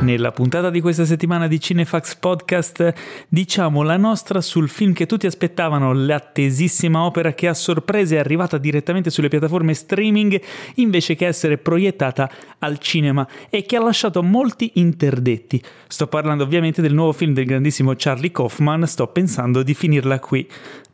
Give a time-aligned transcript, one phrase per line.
[0.00, 2.94] Nella puntata di questa settimana di Cinefax Podcast
[3.28, 8.56] diciamo la nostra sul film che tutti aspettavano, l'attesissima opera che a sorpresa è arrivata
[8.56, 10.40] direttamente sulle piattaforme streaming
[10.76, 15.62] invece che essere proiettata al cinema e che ha lasciato molti interdetti.
[15.86, 20.48] Sto parlando ovviamente del nuovo film del grandissimo Charlie Kaufman, sto pensando di finirla qui.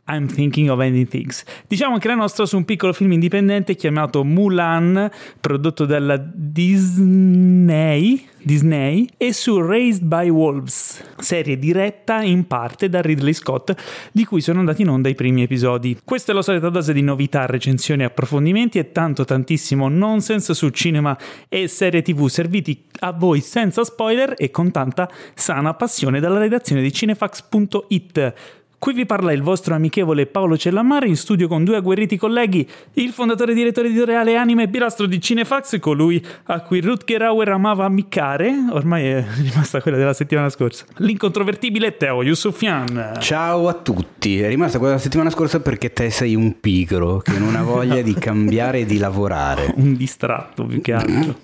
[0.07, 1.43] I'm Thinking of Ending Things.
[1.67, 9.07] Diciamo che la nostra su un piccolo film indipendente chiamato Mulan, prodotto dalla Disney, Disney
[9.17, 13.73] e su Raised by Wolves, serie diretta in parte da Ridley Scott,
[14.11, 15.97] di cui sono andati in onda i primi episodi.
[16.03, 21.17] Questa è la solita dose di novità, recensioni approfondimenti e tanto tantissimo nonsense su cinema
[21.49, 26.81] e serie tv serviti a voi senza spoiler e con tanta sana passione dalla redazione
[26.81, 28.33] di cinefax.it.
[28.79, 33.11] Qui vi parla il vostro amichevole Paolo Cellamare in studio con due agguerriti colleghi, il
[33.11, 37.85] fondatore e direttore editoriale Anime e Pilastro di Cinefax, colui a cui Rutger Hauer amava
[37.85, 43.13] ammiccare, ormai è rimasta quella della settimana scorsa, l'incontrovertibile Teo Yusufian.
[43.19, 47.37] Ciao a tutti, è rimasta quella della settimana scorsa perché te sei un pigro che
[47.39, 49.73] non ha voglia di cambiare e di lavorare.
[49.75, 51.35] Un distratto più che altro.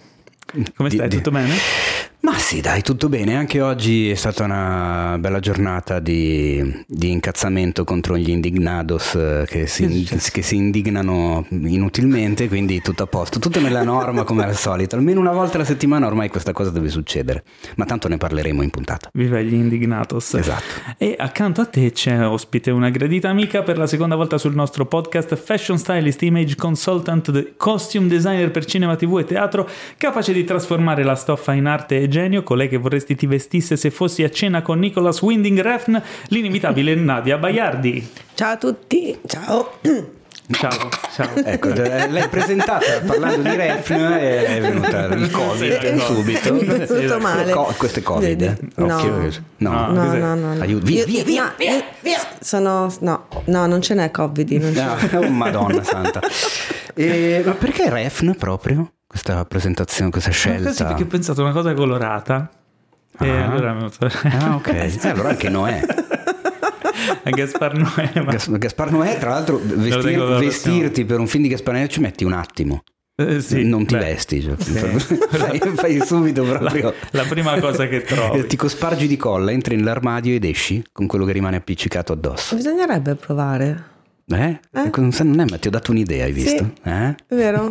[0.75, 1.09] Come stai?
[1.09, 1.55] Tutto bene?
[2.23, 3.35] Ma sì, dai, tutto bene.
[3.35, 9.67] Anche oggi è stata una bella giornata di, di incazzamento contro gli indignados eh, che
[9.67, 13.39] si, che si indignano inutilmente, quindi tutto a posto.
[13.39, 14.95] Tutto nella norma come al solito.
[14.95, 17.43] Almeno una volta alla settimana ormai questa cosa deve succedere.
[17.75, 19.09] Ma tanto ne parleremo in puntata.
[19.11, 20.35] Viva gli indignatos.
[20.35, 20.95] Esatto.
[20.97, 24.85] E accanto a te c'è ospite una gradita amica per la seconda volta sul nostro
[24.85, 31.03] podcast, fashion stylist, image consultant, costume designer per cinema, tv e teatro, capace di trasformare
[31.03, 34.61] la stoffa in arte e genio, colei che vorresti ti vestisse se fossi a cena
[34.61, 35.97] con Nicholas Winding Refn,
[36.27, 38.07] l'inimitabile Nadia Baiardi.
[38.35, 39.71] Ciao a tutti, ciao.
[40.51, 41.29] Ciao, ciao.
[41.45, 46.85] Ecco, eh, l'hai presentata parlando di Refn e è venuta il Covid Sì, subito.
[46.85, 47.51] Tutto male.
[47.51, 48.41] Co- questo è Covid.
[48.41, 48.57] eh?
[48.75, 48.95] No.
[48.97, 49.11] Occhio.
[49.57, 49.71] No.
[49.87, 49.91] No.
[49.93, 50.61] No, no, no, no.
[50.61, 54.83] Aiuto, via, via, via, io- Sono no, no, non ce n'è Covid, non c'è.
[55.13, 56.19] No, oh, Madonna santa.
[56.95, 58.91] E, ma perché Refn proprio?
[59.13, 60.85] Questa presentazione, questa Così scelta?
[60.87, 62.49] perché ho pensato a una cosa colorata.
[63.19, 63.45] E Ah.
[63.51, 63.87] allora mi
[64.23, 64.67] Ah, ok.
[64.69, 65.81] Eh, allora anche Noè.
[67.23, 68.11] a Gaspar Noè.
[68.23, 71.87] ma- Gas- Gaspar Noè, tra l'altro, vestir- dalla vestirti per un film di Gaspar Noè
[71.87, 72.81] ci metti un attimo.
[73.15, 74.41] Eh, sì, non ti beh, vesti.
[74.41, 74.73] cioè, sì.
[75.29, 76.95] fai, fai subito proprio.
[77.11, 78.47] La, la prima cosa che trovi.
[78.47, 82.55] Ti cospargi di colla, entri nell'armadio ed esci con quello che rimane appiccicato addosso.
[82.55, 83.91] Bisognerebbe provare.
[84.25, 84.59] Eh?
[84.95, 86.63] Non sa- non è, ma ti ho dato un'idea, hai visto?
[86.83, 86.89] Sì.
[86.89, 87.15] Eh?
[87.27, 87.67] È vero?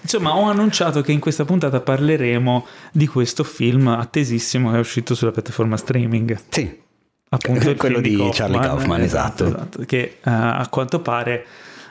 [0.00, 0.02] Mm.
[0.02, 5.14] Insomma, ho annunciato che in questa puntata parleremo di questo film attesissimo che è uscito
[5.14, 6.38] sulla piattaforma streaming.
[6.48, 6.78] Sì.
[7.32, 9.68] Appunto Quello film di Charlie Kaufman, esatto.
[9.86, 11.46] Che eh, a quanto pare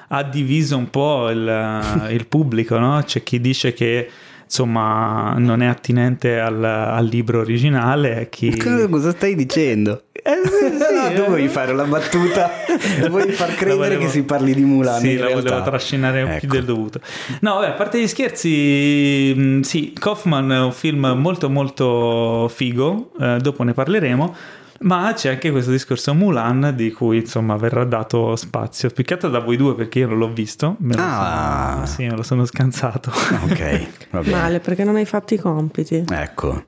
[0.10, 3.02] ha diviso un po' il, il pubblico, no?
[3.06, 4.10] C'è chi dice che
[4.44, 8.58] insomma non è attinente al, al libro originale, chi...
[8.58, 10.06] Cosa, cosa stai dicendo?
[10.12, 11.28] Eh, sì, no, tu eh.
[11.28, 12.50] vuoi fare la battuta,
[13.10, 15.00] vuoi far credere volevo- che si parli di Mulan.
[15.00, 15.42] Sì, la realtà.
[15.50, 16.56] volevo trascinare più Ecco.
[16.56, 17.00] del dovuto.
[17.42, 23.12] No, vabbè, a parte gli scherzi, mh, sì, Kaufman è un film molto molto figo,
[23.20, 24.36] eh, dopo ne parleremo.
[24.82, 29.28] Ma c'è anche questo discorso Mulan di cui insomma verrà dato spazio, più che altro
[29.30, 30.78] da voi due perché io non l'ho visto.
[30.80, 31.72] Me lo Ah.
[31.74, 33.12] sono, sì, me lo sono scansato.
[33.44, 34.32] Ok, va bene.
[34.38, 36.06] Male perché non hai fatto i compiti.
[36.10, 36.64] Ecco.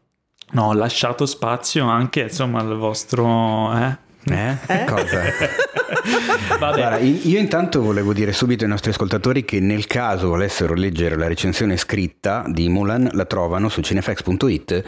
[0.52, 3.74] No, ho lasciato spazio anche insomma al vostro...
[3.78, 3.98] Eh?
[4.24, 4.86] Eh?
[4.86, 5.24] Cosa?
[6.60, 6.78] Vabbè.
[6.78, 11.28] Guarda, io intanto volevo dire subito ai nostri ascoltatori che nel caso volessero leggere la
[11.28, 14.84] recensione scritta di Mulan la trovano su cinefax.it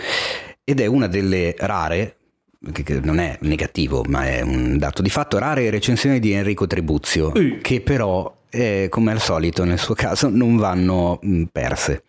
[0.64, 2.18] ed è una delle rare,
[2.72, 7.32] che, non è negativo ma è un dato di fatto, rare recensioni di Enrico Trebuzio
[7.34, 7.58] Uh.
[7.62, 12.04] che però eh, come al solito nel suo caso non vanno mh, perse.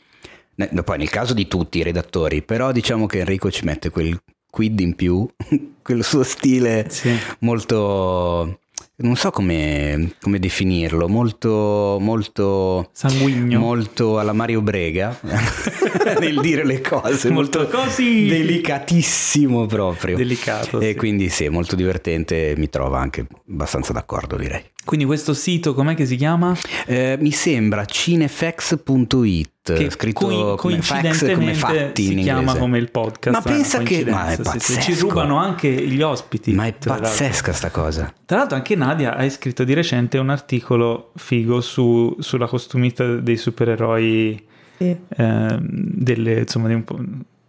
[0.84, 4.78] Poi nel caso di tutti i redattori, però diciamo che Enrico ci mette quel quid
[4.78, 5.26] in più,
[5.84, 7.16] quel suo stile Sì.
[7.40, 8.58] molto
[8.96, 13.58] non so come, come definirlo, molto, molto, Sanguigno.
[13.58, 15.18] molto alla Mario Brega
[16.20, 18.26] nel dire le cose, Molto molto, così.
[18.26, 20.16] delicatissimo proprio.
[20.16, 20.94] Delicato, E sì.
[20.94, 24.62] quindi sì, molto divertente, mi trova anche abbastanza d'accordo direi.
[24.84, 26.56] Quindi questo sito com'è che si chiama?
[26.86, 32.40] Eh, mi sembra cinefax.it, Che scritto coi- come fax coincidentemente come fatti si in chiama
[32.40, 32.58] inglese.
[32.58, 33.36] come il podcast.
[33.36, 34.80] Ma pensa che- ma è pazzesco.
[34.82, 36.52] Ci rubano anche gli ospiti.
[36.52, 38.12] Ma è pazzesca sta cosa.
[38.26, 43.38] Tra l'altro anche Nadia ha scritto di recente un articolo figo su- sulla costumita dei
[43.38, 44.46] supereroi
[44.76, 44.96] Sì.
[45.16, 46.98] ehm, delle, insomma, di un po'...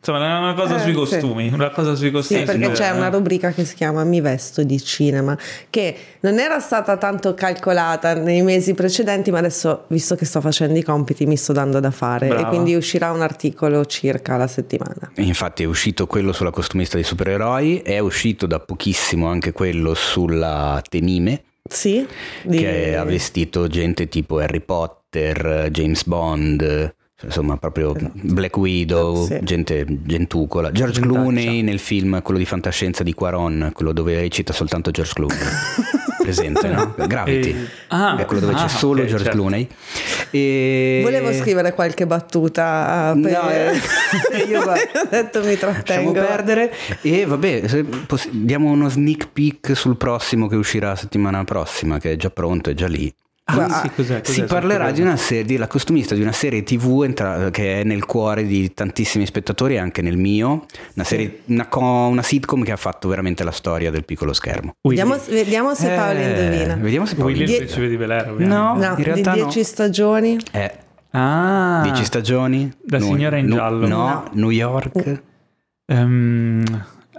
[0.07, 0.98] Insomma, è una cosa Eh, sui sì.
[0.98, 2.40] costumi, una cosa sui costumi.
[2.42, 5.36] Sì, perché c'è una rubrica che si chiama Mi vesto di cinema,
[5.72, 10.78] che non era stata tanto calcolata nei mesi precedenti, ma adesso, visto che sto facendo
[10.78, 12.46] i compiti, mi sto dando da fare Brava.
[12.46, 15.12] e quindi uscirà un articolo circa alla settimana.
[15.16, 20.81] Infatti è uscito quello sulla costumista dei supereroi, è uscito da pochissimo anche quello sulla
[20.88, 22.06] Temime, Sì?
[22.44, 29.40] Di- che ha vestito gente tipo Harry Potter, James Bond, insomma proprio Black Widow, Sì.
[29.42, 30.72] gente gentucola.
[30.72, 31.20] George Gentaccia.
[31.22, 35.38] Clooney nel film, quello di fantascienza di Quaron, quello dove recita soltanto George Clooney.
[36.26, 36.96] Presente, no?
[37.08, 37.50] Gravity.
[37.52, 39.38] E- ah, è quello dove ah, c'è solo ok, George certo.
[39.40, 39.68] Clooney.
[40.32, 41.00] E...
[41.04, 43.32] Volevo scrivere qualche battuta per...
[43.32, 44.74] No, eh, io ho
[45.10, 46.12] detto mi Lasciamo trattengo.
[46.14, 51.44] perdere e vabbè, se poss- diamo uno sneak peek sul prossimo che uscirà la settimana
[51.44, 53.14] prossima, che è già pronto, è già lì.
[53.47, 57.03] Ah, sì, cos'è, cos'è, si parlerà di una serie, della costumista di una serie TV
[57.03, 60.65] entra- che è nel cuore di tantissimi spettatori, anche nel mio,
[60.95, 64.74] una, serie, una, co- una sitcom che ha fatto veramente la storia del piccolo schermo.
[64.81, 66.75] Vediamo, vediamo se Paolo Eh, indovina.
[66.75, 68.56] Vediamo se Paolo Willy il Die- principe di Bel Air, ovviamente.
[68.56, 69.45] No, No, in realtà di no.
[69.45, 70.39] 10 stagioni.
[70.51, 70.71] Eh,
[71.12, 72.71] Ah, 10 stagioni.
[72.83, 73.88] Da Nu- signora in nu- giallo.
[73.88, 74.30] No, No.
[74.33, 75.21] New York.
[75.86, 76.63] ehm,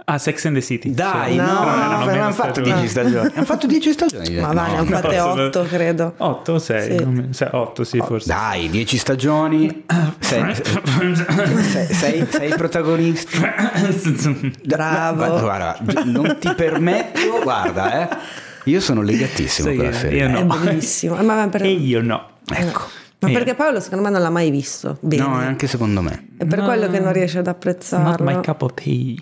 [0.09, 0.93] ah, Sex and the City.
[0.93, 1.35] Dai, Sì.
[1.37, 2.73] no, No, non erano hanno fatto stagioni.
[2.79, 3.31] 10 stagioni.
[3.35, 4.35] hanno fatto 10 stagioni.
[4.39, 6.13] Ma va, ne hanno no, fatte sono- 8, credo.
[6.17, 7.27] 8 o 6?
[7.31, 7.47] Sì.
[7.51, 8.27] 8 sì, forse.
[8.29, 9.83] Dai, 10 stagioni.
[10.19, 13.37] Sei, sei, sei, sei protagonista.
[14.63, 15.15] Bravo.
[15.39, 18.17] Guarda, guarda, non ti permetto, guarda, eh.
[18.65, 20.27] Io sono legatissimo Sai con la serie.
[20.27, 20.57] io È no.
[20.59, 21.15] bellissimo.
[21.15, 22.29] Ma, ma per- E io no.
[22.53, 22.81] Ecco.
[23.19, 25.21] Ma perché Paolo secondo me non l'ha mai visto bene.
[25.23, 26.27] No, anche secondo me.
[26.37, 26.65] È per No.
[26.65, 28.23] quello che non riesce ad Not apprezzarlo.
[28.25, 29.15] my cup of tea.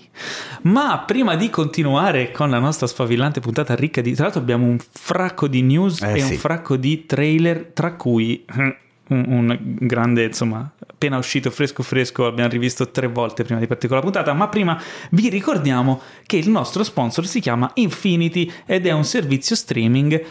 [0.64, 4.14] Ma prima di continuare con la nostra sfavillante puntata ricca di...
[4.14, 6.32] Tra l'altro abbiamo un fracco di news Eh, e sì.
[6.34, 8.78] un fracco di trailer, tra cui eh,
[9.08, 13.88] un, un grande, insomma, appena uscito fresco fresco, abbiamo rivisto tre volte prima di partire
[13.90, 14.82] con la puntata, ma prima
[15.12, 20.22] vi ricordiamo che il nostro sponsor si chiama Infinity ed è un servizio streaming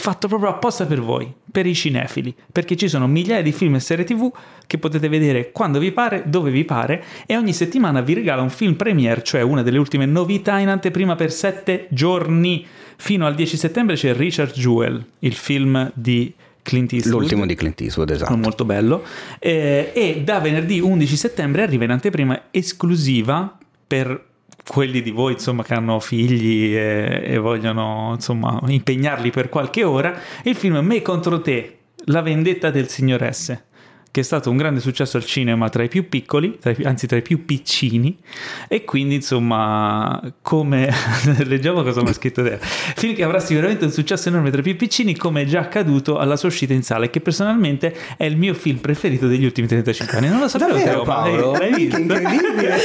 [0.00, 3.80] fatto proprio apposta per voi, per i cinefili, perché ci sono migliaia di film e
[3.80, 4.32] serie tv
[4.66, 8.50] che potete vedere quando vi pare, dove vi pare e ogni settimana vi regala un
[8.50, 12.66] film premiere, cioè una delle ultime novità in anteprima per sette giorni.
[12.96, 16.32] Fino al 10 settembre c'è Richard Jewell, il film di
[16.62, 17.20] Clint Eastwood.
[17.20, 18.36] L'ultimo di Clint Eastwood, esatto.
[18.36, 19.02] Molto bello.
[19.38, 24.28] Eh, e da venerdì 11 settembre arriva in anteprima esclusiva per
[24.70, 30.16] quelli di voi insomma che hanno figli e, e vogliono insomma impegnarli per qualche ora
[30.44, 33.69] il film Me contro te la vendetta del signor S
[34.10, 37.06] che è stato un grande successo al cinema tra i più piccoli, tra i anzi
[37.06, 38.18] tra i più piccini,
[38.68, 40.92] e quindi insomma, come
[41.44, 44.64] leggiamo cosa mi ha scritto te, film che avrà sicuramente un successo enorme tra i
[44.64, 48.24] più piccini, come è già accaduto alla sua uscita in sala, e che personalmente è
[48.24, 50.28] il mio film preferito degli ultimi 35 anni.
[50.28, 51.52] Non lo sapevo, Davvero, l'hai- Paolo?
[51.52, 51.96] l'hai visto?
[51.96, 52.76] Che incredibile.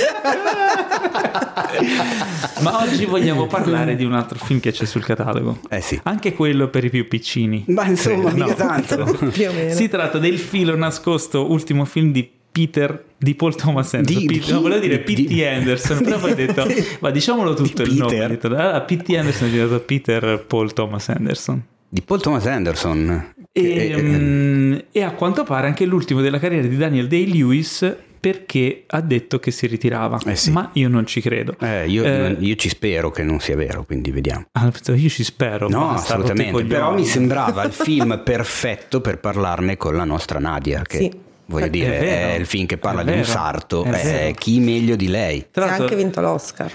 [2.62, 5.60] Ma oggi vogliamo parlare di un altro film che c'è sul catalogo.
[5.70, 6.00] Eh sì.
[6.04, 7.66] Anche quello per i più piccini.
[7.68, 8.56] Ma insomma, mica no.
[8.56, 9.04] tanto.
[9.32, 9.74] Più o meno.
[9.74, 11.06] Si tratta del filo nascosto,
[11.50, 14.22] ultimo film di Peter di Paul Thomas Anderson.
[14.22, 15.42] Di- Pete- di- no, volevo dire di- P.T.
[15.44, 16.66] Anderson, però poi ho detto,
[17.02, 18.12] ma diciamolo tutto il nome.
[18.12, 18.26] Peter.
[18.26, 19.10] Ho detto, allora, P.T.
[19.10, 21.62] Anderson è diventato Peter Paul Thomas Anderson.
[21.90, 23.34] Di Paul Thomas Anderson.
[23.52, 28.86] E, eh, mm, e a quanto pare anche l'ultimo della carriera di Daniel Day-Lewis perché
[28.88, 30.20] ha detto che si ritirava.
[30.26, 30.50] Eh sì.
[30.50, 31.56] Ma io non ci credo.
[31.60, 34.46] eh, io, Eh, io ci spero che non sia vero, quindi vediamo.
[34.54, 35.70] ah, io ci spero.
[35.70, 36.64] No, assolutamente.
[36.64, 41.12] Però mi sembrava il film perfetto per parlarne con la nostra Nadia, che Sì.
[41.46, 42.32] voglio È dire, vero.
[42.32, 43.84] è, il film che parla È di un sarto.
[43.84, 44.34] È eh, vero.
[44.34, 45.46] chi meglio di lei?
[45.52, 46.72] Tra ha l'altro- anche vinto l'Oscar.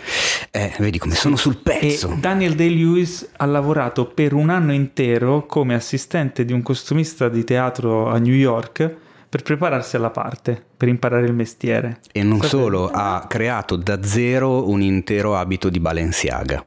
[0.52, 2.16] Eh, vedi come sono sul E pezzo.
[2.20, 8.06] Daniel Day-Lewis ha lavorato per un anno intero come assistente di un costumista di teatro
[8.08, 12.00] a New York per prepararsi alla parte, per imparare il mestiere.
[12.12, 12.48] E non Sapete?
[12.48, 16.66] solo, ha creato da zero un intero abito di Balenciaga.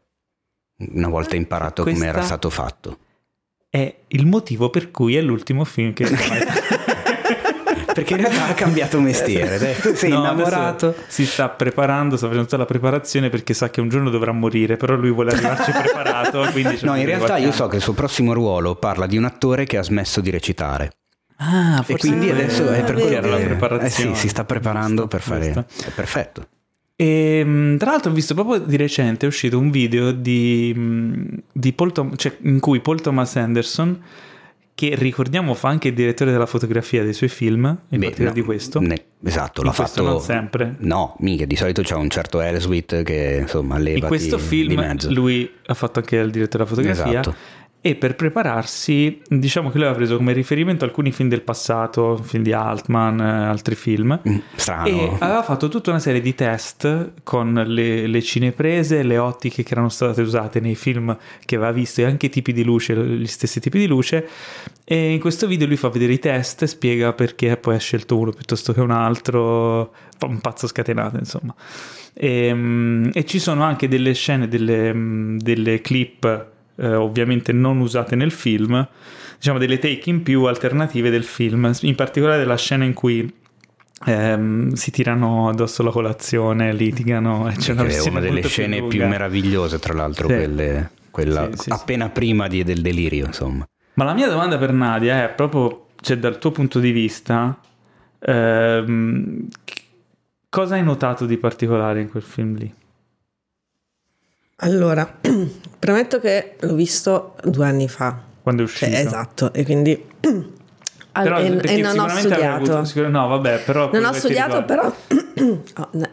[0.93, 2.97] Una volta imparato come era stato fatto.
[3.69, 6.05] È il motivo per cui è l'ultimo film che
[7.93, 9.57] Perché in realtà ha cambiato mestiere.
[9.59, 9.73] dai.
[9.95, 10.95] Sei No, innamorato.
[11.07, 14.77] Si sta preparando, sta facendo tutta la preparazione perché sa che un giorno dovrà morire,
[14.77, 16.43] però lui vuole arrivarci preparato.
[16.81, 19.77] No, in realtà io so che il suo prossimo ruolo parla di un attore che
[19.77, 20.89] ha smesso di recitare.
[21.37, 24.11] Ah, E quindi adesso è per quello era la preparazione.
[24.11, 25.49] Eh sì, si sta preparando per fare...
[25.51, 26.47] È perfetto.
[26.95, 31.37] E mh, tra l'altro ho visto proprio di recente è uscito un video di, mh,
[31.51, 33.99] di Paul Tom- cioè, in cui Paul Thomas Anderson,
[34.75, 38.41] che ricordiamo fa anche il direttore della fotografia dei suoi film, in Beh, particolare no,
[38.41, 38.79] di questo.
[38.79, 40.07] ne- esatto, In l'ha questo fatto...
[40.13, 40.75] non sempre.
[40.79, 44.73] No, mica, di solito c'è un certo Elswit che insomma leva In questo di film
[44.75, 45.11] mezzo.
[45.11, 47.35] lui ha fatto anche il direttore della fotografia Esatto.
[47.85, 52.41] E per prepararsi, diciamo che lui aveva preso come riferimento alcuni film del passato, film
[52.41, 54.87] di Altman, eh, altri film, Mm, strano.
[54.87, 59.73] e aveva fatto tutta una serie di test con le, le cineprese, le ottiche che
[59.73, 63.27] erano state usate nei film che aveva visto e anche i tipi di luce, gli
[63.27, 64.29] stessi tipi di luce.
[64.85, 68.31] E in questo video lui fa vedere i test spiega perché poi ha scelto uno
[68.31, 71.53] piuttosto che un altro, un pazzo scatenato, insomma.
[72.13, 77.79] E, mm, e ci sono anche delle scene, delle, mm, delle clip eh, ovviamente non
[77.79, 78.87] usate nel film,
[79.37, 83.31] diciamo delle take in più alternative del film, in particolare della scena in cui
[84.05, 87.49] ehm, si tirano addosso la colazione, litigano.
[87.49, 89.07] E c'è una, Che è una delle scene più, lunga.
[89.07, 90.33] meravigliose, tra l'altro, Sì.
[90.35, 93.67] quelle, quella Sì, sì, appena prima di- del delirio, insomma.
[93.95, 97.59] Ma la mia domanda per Nadia è proprio, cioè dal tuo punto di vista,
[98.19, 99.47] ehm,
[100.49, 102.73] cosa hai notato di particolare in quel film lì?
[104.63, 105.19] Allora,
[105.79, 108.17] premetto che l'ho visto due anni fa.
[108.41, 109.07] Quando è Cioè, uscito?
[109.07, 110.05] esatto, e quindi...
[111.13, 112.55] Però, e, e non ho studiato.
[112.55, 114.91] avuto- sicur- no, vabbè, però Non ho studiato, però...
[115.75, 116.09] Oh, no,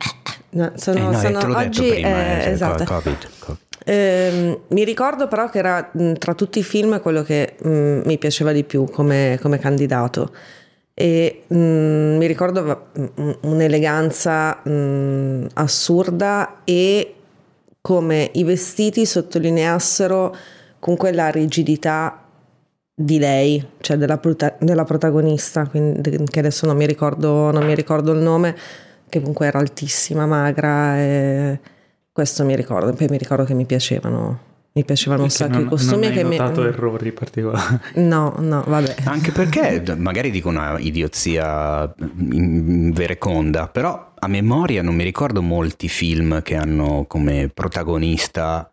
[0.50, 1.80] no, sono, Eh, no, sono te l'ho oggi...
[1.83, 2.85] detto prima, eh, eh, cioè, esatto.
[2.85, 7.54] co- Covid, co- Ehm, mi ricordo però che era tra tutti i film quello che
[7.62, 10.35] mh, mi piaceva di più come, come candidato
[10.92, 12.88] e mh, mi ricordo
[13.40, 17.14] un'eleganza mh, assurda e
[17.80, 20.37] come i vestiti sottolineassero
[20.78, 22.25] con quella rigidità
[22.94, 27.75] di lei, cioè della, prota- della protagonista, quindi, che adesso non mi, ricordo, non mi
[27.75, 28.54] ricordo il nome,
[29.08, 31.60] che comunque era altissima, magra e
[32.12, 34.38] questo mi ricordo, poi mi ricordo che mi piacevano,
[34.73, 36.37] mi piacevano un sacco i costumi non hai che mi...
[36.37, 37.79] notato errori particolari.
[37.97, 38.97] No, no, vabbè.
[39.05, 41.93] Anche perché, magari dico una idiozia
[42.31, 48.71] in- vereconda, però a memoria non mi ricordo molti film che hanno come protagonista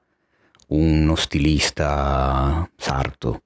[0.68, 3.42] uno stilista sarto.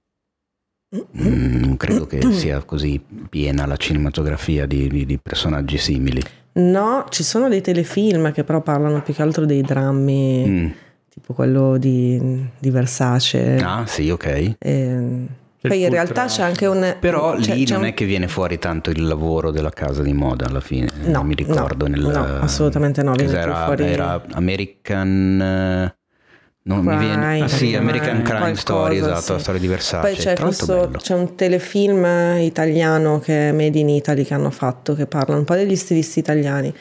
[0.95, 6.21] Mm, Non credo che sia così piena la cinematografia di, di- di personaggi simili.
[6.53, 10.67] No, ci sono dei telefilm che però parlano più che altro dei drammi, Mm.
[11.13, 13.57] Tipo quello di, di Versace.
[13.61, 14.55] Ah, sì, ok.
[14.57, 15.27] E-
[15.63, 16.95] Il poi in realtà c'è anche un...
[16.99, 20.01] Però c'è- lì c'è non un- è che viene fuori tanto il lavoro della casa
[20.01, 20.87] di moda alla fine.
[21.03, 21.87] No, non mi ricordo.
[21.87, 25.41] no, nel, no, assolutamente no, viene Era, fuori- era American.
[25.41, 25.95] eh,
[26.63, 29.31] Non mi viene, ah, sì, Crime, American Crime qualcosa, Story, esatto, sì.
[29.33, 30.07] la storia di Versace.
[30.07, 30.97] Poi c'è, questo- bello.
[30.97, 32.05] c'è un telefilm
[32.39, 36.19] italiano che è Made in Italy che hanno fatto, che parla un po' degli stilisti
[36.19, 36.73] italiani.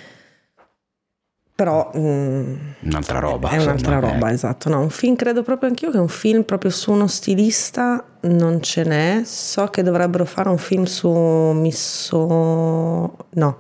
[1.61, 3.50] Però mm, Un'altra roba.
[3.50, 4.33] è un'altra roba, eh.
[4.33, 4.71] esatto.
[4.71, 8.83] No, un film credo proprio anch'io che un film proprio su uno stilista non ce
[8.85, 9.21] n'è.
[9.26, 11.11] So che dovrebbero fare un film su
[12.11, 13.17] Misso...
[13.33, 13.59] No,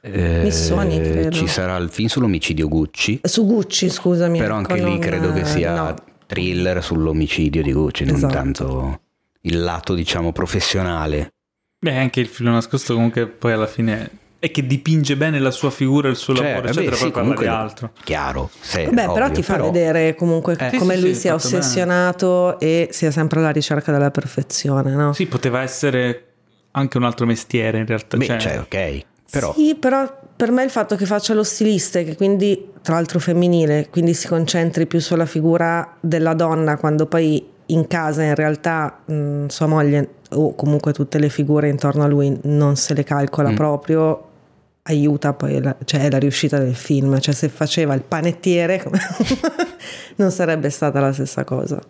[0.00, 1.30] Eh, Missoni, credo.
[1.30, 4.38] Ci sarà il film sull'omicidio Gucci, su Gucci, scusami.
[4.38, 5.94] però anche lì un- credo che sia no.
[6.26, 8.32] thriller sull'omicidio di Gucci, non Esatto.
[8.32, 9.00] tanto
[9.42, 11.32] il lato, diciamo, professionale.
[11.80, 14.08] Beh, anche il filo nascosto comunque poi alla fine
[14.40, 17.10] è che dipinge bene la sua figura, il suo Cioè, lavoro, vabbè, eccetera, sì, poi
[17.12, 17.90] parla di comunque- altro.
[18.02, 21.20] Chiaro, se, Beh, però ovvio, ti fa però- vedere comunque Eh, come sì, lui sì,
[21.20, 21.58] sia fatto bene.
[21.60, 25.12] ossessionato e sia sempre alla ricerca della perfezione, no?
[25.12, 26.24] Sì, poteva essere
[26.72, 28.16] anche un altro mestiere in realtà.
[28.16, 29.52] Beh, cioè, cioè, ok, però...
[29.54, 33.18] Sì, però per me il fatto che faccia lo stilista e che quindi, tra l'altro
[33.18, 39.00] femminile, quindi si concentri più sulla figura della donna quando poi in casa in realtà
[39.04, 43.50] mh, sua moglie o comunque tutte le figure intorno a lui non se le calcola
[43.50, 43.54] Mm.
[43.54, 44.29] proprio
[44.82, 48.82] aiuta poi la, cioè la riuscita del film cioè se faceva il panettiere
[50.16, 51.80] non sarebbe stata la stessa cosa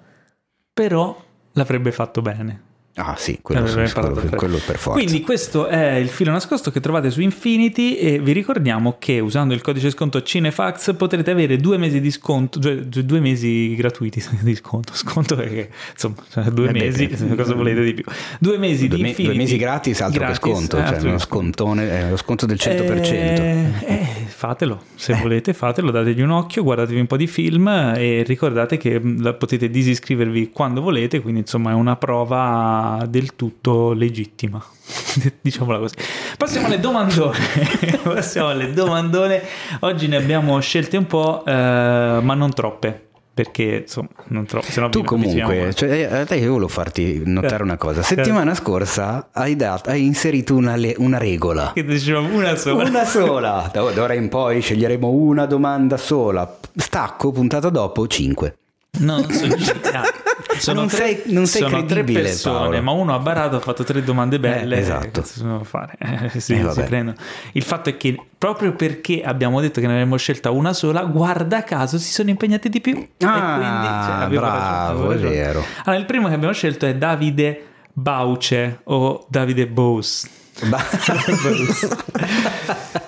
[0.72, 1.14] Però
[1.52, 2.68] l'avrebbe fatto bene.
[3.02, 4.36] Ah sì, quello, Avrebbe sì, quello- fare.
[4.36, 5.00] quello per forza.
[5.00, 9.54] Quindi questo è il filo nascosto che trovate su Infinity e vi ricordiamo che usando
[9.54, 14.22] il codice sconto Cinefax potrete avere due mesi di sconto, cioè cioè due mesi gratuiti
[14.42, 14.92] di sconto.
[14.94, 18.04] Sconto perché insomma cioè, due Eh beh, mesi, beh, cosa volete di più?
[18.38, 19.34] Due mesi due, di me- Infinity.
[19.34, 22.46] due mesi gratis, altro gratis, che sconto, eh, cioè altro uno scontone, eh, lo sconto
[22.46, 23.12] del 100%.
[23.12, 27.66] Eh, eh, fatelo, se volete fatelo, dategli un occhio, guardatevi un po' di film
[27.96, 33.92] e ricordate che la- potete disiscrivervi quando volete, quindi insomma è una prova del tutto
[33.92, 34.62] legittima,
[35.40, 35.94] diciamola così.
[36.36, 37.38] Passiamo alle domandone,
[38.02, 39.42] passiamo alle domandone,
[39.80, 43.04] oggi ne abbiamo scelte un po', eh, ma non troppe.
[43.32, 44.66] Perché insomma, non troppo.
[44.70, 47.62] sennò Tu comunque, cioè, eh, io volevo farti notare Eh.
[47.62, 48.02] una cosa.
[48.02, 51.70] Settimana scorsa hai, dat- hai inserito una, le- una regola.
[51.72, 52.84] Che dicevamo una sola.
[52.86, 53.70] Una sola.
[53.72, 56.58] Da da ora in poi sceglieremo una domanda sola.
[56.74, 58.56] Stacco, puntata dopo, 5.
[58.98, 59.54] No, non sono.
[60.60, 62.82] Sono Non tre, sei- non sei sono tre persone, Paolo.
[62.82, 64.76] ma uno ha barato, ha fatto tre domande belle.
[64.76, 65.24] Eh, esatto.
[66.34, 67.14] Eh, sì, Eh.
[67.52, 71.62] Il fatto è che proprio perché abbiamo detto che ne avremmo scelta una sola, guarda
[71.64, 72.94] caso si sono impegnati di più.
[72.96, 75.64] e Ah, quindi, cioè, ragione, bravo, è vero.
[75.84, 80.28] Allora, il primo che abbiamo scelto è Davide Bauce o Davide Bose.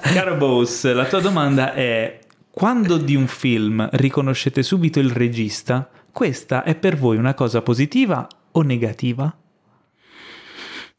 [0.01, 2.19] Caro Bose, la tua domanda è:
[2.53, 8.27] quando di un film riconoscete subito il regista, questa è per voi una cosa positiva
[8.53, 9.35] o negativa?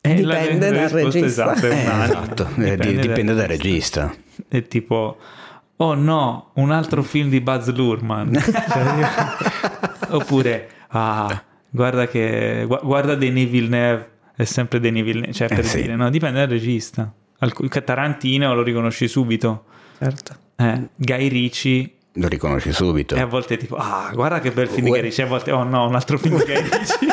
[0.01, 1.25] Eh, la- Dipende la dal regista.
[1.53, 4.13] esatta è Eh, esatto, eh, di- dipende dal regista.
[4.49, 5.17] È tipo,
[5.77, 8.33] oh no, un altro film di Buzz Lurman.
[8.41, 15.47] Cioè, io- Oppure, ah, guarda che, gu- guarda Denis Villeneuve, è sempre Denis Villeneuve, cioè
[15.51, 15.81] Eh, per sì.
[15.83, 17.13] dire, no, dipende dal regista.
[17.39, 19.65] Alc- Tarantino lo riconosci subito.
[19.99, 20.35] Certo.
[20.55, 23.15] Eh, Guy Ricci Lo riconosci subito.
[23.15, 25.51] e a volte tipo, ah, guarda che bel film di Guy Ricci, e a volte,
[25.51, 27.11] oh no, un altro film di Guy Ricci.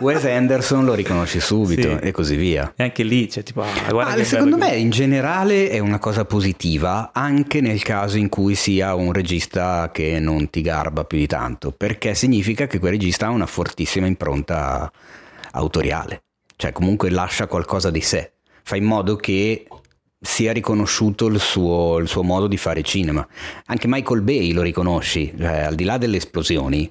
[0.00, 2.04] Wes Anderson lo riconosci subito Sì.
[2.06, 2.72] e così via.
[2.76, 6.24] e anche lì, c'è tipo, ah, guarda che secondo me in generale è una cosa
[6.24, 11.26] positiva anche nel caso in cui sia un regista che non ti garba più di
[11.26, 14.88] tanto, perché significa che quel regista ha una fortissima impronta
[15.52, 16.22] autoriale,
[16.54, 18.30] cioè comunque lascia qualcosa di sé,
[18.62, 19.66] fa in modo che
[20.20, 23.26] sia riconosciuto il suo, il suo modo di fare cinema.
[23.66, 26.90] Anche Michael Bay lo riconosci, cioè, al di là delle esplosioni.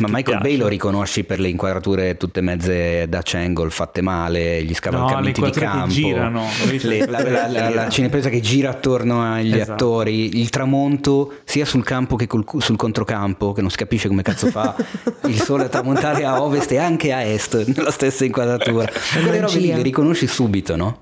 [0.00, 0.56] Ma Michael Bay piace.
[0.62, 5.46] lo riconosci per le inquadrature tutte mezze Dutch angle fatte male, gli No, scavalcamenti di
[5.46, 5.94] inquadrature che campo.
[5.94, 6.46] girano.
[6.82, 9.72] Le- la, la- la- la cinepresa che gira attorno agli Esatto.
[9.72, 14.22] attori, il tramonto sia sul campo che col- sul controcampo, che non si capisce come
[14.22, 14.74] cazzo fa
[15.26, 18.86] il sole a tramontare a ovest e anche a est nella stessa inquadratura.
[19.12, 21.00] Quelle robe lì le riconosci subito, no?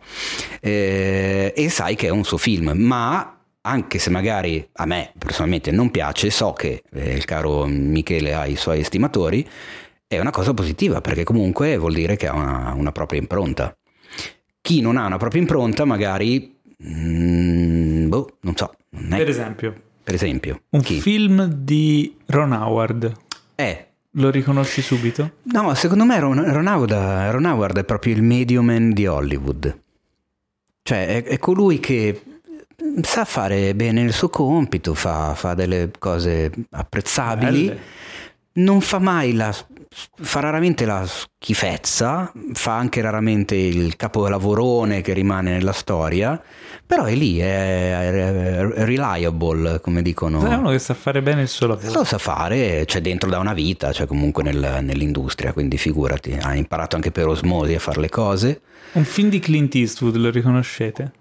[0.60, 5.70] Eh, e sai che è un suo film, ma anche se magari a me personalmente
[5.70, 9.48] non piace, so che eh, il caro Michele ha i suoi estimatori,
[10.06, 13.76] è una cosa positiva perché comunque vuol dire che ha una, una propria impronta.
[14.60, 19.74] Chi non ha una propria impronta magari, mm, boh, non so, non è- Per esempio,
[20.02, 21.00] per esempio, un chi?
[21.00, 23.12] film di Ron Howard,
[23.54, 25.32] Eh, lo riconosci subito?
[25.44, 26.92] no, secondo me Ron, Ron Howard,
[27.30, 29.78] Ron Howard è proprio il medioman di Hollywood.
[30.82, 32.20] Cioè, è, è colui che
[33.02, 37.66] sa fare bene il suo compito, fa, fa delle cose apprezzabili.
[37.66, 37.80] Belle.
[38.54, 39.54] non fa mai la
[40.14, 46.40] fa raramente la schifezza, fa anche raramente il capolavorone che rimane nella storia,
[46.86, 50.46] però è lì, è, reliable, come dicono.
[50.46, 51.92] È uno che sa fare bene il suo lavoro.
[51.92, 56.54] Lo sa fare, c'è dentro da una vita, cioè comunque nel- nell'industria, quindi figurati, ha
[56.54, 58.60] imparato anche per osmosi a fare le cose.
[58.92, 61.12] Un film di Clint Eastwood lo riconoscete?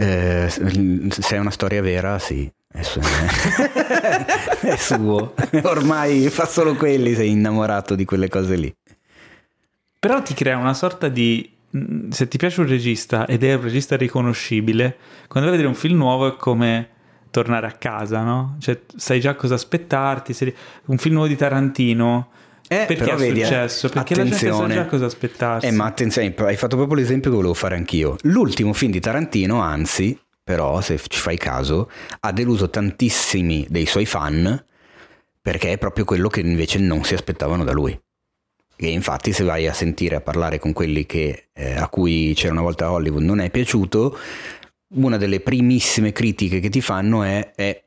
[0.00, 2.50] Eh, se è una storia vera, sì.
[2.70, 3.00] È suo,
[4.60, 5.34] è suo.
[5.62, 8.72] Ormai fa solo quelli, sei innamorato di quelle cose lì.
[9.98, 11.50] Però ti crea una sorta di...
[11.70, 15.68] mh, Se ti piace un regista ed è un regista riconoscibile, quando vai a vedere
[15.68, 16.88] un film nuovo è come
[17.30, 18.56] tornare a casa, no?
[18.60, 20.32] Cioè, sai già cosa aspettarti.
[20.32, 20.54] se-
[20.86, 22.30] Un film nuovo di Tarantino...
[22.68, 23.88] Eh, perché però vedi, eh, successo?
[23.88, 24.74] Perché la gente sa attenzione.
[24.74, 25.66] già cosa aspettarsi.
[25.66, 28.16] Eh, ma attenzione, hai fatto proprio l'esempio che volevo fare anch'io.
[28.22, 34.06] L'ultimo film di Tarantino, anzi, però, se ci fai caso, ha deluso tantissimi dei suoi
[34.06, 34.64] fan
[35.40, 37.98] perché è proprio quello che invece non si aspettavano da lui.
[38.76, 42.52] E infatti, se vai a sentire a parlare con quelli che, eh, a cui c'era
[42.52, 44.16] una volta Hollywood non è piaciuto,
[44.94, 47.82] una delle primissime critiche che ti fanno è, è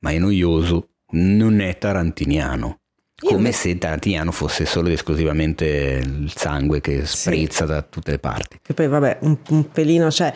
[0.00, 2.80] ma è noioso, non è tarantiniano.
[3.16, 8.58] Come se Tarantino fosse solo ed esclusivamente il sangue che sprizza da tutte le parti.
[8.60, 10.32] Che poi vabbè, un, un pelino c'è.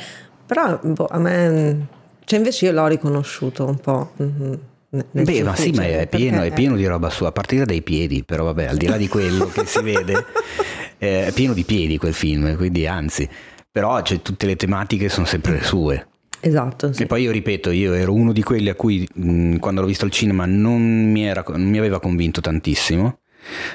[0.46, 1.86] Però boh, a me...
[2.24, 4.12] Cioè invece io l'ho riconosciuto un po'.
[4.16, 4.58] mhm,
[4.90, 7.66] nel Beh, ma sì, ma cioè, è pieno, è pieno di roba sua, a partire
[7.66, 10.24] dai piedi, però vabbè, al di là di quello che si vede,
[10.96, 13.28] eh, è pieno di piedi quel film, quindi anzi,
[13.70, 16.06] però cioè, tutte le tematiche sono sempre le sue.
[16.40, 17.02] Esatto, sì.
[17.02, 20.04] E poi io ripeto, io ero uno di quelli a cui mh, quando l'ho visto
[20.04, 23.18] al cinema non mi, era- non mi aveva convinto tantissimo,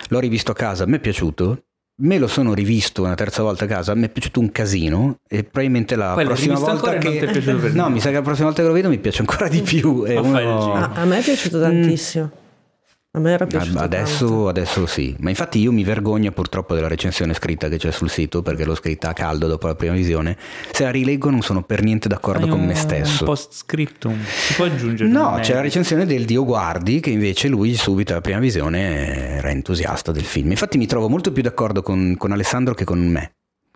[0.10, 1.63] l'ho rivisto a casa, mi è piaciuto,
[2.02, 5.43] me lo sono rivisto una terza volta a casa, mi è piaciuto un casino e
[5.43, 7.10] probabilmente la l'hai prossima volta che...
[7.10, 7.91] ti è piaciuto per No, niente.
[7.91, 9.89] mi sa che la prossima volta che lo vedo mi piace ancora di più.
[10.08, 10.73] Uno- giro.
[10.73, 12.32] Ah, a me è piaciuto tantissimo.
[13.15, 13.95] A me era piaciuto tanto.
[13.95, 18.10] Adesso, adesso sì, ma infatti io mi vergogno purtroppo della recensione scritta che c'è sul
[18.10, 20.36] sito perché l'ho scritta a caldo dopo la prima visione.
[20.71, 23.19] Se la rileggo non sono per niente d'accordo Hai con un- me stesso.
[23.19, 24.17] Un post scriptum.
[24.26, 28.21] Si può aggiungere No, c'è la recensione del Dio Guardi che invece lui subito alla
[28.21, 30.49] prima visione era entusiasta del film.
[30.49, 33.34] Infatti mi trovo molto più d'accordo con, con Alessandro che con me.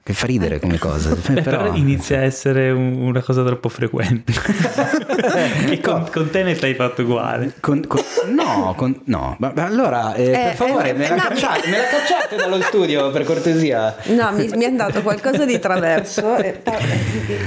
[0.07, 1.09] Che fa ridere come cosa.
[1.27, 1.63] Beh, però...
[1.63, 1.75] però...
[1.75, 4.31] inizia a essere un, una cosa troppo frequente.
[5.69, 7.55] e con, con Tenet l'hai fatto uguale.
[7.59, 9.35] Con, con, no, no.
[9.37, 12.35] Ma, ma allora, eh, eh, per favore, eh, me, la no, cacciate, me, la cacciate,
[12.37, 13.97] dallo studio per cortesia.
[14.05, 16.35] No, mi, mi è andato qualcosa di traverso.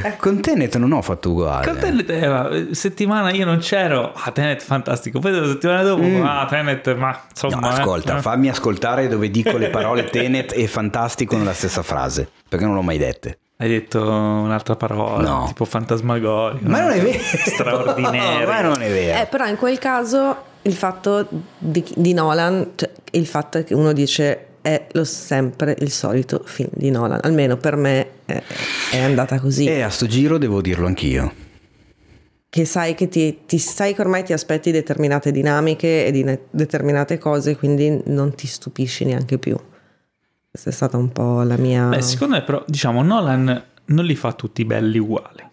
[0.02, 0.16] E...
[0.18, 1.66] con Tenet non ho fatto uguale.
[1.66, 4.12] Con Tenet, eh, settimana io non c'ero.
[4.14, 5.18] Ah, Tenet fantastico.
[5.20, 6.22] Poi la settimana dopo, mm.
[6.22, 7.60] ah, Tenet, ma insomma.
[7.60, 8.20] No, ascolta, eh.
[8.20, 12.82] fammi ascoltare dove dico le parole Tenet e fantastico nella stessa frase perché non l'ho
[12.82, 13.38] mai dette.
[13.56, 15.44] Hai detto un'altra parola, no.
[15.46, 16.68] tipo fantasmagorico.
[16.68, 17.18] Ma non è vero.
[17.22, 18.46] Straordinario.
[18.48, 19.22] ma non è vero.
[19.22, 23.92] Eh, però in quel caso il fatto di, di Nolan, cioè il fatto che uno
[23.92, 28.42] dice è lo sempre il solito film di Nolan, almeno per me è,
[28.90, 29.66] è andata così.
[29.66, 31.32] E a sto giro devo dirlo anch'io.
[32.48, 37.16] Che sai che ti, ti sai che ormai ti aspetti determinate dinamiche e di determinate
[37.16, 39.56] cose, quindi non ti stupisci neanche più.
[40.50, 41.86] Questa è stata un po' la mia...
[41.86, 45.48] Beh, secondo me però, diciamo, Nolan non li fa tutti belli uguali.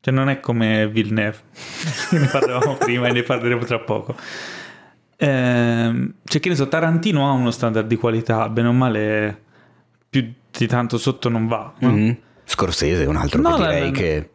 [0.00, 1.36] Cioè non è come Villeneuve,
[2.12, 4.14] ne parlavamo prima e ne parleremo tra poco.
[5.16, 9.42] Eh, cioè che ne so, Tarantino ha uno standard di qualità, bene o male,
[10.08, 11.74] più di tanto sotto non va.
[11.80, 11.90] No?
[11.90, 12.12] Mm-hmm.
[12.44, 14.30] Scorsese è un altro Nolan, che direi che...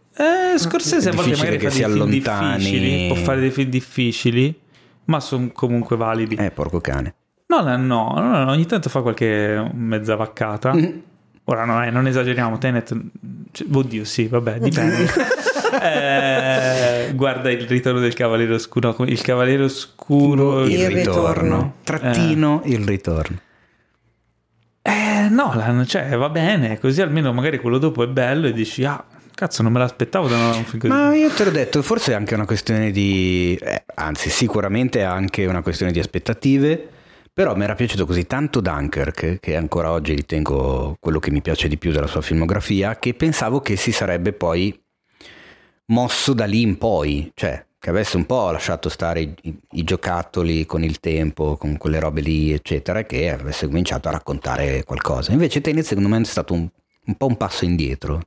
[0.54, 2.58] Eh, Scorsese a volte magari che fa si dei allontani...
[2.58, 4.60] difficili, può fare dei film difficili,
[5.06, 6.36] ma sono comunque validi.
[6.36, 7.16] Eh, porco cane.
[7.48, 10.74] Nolan no, Nolan ogni tanto fa qualche mezza vaccata.
[10.74, 11.00] Mm.
[11.46, 12.96] Ora no, eh, non esageriamo, Tenet...
[13.52, 15.06] Cioè, oddio, sì, vabbè, dipende.
[15.80, 20.66] eh, guarda il ritorno del Cavaliere Oscuro, il Cavaliere Oscuro...
[20.66, 21.34] Il, il ritorno.
[21.34, 21.74] ritorno.
[21.84, 22.70] Trattino, eh.
[22.70, 23.38] il ritorno.
[24.82, 29.04] Eh, Nolan, cioè, va bene, così almeno magari quello dopo è bello e dici, ah,
[29.36, 30.94] Cazzo, non me l'aspettavo da un film così.
[30.94, 33.56] Ma io te l'ho detto, forse è anche una questione di...
[33.62, 36.90] Eh, anzi, sicuramente è anche una questione di aspettative
[37.36, 41.68] però mi era piaciuto così tanto Dunkirk, che ancora oggi ritengo quello che mi piace
[41.68, 44.74] di più della sua filmografia, che pensavo che si sarebbe poi
[45.88, 50.66] mosso da lì in poi, cioè che avesse un po' lasciato stare i, i, giocattoli
[50.66, 55.34] con il tempo, con quelle robe lì, eccetera, e che avesse cominciato a raccontare qualcosa.
[55.34, 56.66] Invece Tenet secondo me è stato un,
[57.08, 58.22] un po' un passo indietro.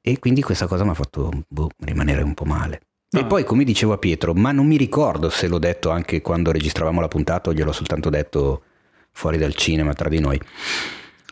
[0.00, 2.80] E quindi questa cosa mi ha fatto boh, rimanere un po' male.
[3.12, 3.20] No.
[3.20, 6.52] E poi, come dicevo a Pietro, ma non mi ricordo se l'ho detto anche quando
[6.52, 8.62] registravamo la puntata o gliel'ho soltanto detto
[9.10, 10.40] fuori dal cinema tra di noi.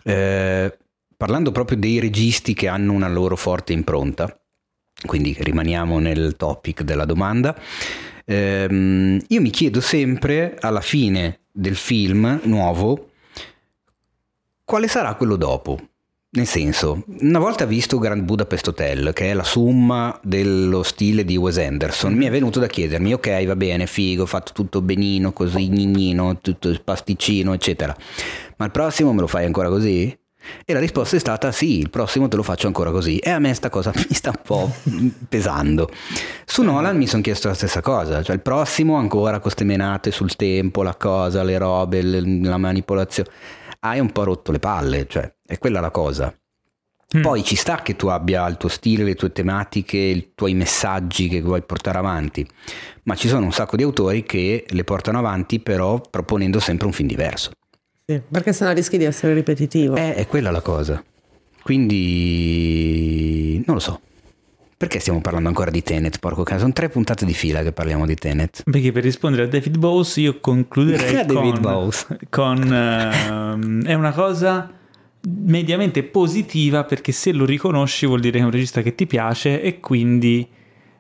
[0.02, 0.76] Eh,
[1.16, 4.36] parlando proprio dei registi che hanno una loro forte impronta,
[5.06, 7.56] quindi rimaniamo nel topic della domanda,
[8.24, 13.10] ehm, io mi chiedo sempre alla fine del film nuovo
[14.64, 15.78] quale sarà quello dopo.
[16.30, 21.38] Nel senso, una volta visto Grand Budapest Hotel, che è la summa dello stile di
[21.38, 25.32] Wes Anderson, mi è venuto da chiedermi, ok, va bene, figo, ho fatto tutto benino,
[25.32, 27.96] così gnignino, tutto pasticcino, eccetera.
[28.58, 30.14] Ma il prossimo me lo fai ancora così?
[30.66, 33.16] E la risposta è stata sì, il prossimo te lo faccio ancora così.
[33.16, 34.70] E a me sta cosa mi sta un po'
[35.30, 35.88] pesando.
[36.44, 40.10] Su Nolan mi sono chiesto la stessa cosa, cioè il prossimo ancora con queste menate
[40.10, 43.30] sul tempo, la cosa, le robe, la manipolazione
[43.80, 46.34] hai un po' rotto le palle, cioè è quella la cosa.
[47.16, 47.22] Mm.
[47.22, 51.28] Poi ci sta che tu abbia il tuo stile, le tue tematiche, i tuoi messaggi
[51.28, 52.46] che vuoi portare avanti,
[53.04, 56.92] ma ci sono un sacco di autori che le portano avanti però proponendo sempre un
[56.92, 57.52] film diverso.
[58.04, 59.96] Sì, perché sennò rischi di essere ripetitivo.
[59.96, 61.02] Eh, è quella la cosa.
[61.62, 64.00] Quindi non lo so.
[64.78, 66.60] Perché stiamo parlando ancora di Tenet, porco caso?
[66.60, 68.62] Sono tre puntate di fila che parliamo di Tenet.
[68.62, 72.06] Perché per rispondere a David Bowes io concluderei con, Bowes.
[72.30, 74.70] con uh, è una cosa
[75.26, 79.60] mediamente positiva perché se lo riconosci vuol dire che è un regista che ti piace
[79.60, 80.48] e quindi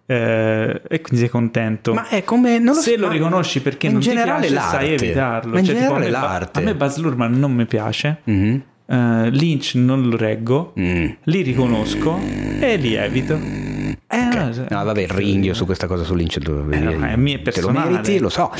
[0.06, 1.94] eh, e quindi sei contento.
[1.94, 5.52] Ma è come non lo se so, lo riconosci perché non ti piace, sai evitarlo.
[5.52, 6.58] Ma in cioè, generale tipo, l'arte.
[6.58, 8.22] A me Baz Luhrmann non mi piace.
[8.28, 8.58] Mm-hmm.
[8.86, 11.06] Uh, Lynch non lo reggo, mm.
[11.24, 12.62] li riconosco mm.
[12.62, 13.67] e li evito.
[14.10, 14.54] Eh, okay.
[14.56, 16.38] no, no, vabbè, ringhio su questa cosa su Lynch.
[16.38, 18.50] Eh, no, è mia te lo meriti, lo so.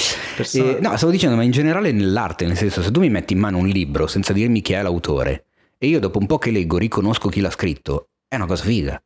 [0.53, 3.39] Eh, no, stavo dicendo, ma in generale nell'arte, nel senso, se tu mi metti in
[3.39, 5.47] mano un libro senza dirmi chi è l'autore
[5.79, 9.01] e io dopo un po' che leggo riconosco chi l'ha scritto, è una cosa figa.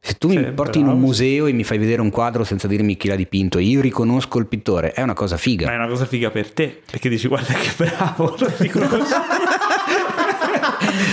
[0.00, 0.94] Se tu sì, mi porti bravo.
[0.94, 3.62] in un museo e mi fai vedere un quadro senza dirmi chi l'ha dipinto e
[3.62, 5.66] io riconosco il pittore, è una cosa figa.
[5.66, 9.16] Ma è una cosa figa per te, perché dici guarda che bravo, lo riconosco.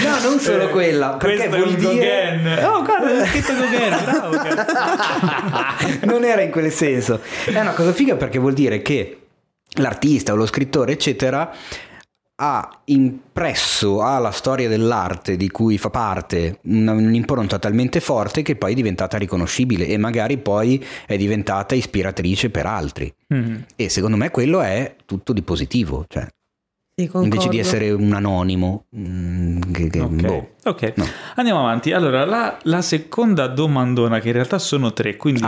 [0.04, 1.16] no, non solo eh, quella.
[1.18, 2.40] Perché vuol dire...
[2.44, 2.66] Gauguin.
[2.66, 4.36] Oh, guarda, è scritto Gauguin, bravo.
[6.06, 7.22] non era in quel senso.
[7.46, 9.20] È una cosa figa perché vuol dire che
[9.78, 11.52] l'artista o lo scrittore, eccetera,
[12.38, 18.76] ha impresso alla storia dell'arte di cui fa parte un'impronta talmente forte che poi è
[18.76, 23.14] diventata riconoscibile e magari poi è diventata ispiratrice per altri.
[23.34, 23.56] Mm.
[23.78, 26.06] E secondo me quello è tutto di positivo.
[26.10, 26.28] Cioè,
[26.98, 30.55] sì, Invece di essere un anonimo, mm, che, che, Ok, boh.
[30.66, 30.94] Ok.
[30.96, 31.08] No.
[31.36, 31.92] andiamo avanti.
[31.92, 35.42] Allora, la, la seconda domandona, che in realtà sono tre, quindi,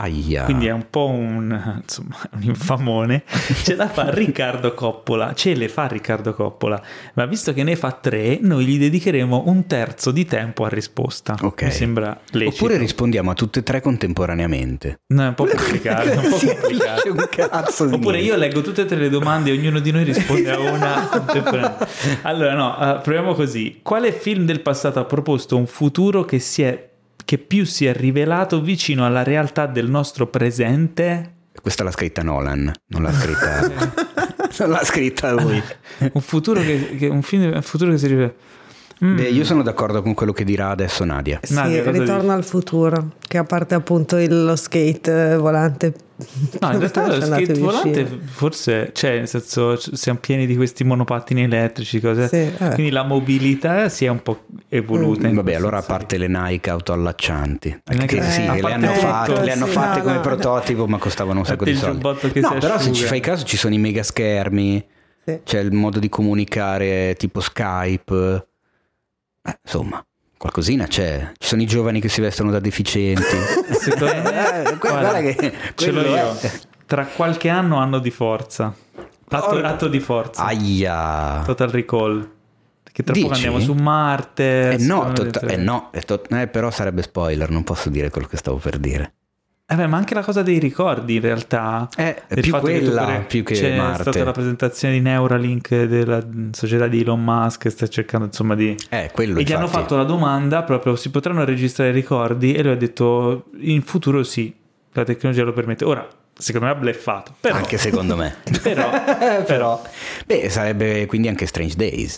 [0.46, 3.24] quindi è un po' un, insomma, un infamone,
[3.64, 6.82] ce la fa Riccardo Coppola, ce le fa Riccardo Coppola,
[7.14, 11.36] ma visto che ne fa tre, noi gli dedicheremo un terzo di tempo a risposta.
[11.42, 11.64] Ok.
[11.64, 12.64] Mi sembra lecito.
[12.64, 15.02] Oppure rispondiamo a tutte e tre contemporaneamente.
[15.08, 16.10] No, è un po' complicato.
[16.10, 17.12] un po' complicato.
[17.12, 20.52] un cazzo Oppure io leggo tutte e tre le domande e ognuno di noi risponde
[20.52, 21.88] a una contemporaneamente.
[22.22, 23.80] Allora, no, eh, proviamo così.
[23.82, 26.90] Quale film del passato ha proposto un futuro che, si è,
[27.26, 31.34] che più si è rivelato vicino alla realtà del nostro presente?
[31.60, 33.62] Questa l'ha scritta Nolan, non l'ha scritta,
[34.60, 35.62] non l'ha scritta lui.
[36.14, 38.34] Un futuro che, che- un film, un futuro che si rivela.
[39.04, 39.16] Mm.
[39.16, 41.40] Beh, io sono d'accordo con quello che dirà adesso Nadia.
[41.44, 42.30] Sì, Nadia, ritorno dici?
[42.34, 45.94] al futuro, che a parte appunto il- lo skate eh, volante.
[46.62, 51.44] No, in realtà lo skate volante forse, cioè, nel senso, siamo pieni di questi monopattini
[51.44, 52.28] elettrici, cose.
[52.28, 52.52] Sì.
[52.74, 55.28] Quindi la mobilità si è un po' evoluta.
[55.28, 58.92] in Vabbè, allora a parte le Nike autoallaccianti, Nike- che sì, eh, le parte hanno
[58.92, 60.22] ecco, fatte, le hanno sì, fatte no, come no.
[60.22, 62.02] prototipo, ma costavano un sacco di soldi.
[62.42, 64.84] No, però se ci fai caso ci sono i mega schermi,
[65.24, 65.40] Sì.
[65.44, 68.48] c'è il modo di comunicare tipo Skype.
[69.48, 70.04] Eh, insomma,
[70.38, 71.32] qualcosina c'è.
[71.38, 73.24] Ci sono i giovani che si vestono da deficienti.
[73.72, 76.38] Secondo me, Eh, guarda che ce l'ho io.
[76.40, 76.52] è.
[76.86, 78.74] Tra qualche anno anno di forza.
[79.30, 80.44] Atto, atto di forza.
[80.46, 81.42] Aia.
[81.46, 82.32] Total Recall.
[82.92, 83.46] Che tra poco Dici?
[83.46, 84.72] andiamo su Marte.
[84.72, 88.38] Eh no, dentro- eh no, to- eh, però sarebbe spoiler, non posso dire quello che
[88.38, 89.14] stavo per dire.
[89.70, 91.90] Eh beh, ma anche la cosa dei ricordi in realtà.
[91.98, 94.02] Eh, Del più che quella, pure- più che c'è Marte.
[94.04, 99.10] stata la presentazione di Neuralink della società di Elon Musk sta cercando insomma di Eh,
[99.12, 99.82] quello e gli hanno infatti.
[99.82, 104.24] fatto la domanda proprio si potranno registrare i ricordi e lui ha detto in futuro
[104.24, 104.56] sì
[104.94, 108.36] la tecnologia lo permette ora secondo me ha bleffato però, Anche secondo me.
[108.64, 108.90] però
[109.46, 109.82] però.
[110.26, 112.16] Beh, sarebbe quindi anche Strange Days.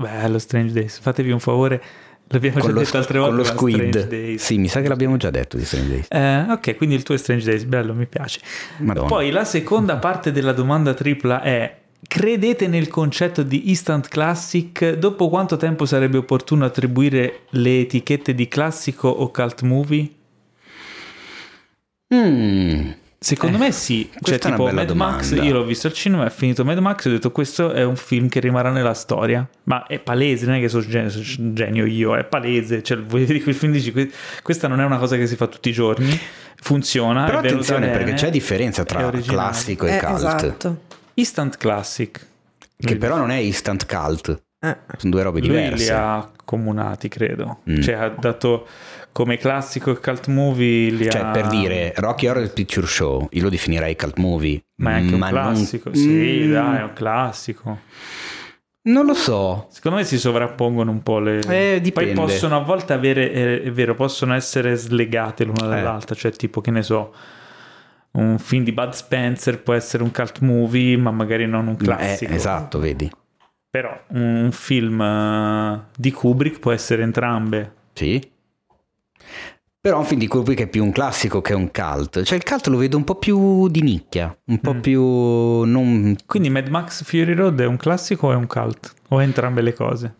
[0.00, 1.82] bello Strange Days fatevi un favore
[2.28, 4.08] l'abbiamo già Con lo, detto altre volte con lo squid.
[4.08, 4.42] Days.
[4.42, 6.06] Sì, mi sa che l'abbiamo già detto di Strange Days.
[6.10, 8.40] Eh, ok, quindi il tuo è Strange Days, bello, mi piace.
[8.78, 9.06] Madonna.
[9.06, 14.94] Poi la seconda parte della domanda tripla è: credete nel concetto di instant classic?
[14.94, 20.10] Dopo quanto tempo sarebbe opportuno attribuire le etichette di classico o cult movie?
[22.14, 22.90] Mm.
[23.20, 25.42] Secondo Eh, me sì, cioè tipo Mad Max, domanda.
[25.44, 27.96] io l'ho visto al cinema, è finito Mad Max e ho detto questo è un
[27.96, 31.84] film che rimarrà nella storia, ma è palese, non è che sono genio, sono genio
[31.84, 34.08] io, è palese, cioè voi vedi quel film dici "Que-
[34.42, 36.16] questa non è una cosa che si fa tutti i giorni,
[36.62, 40.16] funziona, Però attenzione bene, perché c'è differenza tra classico e Eh, cult.
[40.16, 40.80] esatto.
[41.14, 42.26] Instant Classic.
[42.78, 44.40] Che però non è instant cult.
[44.60, 44.76] Eh.
[44.96, 45.92] Sono due robe Lui li diverse.
[45.92, 47.60] ha comunati, credo.
[47.68, 47.80] Mm.
[47.80, 48.66] Cioè ha dato
[49.12, 51.30] come classico e cult movie li Cioè, ha...
[51.30, 54.62] per dire, Rocky Horror Picture Show, io lo definirei cult movie.
[54.76, 57.78] Ma è anche un non- classico, sì, Mm, dai, è un classico.
[58.82, 59.66] Non lo so.
[59.70, 61.40] Secondo me si sovrappongono un po' le...
[61.40, 62.12] Eh, dipende.
[62.14, 65.68] Poi possono a volte avere, eh, è vero, possono essere slegate l'una Eh.
[65.68, 67.12] dall'altra, cioè tipo che ne so,
[68.12, 71.84] un film di Bud Spencer può essere un cult movie, ma magari non un Eh,
[71.84, 72.32] classico.
[72.32, 73.10] esatto, vedi.
[73.70, 77.72] Però un film eh, di Kubrick può essere entrambe.
[77.92, 78.36] Sì.
[79.88, 82.22] Però un film di Kubrick è più un classico che un cult.
[82.22, 84.80] Cioè il cult lo vedo un po' più di nicchia, un po' Mm.
[84.80, 85.02] più...
[85.02, 86.14] Non...
[86.26, 88.92] Quindi Mad Max Fury Road è un classico o è un cult?
[89.08, 90.14] O è entrambe le cose?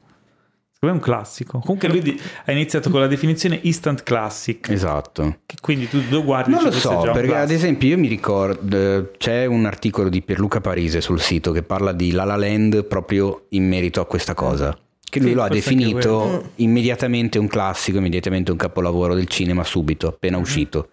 [0.72, 1.58] Secondo me è un classico.
[1.58, 4.70] Comunque lui di- ha iniziato con la definizione instant classic.
[4.70, 5.40] Esatto.
[5.44, 9.10] Che quindi tu lo guardi Non lo è so, perché ad esempio io mi ricordo,
[9.18, 13.46] c'è un articolo di Pierluca Parise sul sito che parla di La La Land proprio
[13.50, 14.74] in merito a questa cosa.
[15.10, 16.50] Che lui Sì, lo ha definito quello.
[16.56, 20.42] immediatamente un classico, immediatamente un capolavoro del cinema subito, appena Mhm.
[20.42, 20.88] uscito.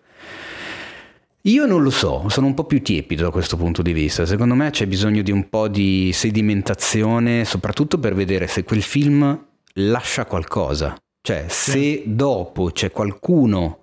[1.41, 4.25] Io non lo so, sono un po' più tiepido da questo punto di vista.
[4.25, 9.45] Secondo me c'è bisogno di un po' di sedimentazione, soprattutto per vedere se quel film
[9.73, 10.95] lascia qualcosa.
[11.21, 13.80] Cioè, se dopo c'è qualcuno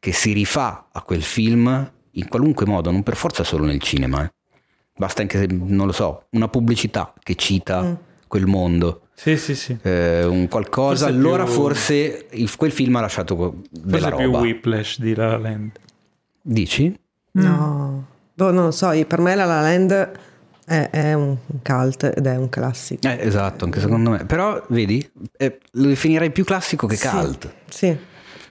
[0.00, 4.24] che si rifà a quel film, in qualunque modo, non per forza solo nel cinema.
[4.24, 4.32] eh.
[4.96, 7.94] Basta anche, non lo so, una pubblicità che cita Mm.
[8.28, 9.00] Quel mondo.
[9.14, 9.76] Sì, sì, sì.
[9.82, 14.24] eh, un qualcosa, Forse allora più- forse il- quel film ha lasciato della Forse più
[14.26, 14.40] roba.
[14.40, 15.70] Whiplash di La La Land.
[16.42, 16.98] Dici?
[17.32, 20.10] No, Boh, non lo so, per me La La Land
[20.66, 23.06] è, è un cult ed è un classico.
[23.08, 24.24] Eh, esatto, anche secondo me.
[24.26, 27.52] Però, vedi, eh, lo definirei più classico che Sì, cult.
[27.68, 27.96] Sì.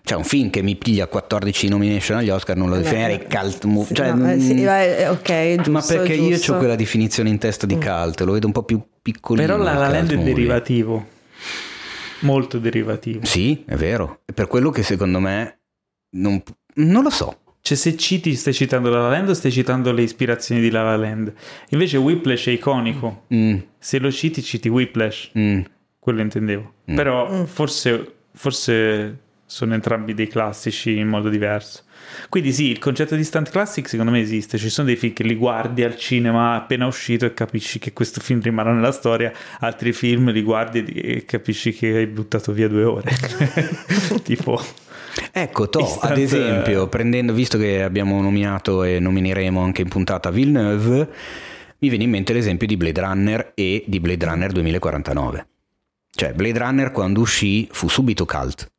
[0.06, 3.96] Cioè, un film che mi piglia 14 nomination agli Oscar non lo definirei cult movie.
[3.96, 6.54] Cioè, no, eh, sì, mm, eh, eh, ok, giusto, ma perché io giusto.
[6.54, 9.46] ho quella definizione in testa di cult, lo vedo un po' più piccolino.
[9.48, 11.08] Però La La Land è derivativo.
[12.20, 13.26] Molto derivativo.
[13.26, 14.20] Sì, è vero.
[14.26, 15.60] È per quello che secondo me
[16.12, 16.44] non,
[16.76, 17.38] non lo so.
[17.62, 20.84] Cioè, se citi, stai citando La La Land o stai citando le ispirazioni di La
[20.84, 21.34] La Land?
[21.70, 23.24] Invece Whiplash è iconico.
[23.34, 25.32] Mm, Se lo citi, citi Whiplash.
[25.38, 25.62] mm.
[25.98, 26.74] quello intendevo.
[26.92, 26.96] Mm.
[26.96, 27.44] Però mm.
[27.46, 31.84] forse, forse sono entrambi dei classici in modo diverso.
[32.30, 35.24] Quindi sì, il concetto di stunt classic secondo me esiste, ci sono dei film che
[35.24, 39.94] li guardi al cinema appena uscito e capisci che questo film rimarrà nella storia, altri
[39.94, 43.12] film li guardi e capisci che hai buttato via due ore.
[44.24, 44.62] tipo...
[45.32, 51.08] Ecco, to, ad esempio, prendendo, visto che abbiamo nominato e nomineremo anche in puntata Villeneuve,
[51.78, 55.48] mi viene in mente l'esempio di Blade Runner e di Blade Runner 2049.
[56.10, 58.73] Cioè, Blade Runner quando uscì fu subito cult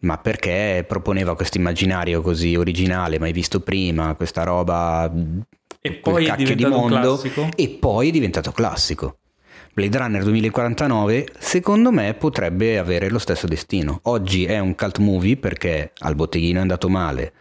[0.00, 5.10] ma perché proponeva questo immaginario così originale, mai visto prima, questa roba
[5.86, 7.48] e poi è diventato di mondo classico.
[7.54, 9.18] e poi è diventato classico.
[9.74, 13.98] Blade Runner 2049 secondo me potrebbe avere lo stesso destino.
[14.04, 17.32] Oggi è un cult movie perché al botteghino è andato male,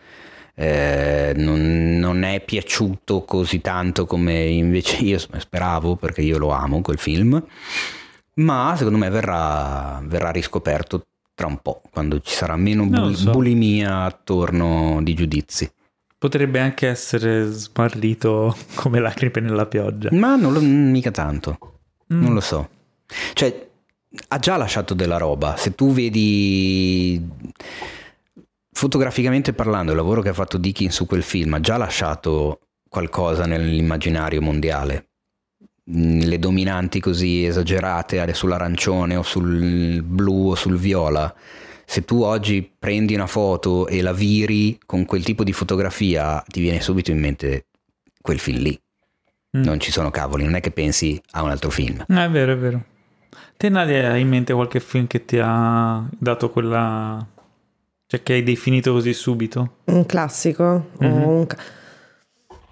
[0.55, 6.81] eh, non, non, è piaciuto così tanto come invece io speravo perché io lo amo
[6.81, 7.41] quel film,
[8.35, 11.03] ma secondo me verrà, verrà riscoperto
[11.43, 13.31] tra un po', quando ci sarà meno bul- so.
[13.31, 15.69] bulimia attorno di giudizi.
[16.17, 20.07] Potrebbe anche essere smarrito come lacrime nella pioggia.
[20.13, 21.57] Ma non lo, mica tanto,
[22.13, 22.21] mm.
[22.21, 22.69] non lo so.
[23.33, 23.67] Cioè,
[24.29, 25.57] ha già lasciato della roba.
[25.57, 27.21] Se tu vedi
[28.71, 33.45] fotograficamente parlando, il lavoro che ha fatto Dickens su quel film ha già lasciato qualcosa
[33.45, 35.09] nell'immaginario mondiale.
[35.91, 41.33] Mm, le dominanti così esagerate sull'arancione o sul blu o sul viola,
[41.85, 46.61] se tu oggi prendi una foto e la viri con quel tipo di fotografia, ti
[46.61, 47.65] viene subito in mente
[48.21, 48.79] quel film lì.
[49.57, 49.63] Mm.
[49.63, 52.05] Non ci sono cavoli, non è che pensi a un altro film.
[52.07, 52.83] è vero, è vero.
[53.57, 57.25] Te Nadia hai in mente qualche film che ti ha dato quella...
[58.07, 59.77] cioè che hai definito così subito?
[59.85, 60.91] Un classico?
[61.03, 61.21] Mm-hmm.
[61.21, 61.47] Un...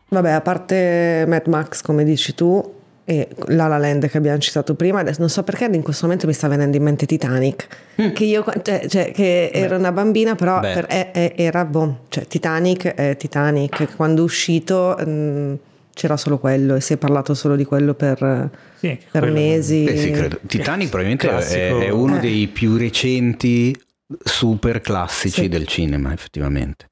[0.07, 4.75] Vabbè, a parte Mad Max, come dici tu, e La La Land che abbiamo citato
[4.75, 7.67] prima, adesso non so perché in questo momento mi sta venendo in mente Titanic,
[8.01, 8.11] mm.
[8.11, 12.25] che io cioè, cioè, che ero una bambina però per, è, è, era boh, cioè
[12.25, 15.53] Titanic è Titanic, quando è uscito mh, mm,
[15.93, 19.33] c'era solo quello e si è parlato solo di quello per, sì, per quello.
[19.33, 19.83] mesi.
[19.85, 22.19] Eh sì, Titanic probabilmente è, è, uno eh.
[22.19, 23.75] dei più recenti
[24.23, 25.47] super classici sì.
[25.47, 26.89] del cinema effettivamente.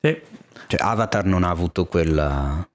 [0.00, 0.20] Sì.
[0.66, 2.66] Cioè, Avatar non ha avuto quella,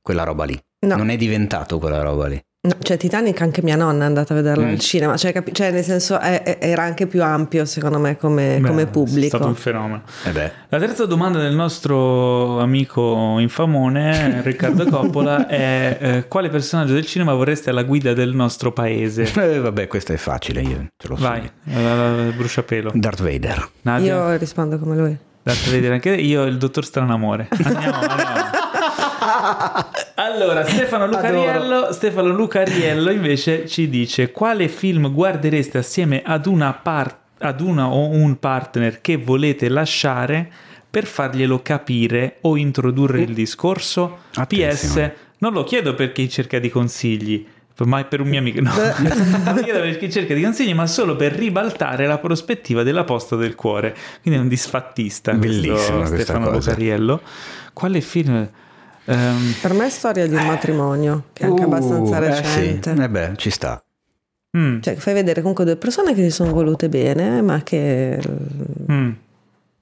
[0.00, 0.60] quella roba lì.
[0.84, 0.96] No.
[0.96, 2.42] Non è diventato quella roba lì.
[2.66, 4.70] No, cioè Titanic anche mia nonna è andata a vederla mm.
[4.70, 8.16] al cinema, cioè, capi- cioè nel senso è, è, era anche più ampio secondo me
[8.16, 9.26] come, Beh, come pubblico.
[9.26, 10.02] È stato un fenomeno.
[10.24, 17.04] Eh La terza domanda del nostro amico infamone Riccardo Coppola è eh, quale personaggio del
[17.04, 19.30] cinema vorreste alla guida del nostro paese?
[19.44, 21.22] Eh, vabbè, questo è facile, io ce lo so.
[21.22, 22.92] Vai, uh, bruciapelo.
[22.94, 23.68] Darth Vader.
[23.82, 24.14] Nadia?
[24.14, 25.18] Io rispondo come lui.
[25.42, 27.48] Darth Vader anche io, il dottor Stranamore.
[27.62, 28.63] Andiamo, andiamo.
[30.16, 37.18] allora, Stefano Lucariello, Stefano Lucariello invece ci dice quale film guardereste assieme ad una, par-
[37.38, 40.50] ad una o un partner che volete lasciare
[40.90, 44.18] per farglielo capire o introdurre il discorso?
[44.34, 45.08] Attenzione.
[45.08, 47.44] PS, non lo chiedo per chi cerca di consigli,
[47.78, 48.70] ma per un mio amico, no,
[49.44, 53.34] non chiedo per chi cerca di consigli, ma solo per ribaltare la prospettiva della posta
[53.34, 53.96] del cuore.
[54.22, 57.20] Quindi è un disfattista, Bellissimo Stefano Lucariello.
[57.72, 58.48] Quale film?
[59.06, 62.90] Um, per me è storia di un matrimonio, che è anche uh, abbastanza recente.
[62.92, 63.02] Eh, sì.
[63.02, 63.84] eh beh, ci sta.
[64.56, 64.80] Mm.
[64.80, 68.18] Cioè, fai vedere comunque due persone che si sono volute bene, ma che...
[68.90, 69.10] Mm.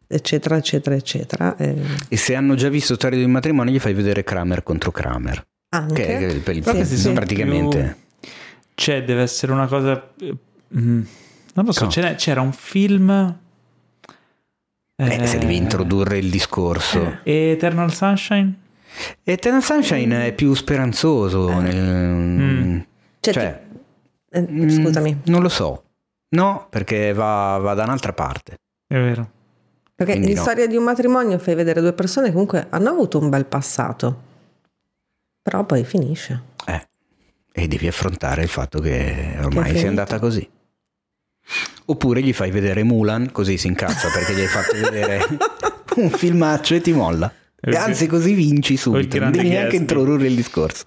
[0.06, 1.56] eccetera, eccetera, eccetera.
[1.56, 1.76] E...
[2.08, 2.16] e...
[2.16, 5.46] se hanno già visto storia di un matrimonio, gli fai vedere Kramer contro Kramer.
[5.68, 6.04] Anche?
[6.04, 7.12] Che per il sì, sì.
[7.12, 7.96] praticamente...
[8.18, 8.30] Più...
[8.74, 10.10] Cioè, deve essere una cosa...
[10.76, 11.02] Mm.
[11.54, 13.38] Non lo so, c'era un film...
[14.94, 17.18] Eh, se devi introdurre il discorso.
[17.24, 18.54] Eh, Eternal Sunshine?
[19.24, 21.50] Eternal Sunshine è più speranzoso.
[21.50, 21.60] Eh.
[21.60, 22.80] Nel, mm.
[23.20, 23.62] Cioè, cioè
[24.30, 25.20] ti, eh, mm, scusami.
[25.24, 25.84] Non lo so.
[26.30, 28.58] No, perché va, va, da un'altra parte.
[28.86, 29.30] È vero.
[29.94, 30.42] Perché Quindi in no.
[30.42, 34.30] storia di un matrimonio fai vedere due persone che comunque hanno avuto un bel passato.
[35.42, 36.42] Però poi finisce.
[36.66, 36.88] Eh.
[37.52, 40.48] E devi affrontare il fatto che ormai che sia andata così.
[41.86, 45.26] Oppure gli fai vedere Mulan, così si incazza perché gli hai fatto vedere
[45.96, 47.32] un filmaccio e ti molla.
[47.64, 49.18] E anzi, così vinci subito.
[49.20, 50.86] Non devi neanche introdurre il discorso.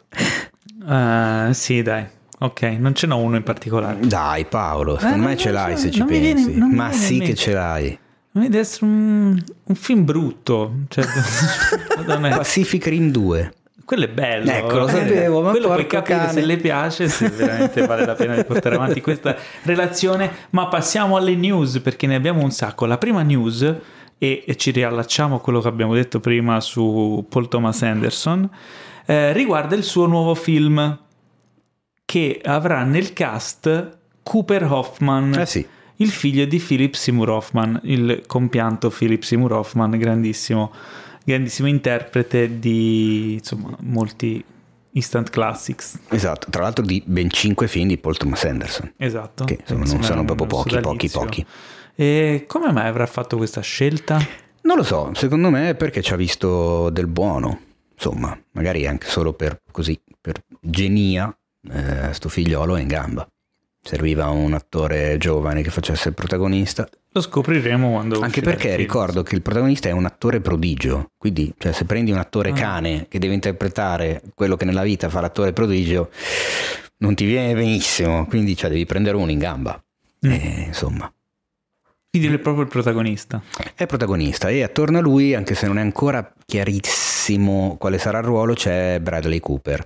[0.85, 2.05] Uh, sì, dai.
[2.39, 3.99] Ok, non ce n'ho uno in particolare.
[4.05, 6.51] Dai, Paolo, secondo eh, me ce l'hai se ci pensi.
[6.51, 7.97] Viene, Ma sì che ce l'hai.
[8.31, 10.79] Non deve essere un, un film brutto.
[10.89, 11.05] Cioè,
[12.05, 13.53] Pacific Rim 2.
[13.85, 14.51] Quello è bello.
[14.51, 15.41] Ecco, lo sapevo.
[15.41, 16.31] Ma quello puoi capire cane.
[16.33, 20.29] se le piace, se veramente vale la pena di portare avanti questa relazione.
[20.49, 22.85] Ma passiamo alle news perché ne abbiamo un sacco.
[22.85, 23.73] La prima news
[24.17, 28.49] e, e ci riallacciamo a quello che abbiamo detto prima su Paul Thomas Anderson,
[29.05, 30.99] eh, riguarda il suo nuovo film
[32.05, 35.65] che avrà nel cast Cooper Hoffman, Eh sì.
[35.97, 40.71] il figlio di Philip Seymour Hoffman, il compianto Philip Seymour Hoffman, grandissimo,
[41.23, 44.43] grandissimo interprete di insomma, molti
[44.91, 45.99] instant classics.
[46.09, 48.93] Esatto, tra l'altro di ben 5 film di Paul Thomas Anderson.
[48.97, 49.43] Esatto.
[49.43, 51.45] Che insomma, non sono proprio pochi, pochi, pochi.
[51.95, 54.19] E come mai avrà fatto questa scelta?
[54.61, 57.59] Non lo so, secondo me è perché ci ha visto del buono,
[57.93, 61.35] insomma, magari anche solo per così, per genia,
[61.71, 63.27] eh, sto figliolo è in gamba.
[63.81, 69.35] Serviva un attore giovane che facesse il protagonista, Lo scopriremo quando anche perché ricordo che
[69.35, 72.53] il protagonista è un attore prodigio, quindi cioè, se prendi un attore Ah.
[72.53, 76.09] cane che deve interpretare quello che nella vita fa l'attore prodigio,
[76.97, 79.79] non ti viene benissimo, quindi cioè, devi prendere uno in gamba.
[80.25, 80.31] Mm.
[80.31, 81.09] E, insomma,
[82.15, 83.41] Quindi lui è proprio il protagonista.
[83.75, 88.23] è protagonista e attorno a lui, anche se non è ancora chiarissimo quale sarà il
[88.23, 89.85] ruolo, c'è Bradley Cooper.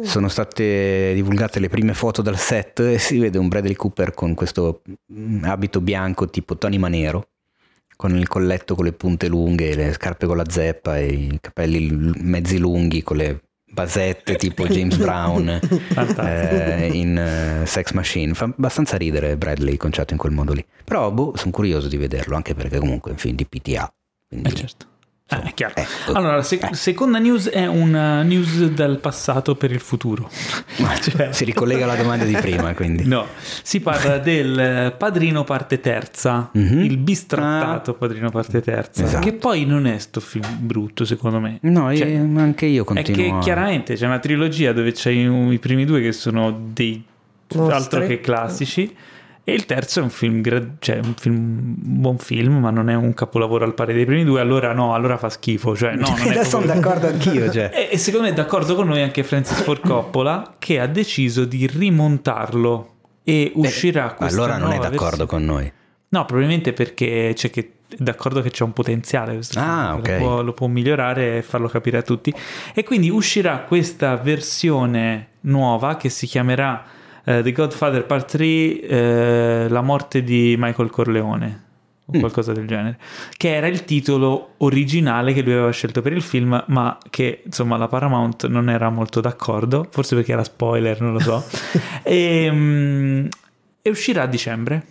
[0.00, 4.32] Sono state divulgate le prime foto dal set e si vede un Bradley Cooper con
[4.32, 4.80] questo
[5.12, 7.28] mm, abito bianco tipo Tony Manero,
[7.96, 12.14] con il colletto con le punte lunghe, le scarpe con la zeppa e i capelli
[12.16, 13.40] mezzi lunghi con le
[13.76, 18.32] basette tipo James Brown eh, in eh, Sex Machine.
[18.32, 20.64] Fa abbastanza ridere Bradley conciato in quel modo lì.
[20.82, 23.92] Però boh, sono curioso di vederlo, anche perché comunque è un film di PTA.
[24.26, 24.86] Quindi, Eh, certo.
[25.28, 25.74] Ah, è chiaro.
[25.76, 26.12] ecco.
[26.12, 30.30] Allora, la sec- seconda news è una news dal passato per il futuro.
[31.02, 33.04] Cioè- Si ricollega alla domanda di prima, quindi.
[33.08, 33.26] No,
[33.62, 36.78] si parla del eh, Padrino parte terza, Mhm.
[36.84, 39.24] il bistrattato Padrino parte terza, Esatto.
[39.26, 41.58] che poi non è sto film brutto secondo me.
[41.62, 45.22] No, Cioè, io- anche io è continuo che a- chiaramente c'è una trilogia dove c'hai
[45.24, 47.02] i i primi due che sono dei
[47.54, 47.74] Mostri.
[47.74, 48.94] altro che classici
[49.48, 50.42] e il terzo è un film,
[50.80, 54.24] cioè un film un buon film ma non è un capolavoro al pari dei primi
[54.24, 57.48] due allora no, allora fa schifo cioè, no, non sono d'accordo anch'io.
[57.48, 57.70] Cioè.
[57.72, 61.44] e, e secondo me è d'accordo con noi anche Francis Ford Coppola che ha deciso
[61.44, 65.26] di rimontarlo e uscirà questa allora non è d'accordo versione.
[65.26, 65.72] con noi.
[66.08, 70.08] No, probabilmente perché c'è che è d'accordo che c'è un potenziale questo Ah, film, ok.
[70.08, 72.34] lo, può, lo può migliorare e farlo capire a tutti
[72.74, 76.84] e quindi uscirà questa versione nuova che si chiamerà
[77.26, 81.64] eh, The Godfather Part 3 eh, La morte di Michael Corleone
[82.08, 82.20] o Mm.
[82.20, 82.98] qualcosa del genere
[83.36, 87.76] che era il titolo originale che lui aveva scelto per il film ma che insomma
[87.76, 91.42] la Paramount non era molto d'accordo forse perché era spoiler non lo so
[92.04, 93.26] e, mm,
[93.82, 94.84] e uscirà a dicembre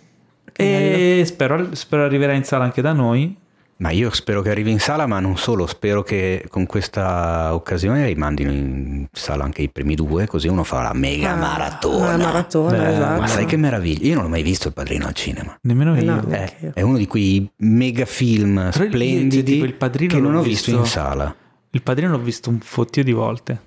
[0.56, 3.36] e spero, spero arriverà in sala anche da noi.
[3.78, 8.06] Ma io spero che arrivi in sala, ma non solo, spero che con questa occasione
[8.06, 12.14] rimandino in sala anche i primi due, così uno fa la mega Ah, maratona.
[12.14, 13.20] Una maratona, Beh, esatto.
[13.20, 14.06] Ma sai che meraviglia?
[14.06, 15.58] Io non ho mai visto il padrino al cinema.
[15.60, 16.14] Nemmeno Eh io.
[16.14, 16.24] no.
[16.30, 20.34] Eh, è uno di quei mega film Però io, splendidi tipo, Il Padrino che non
[20.36, 21.34] ho visto in visto- sala.
[21.70, 23.60] Il padrino l'ho visto un fottio di volte.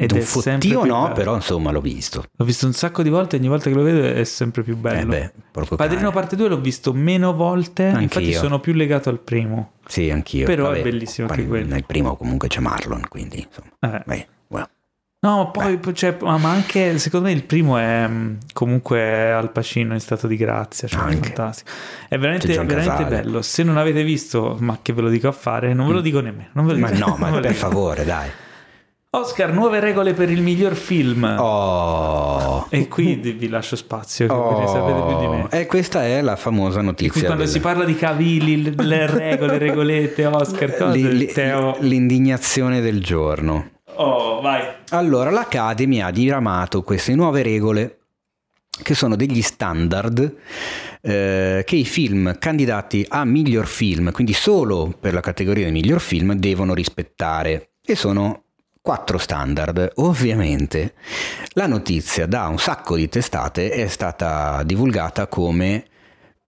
[0.00, 1.12] Ed un è fottio no, bello.
[1.12, 2.24] però insomma l'ho visto.
[2.36, 4.76] L'ho visto un sacco di volte e ogni volta che lo vedo è sempre più
[4.76, 5.12] bello.
[5.12, 8.00] Eh beh, Padrino parte 2 l'ho visto meno volte, Anch'io.
[8.02, 9.72] infatti sono più legato al primo.
[9.88, 10.46] Sì, anch'io.
[10.46, 11.66] Però è Vabbè, bellissimo anche quello.
[11.66, 13.98] Nel primo comunque c'è Marlon, quindi insomma.
[13.98, 14.02] Eh.
[14.06, 14.68] beh, well.
[15.20, 19.50] No, ma poi cioè, ma ma anche secondo me il primo è mh, comunque Al
[19.50, 21.26] Pacino in stato di grazia, cioè è Anche.
[21.30, 21.70] fantastico.
[22.08, 23.42] È veramente, veramente bello.
[23.42, 26.20] Se non avete visto, ma che ve lo dico a fare, non ve lo dico
[26.20, 26.50] nemmeno.
[26.52, 27.04] Lo Ma dico.
[27.04, 28.28] no, ma ve lo per favore, dai.
[29.10, 31.24] Oscar, nuove regole per il miglior film.
[31.38, 32.66] Oh.
[32.68, 35.46] E qui vi lascio spazio, che ve ne sapete più di me.
[35.50, 37.12] E questa è la famosa notizia.
[37.12, 41.26] qui quando del- si parla di cavilli, le- le regole, regolette, Oscar, cose, li- li-
[41.32, 41.76] Teo.
[41.80, 43.70] l'indignazione del giorno.
[43.94, 44.62] Oh, vai.
[44.90, 47.98] Allora, l'Academy ha diramato queste nuove regole
[48.82, 50.36] che sono degli standard
[51.00, 56.00] eh, che i film candidati a miglior film, quindi solo per la categoria di miglior
[56.00, 57.70] film, devono rispettare.
[57.84, 58.42] E sono
[58.88, 59.92] quattro standard.
[59.96, 60.94] Ovviamente
[61.48, 65.84] la notizia da un sacco di testate è stata divulgata come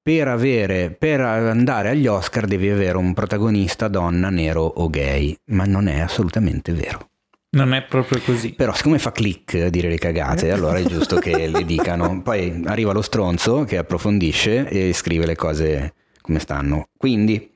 [0.00, 5.64] per, avere, per andare agli Oscar devi avere un protagonista donna, nero o gay, ma
[5.64, 7.10] non è assolutamente vero.
[7.50, 8.54] Non è proprio così.
[8.54, 12.22] Però siccome fa click dire le cagate, allora è giusto che le dicano.
[12.22, 16.88] Poi arriva lo stronzo che approfondisce e scrive le cose come stanno.
[16.96, 17.52] Quindi,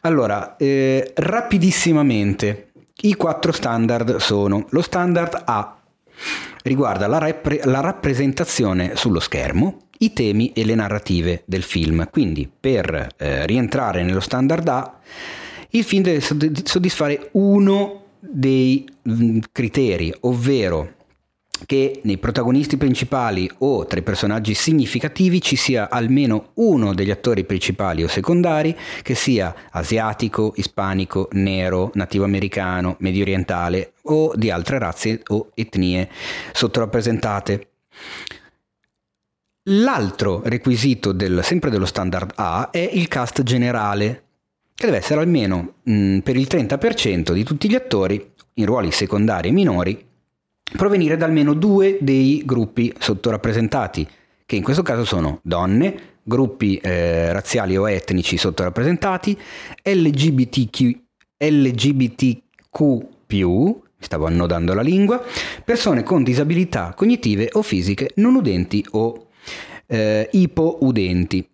[0.00, 2.65] allora, eh, rapidissimamente,
[3.02, 5.76] i quattro standard sono lo standard A
[6.62, 12.08] riguarda la, repre- la rappresentazione sullo schermo, i temi e le narrative del film.
[12.10, 14.98] Quindi, per eh, rientrare nello standard A,
[15.70, 20.94] il film deve sodd- soddisfare uno dei mm, criteri, ovvero
[21.64, 27.44] che nei protagonisti principali o tra i personaggi significativi ci sia almeno uno degli attori
[27.44, 34.78] principali o secondari che sia asiatico, ispanico, nero, nativo americano, medio orientale o di altre
[34.78, 36.08] razze o etnie
[36.52, 37.68] sottorappresentate.
[39.68, 44.24] L'altro requisito del, sempre dello standard A è il cast generale,
[44.74, 49.48] che deve essere almeno mh, per il 30% di tutti gli attori in ruoli secondari
[49.48, 50.06] e minori
[50.76, 54.08] provenire da almeno due dei gruppi sottorappresentati,
[54.44, 59.38] che in questo caso sono donne, gruppi eh, razziali o etnici sottorappresentati,
[59.82, 60.98] LGBTQ,
[61.38, 62.40] LGBTQ+,
[63.98, 65.22] stavo annodando la lingua,
[65.64, 69.28] persone con disabilità cognitive o fisiche non udenti o
[69.86, 71.48] eh, ipoudenti.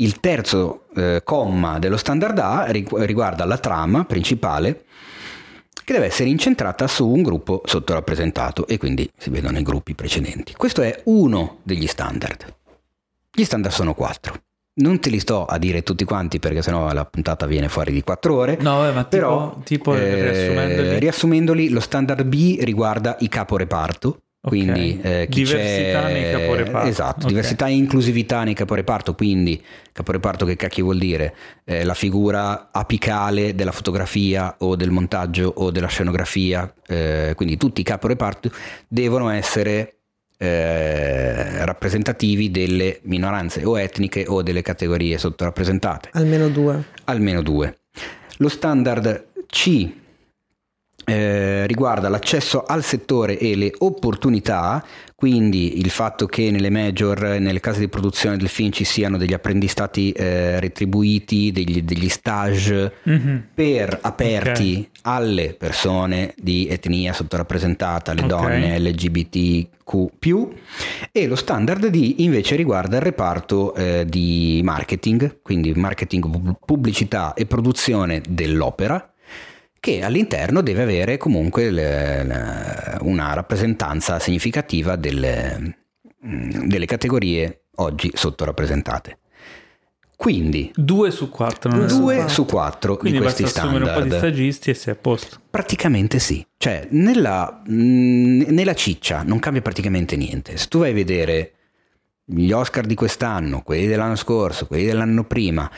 [0.00, 4.84] Il terzo eh, comma dello standard A riguarda la trama principale
[5.88, 10.52] che deve essere incentrata su un gruppo sottorappresentato e quindi si vedono i gruppi precedenti.
[10.52, 12.56] Questo è uno degli standard.
[13.32, 14.34] Gli standard sono quattro.
[14.80, 18.02] Non te li sto a dire tutti quanti perché sennò la puntata viene fuori di
[18.02, 18.58] quattro ore.
[18.60, 20.98] No, ma però, tipo, tipo eh, riassumendoli.
[20.98, 25.22] riassumendoli, lo standard B riguarda i caporeparto, quindi okay.
[25.22, 26.12] eh, chi diversità c'è...
[26.12, 26.88] nei caporeparto.
[26.88, 27.28] Esatto, okay.
[27.28, 29.62] diversità e inclusività nei caporeparto, quindi
[29.92, 31.34] caporeparto che cacchio vuol dire?
[31.64, 37.80] Eh, la figura apicale della fotografia o del montaggio o della scenografia, eh, quindi tutti
[37.80, 38.50] i caporeparto
[38.86, 39.94] devono essere
[40.38, 46.10] eh, rappresentativi delle minoranze o etniche o delle categorie sottorappresentate.
[46.12, 46.84] Almeno due.
[47.04, 47.78] Almeno due.
[48.36, 49.90] Lo standard C
[51.08, 54.84] eh, riguarda l'accesso al settore e le opportunità,
[55.14, 59.32] quindi il fatto che nelle major, nelle case di produzione del film ci siano degli
[59.32, 63.36] apprendistati eh, retribuiti, degli, degli stage mm-hmm.
[63.54, 64.88] per aperti okay.
[65.02, 68.38] alle persone di etnia sottorappresentata, alle okay.
[68.38, 70.48] donne LGBTQ,
[71.10, 77.46] e lo standard D invece riguarda il reparto eh, di marketing, quindi marketing, pubblicità e
[77.46, 79.07] produzione dell'opera
[79.80, 85.78] che all'interno deve avere comunque le, le, una rappresentanza significativa delle,
[86.26, 89.18] mm, delle, categorie oggi sottorappresentate.
[90.16, 93.86] Quindi 2 su 4 2 su 4 Quindi di questi standard.
[93.86, 95.38] un po' di stagisti e sei a posto.
[95.48, 96.44] Praticamente sì.
[96.56, 100.56] Cioè, nella, mm, nella ciccia non cambia praticamente niente.
[100.56, 101.52] Se tu vai a vedere
[102.24, 105.70] gli Oscar di quest'anno, quelli dell'anno scorso, quelli dell'anno prima,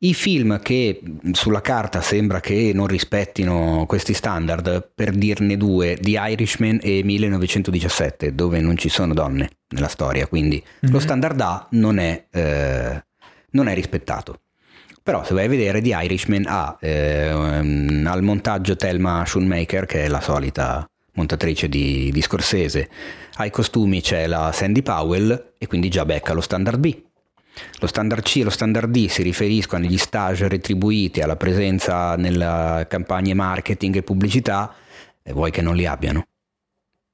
[0.00, 1.00] i film che
[1.32, 8.34] sulla carta sembra che non rispettino questi standard, per dirne due, The Irishman e 1917,
[8.34, 10.92] dove non ci sono donne nella storia, quindi mm-hmm.
[10.92, 13.04] lo standard A non è, eh,
[13.50, 14.40] non è, rispettato.
[15.02, 20.08] Però se vai a vedere The Irishman ha eh, al montaggio Thelma Schoonmaker, che è
[20.08, 22.88] la solita montatrice di, di Scorsese,
[23.36, 27.06] ai costumi c'è la Sandy Powell e quindi già becca lo standard B
[27.80, 32.86] lo standard C e lo standard D si riferiscono agli stage retribuiti alla presenza nelle
[32.88, 34.74] campagne marketing e pubblicità
[35.22, 36.26] e vuoi che non li abbiano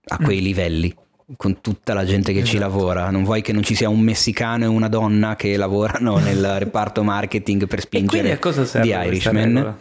[0.07, 0.45] a quei mm.
[0.45, 0.95] livelli
[1.36, 2.53] con tutta la gente che esatto.
[2.53, 3.11] ci lavora.
[3.11, 7.03] Non vuoi che non ci sia un messicano e una donna che lavorano nel reparto
[7.03, 9.78] marketing per spingere a cosa serve di Irishman.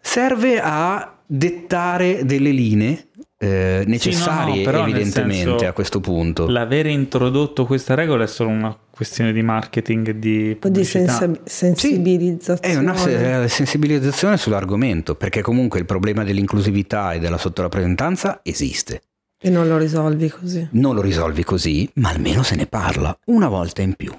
[0.00, 3.08] Serve a dettare delle linee
[3.38, 6.48] eh, necessarie sì, no, no, evidentemente senso, a questo punto.
[6.48, 11.26] L'avere introdotto questa regola è solo una questione di marketing e di pubblicità.
[11.26, 12.96] di sensibilizzazione.
[12.96, 19.02] Sì, è una sensibilizzazione sull'argomento, perché comunque il problema dell'inclusività e della sottorappresentanza esiste.
[19.42, 20.68] E non lo risolvi così.
[20.70, 24.16] Non lo risolvi così, ma almeno se ne parla una volta in più.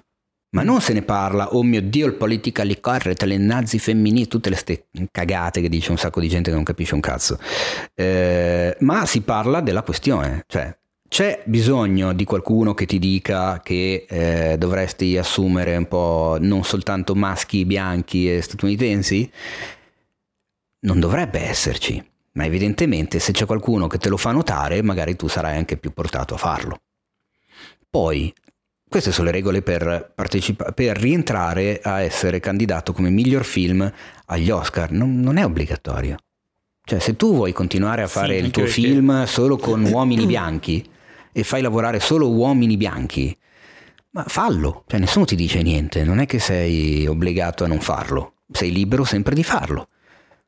[0.50, 4.50] Ma non se ne parla, oh mio dio, il politically correct, le nazi femminili, tutte
[4.50, 7.40] le ste cagate che dice un sacco di gente che non capisce un cazzo.
[7.94, 10.74] Eh, ma si parla della questione, cioè
[11.08, 17.16] c'è bisogno di qualcuno che ti dica che eh, dovresti assumere un po' non soltanto
[17.16, 19.32] maschi bianchi e statunitensi?
[20.82, 22.04] Non dovrebbe esserci,
[22.34, 25.94] ma evidentemente se c'è qualcuno che te lo fa notare, magari tu sarai anche più
[25.94, 26.82] portato a farlo.
[27.90, 28.34] Poi
[28.88, 33.92] queste sono le regole per, partecipa- per rientrare a essere candidato come miglior film
[34.26, 34.92] agli Oscar.
[34.92, 36.18] Non, non è obbligatorio.
[36.84, 40.88] Cioè, se tu vuoi continuare a fare sì, il tuo film solo con uomini bianchi
[41.38, 43.38] e fai lavorare solo uomini bianchi,
[44.12, 44.86] ma fallo.
[44.88, 46.06] Cioè, nessuno ti dice niente.
[46.06, 48.36] Non è che sei obbligato a non farlo.
[48.50, 49.90] Sei libero sempre di farlo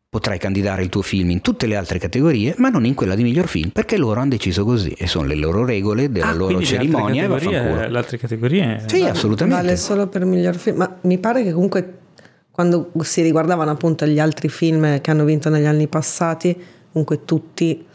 [0.09, 3.23] potrai candidare il tuo film in tutte le altre categorie, ma non in quella di
[3.23, 6.61] miglior film, perché loro hanno deciso così e sono le loro regole della ah, loro
[6.61, 7.27] cerimonia.
[7.27, 8.83] Le altre, categorie, le altre categorie?
[8.87, 9.61] Sì, vale, assolutamente.
[9.61, 11.99] Vale solo per miglior film, ma mi pare che comunque
[12.49, 16.57] quando si riguardavano appunto gli altri film che hanno vinto negli anni passati,
[16.91, 17.85] comunque tutti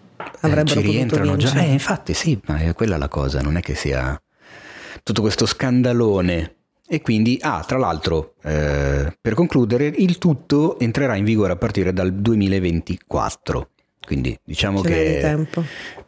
[0.41, 1.55] avrebbero ci rientrano già.
[1.55, 4.21] Eh, infatti sì, ma è quella la cosa, non è che sia
[5.03, 6.57] tutto questo scandalone.
[6.87, 11.93] E quindi, ah, tra l'altro, eh, per concludere, il tutto entrerà in vigore a partire
[11.93, 13.69] dal 2024.
[14.05, 15.47] Quindi diciamo Ce che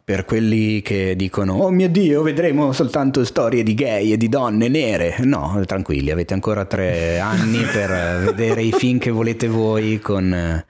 [0.03, 4.67] per quelli che dicono oh mio dio vedremo soltanto storie di gay e di donne
[4.67, 9.99] nere no tranquilli avete ancora tre anni per eh, vedere i film che volete voi
[9.99, 10.65] con eh,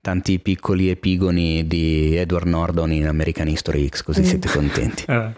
[0.00, 5.32] tanti piccoli epigoni di Edward Norton in American History X così siete contenti Ah.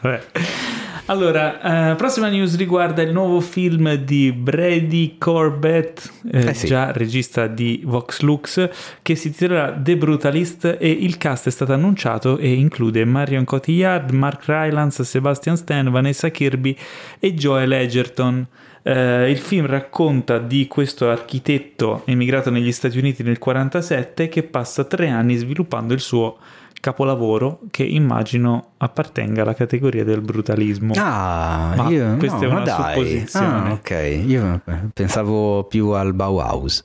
[1.06, 6.68] Allora, eh, prossima news riguarda il nuovo film di Brady Corbett, eh, Eh sì.
[6.68, 8.68] già regista di Vox Lux,
[9.02, 14.10] che si titolerà The Brutalist e il cast è stato annunciato e include Marion Cotillard,
[14.12, 16.76] Mark Rylance, Sebastian Stan, Vanessa Kirby
[17.18, 18.46] e Joel Edgerton.
[18.82, 24.84] Eh, il film racconta di questo architetto emigrato negli Stati Uniti nel 1947 che passa
[24.84, 26.38] tre anni sviluppando il suo
[26.80, 30.94] capolavoro che immagino appartenga alla categoria del brutalismo.
[30.96, 32.94] ah Ma io, questa no, è una dai.
[32.94, 33.68] supposizione.
[33.68, 34.60] Ah, ok io
[34.94, 36.82] pensavo più al Bauhaus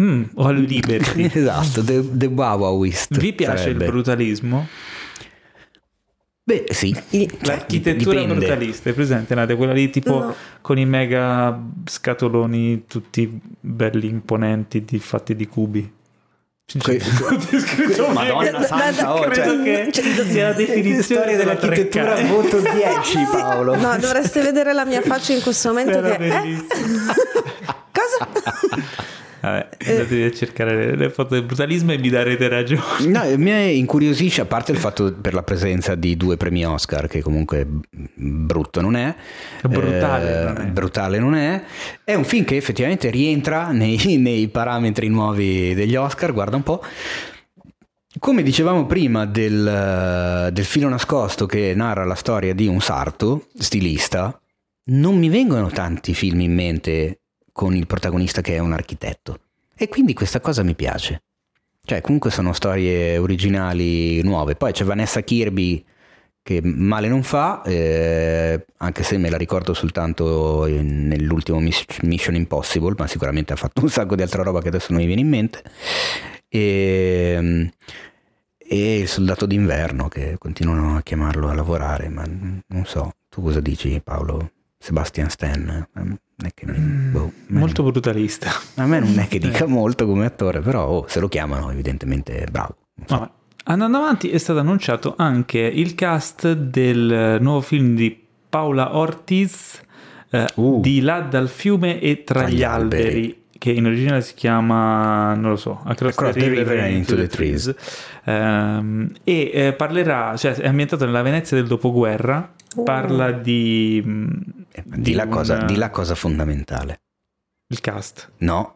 [0.00, 1.22] Mm, o al Liberty.
[1.32, 3.86] esatto The, the Bauhausist Vi piace sarebbe.
[3.86, 4.66] il brutalismo?
[6.48, 8.46] Beh sì Il- Cioè, L'architettura dipende.
[8.46, 9.34] brutalista, è presente?
[9.34, 9.56] Nate?
[9.56, 10.34] Quella lì tipo No.
[10.60, 15.92] con i mega scatoloni tutti belli imponenti di, fatti di cubi.
[16.82, 22.26] Que- C'è scritto Madonna santa, oh, credo cioè- che sia la definizione dell'architettura 3K.
[22.26, 26.26] voto 10 Paolo No, dovreste vedere la mia faccia in questo momento Era che...
[26.26, 26.64] eh?
[27.96, 28.28] Cosa?
[29.40, 32.82] Vabbè, andatevi a cercare le, le foto del brutalismo e mi darete ragione.
[33.06, 37.20] No, mi incuriosisce a parte il fatto per la presenza di due premi Oscar che
[37.20, 37.66] comunque
[38.14, 39.14] brutto non è
[39.62, 40.64] Brutale eh, non è.
[40.66, 41.62] brutale non è
[42.04, 46.82] è un film che effettivamente rientra nei, nei parametri nuovi degli Oscar guarda un po'
[48.18, 54.38] come dicevamo prima del, del filo nascosto che narra la storia di un sarto stilista
[54.88, 57.20] non mi vengono tanti film in mente
[57.56, 59.40] con il protagonista che è un architetto
[59.74, 61.22] e quindi questa cosa mi piace
[61.86, 64.56] cioè, comunque sono storie originali nuove.
[64.56, 65.84] Poi c'è Vanessa Kirby
[66.42, 72.94] che male non fa, eh, anche se me la ricordo soltanto nell'ultimo Miss- Mission Impossible,
[72.98, 75.28] ma sicuramente ha fatto un sacco di altra roba che adesso non mi viene in
[75.28, 75.62] mente.
[76.48, 77.70] E,
[78.58, 83.60] e il soldato d'inverno che continuano a chiamarlo a lavorare, ma non so, tu cosa
[83.60, 84.50] dici Paolo?
[84.76, 85.88] Sebastian Stan?
[86.38, 88.50] Eh, Non è che mi- boh, a me- Molto brutalista.
[88.76, 92.38] a me non è che dica molto come attore, però oh, se lo chiamano evidentemente
[92.38, 92.76] è bravo.
[92.94, 93.18] Non so.
[93.18, 93.30] Vabbè.
[93.68, 98.16] Andando avanti è stato annunciato anche il cast del nuovo film di
[98.48, 99.80] Paola Ortiz
[100.30, 100.80] eh, Uh.
[100.80, 103.02] di là dal fiume e tra, Tra gli gli alberi.
[103.08, 103.40] alberi.
[103.58, 107.26] che in originale si chiama non lo so Across, Across the, River and Into the,
[107.26, 107.74] Trees,
[108.24, 112.52] Ehm, e eh, parlerà cioè è ambientato nella Venezia del dopoguerra
[112.84, 117.00] parla di, mm, Eh, Di la, un- cosa, di la cosa fondamentale.
[117.68, 118.74] il cast No,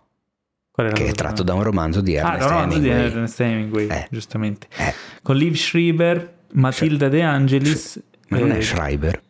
[0.75, 3.05] che è tratto da un romanzo di ah, Ernest no, no, di Hemingway.
[3.11, 4.07] Ernest Hemingway Eh.
[4.11, 9.21] giustamente Eh, con Liv Schreiber Matilda De Angelis ma non eh, è Schreiber?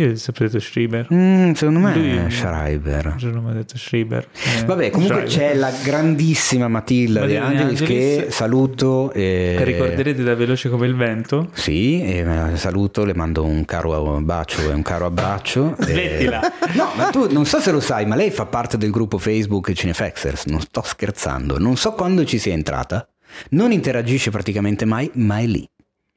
[0.00, 3.16] Io ho sempre detto Schreiber Mm, secondo me Lui- è Schreiber.
[3.20, 4.26] Io non ho detto Schreiber
[4.60, 5.52] Eh, Vabbè, comunque Schreiber.
[5.52, 8.24] c'è la grandissima Matilda De Matilda De Angelis Angelis.
[8.24, 9.12] che saluto.
[9.12, 9.54] E...
[9.58, 12.24] Che ricorderete da Veloce come il vento Sì, e
[12.54, 15.76] saluto, le mando un caro bacio e un caro abbraccio.
[15.78, 16.40] e- Smettila.
[16.74, 19.72] No, ma tu non so se lo sai, ma lei fa parte del gruppo Facebook
[19.72, 23.08] Cinefexers, non sto scherzando, non so quando ci sia entrata,
[23.50, 25.68] non interagisce praticamente mai, ma è lì.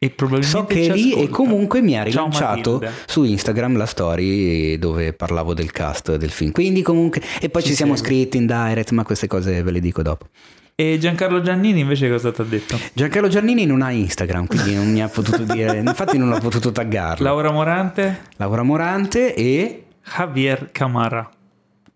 [0.03, 1.31] E probabilmente So che è lì e ascolta.
[1.35, 6.51] comunque mi ha rilanciato su Instagram la story dove parlavo del cast del film.
[6.51, 9.79] Quindi comunque e poi ci, Ci siamo scritti in direct, ma queste cose ve le
[9.79, 10.25] dico dopo.
[10.73, 12.79] e Giancarlo Giannini invece cosa ti ha detto?
[12.93, 16.71] Giancarlo Giannini non ha Instagram, quindi non mi ha potuto dire, infatti non ho potuto
[16.71, 17.23] taggarlo.
[17.23, 21.29] Laura Morante Laura Morante e Javier Camara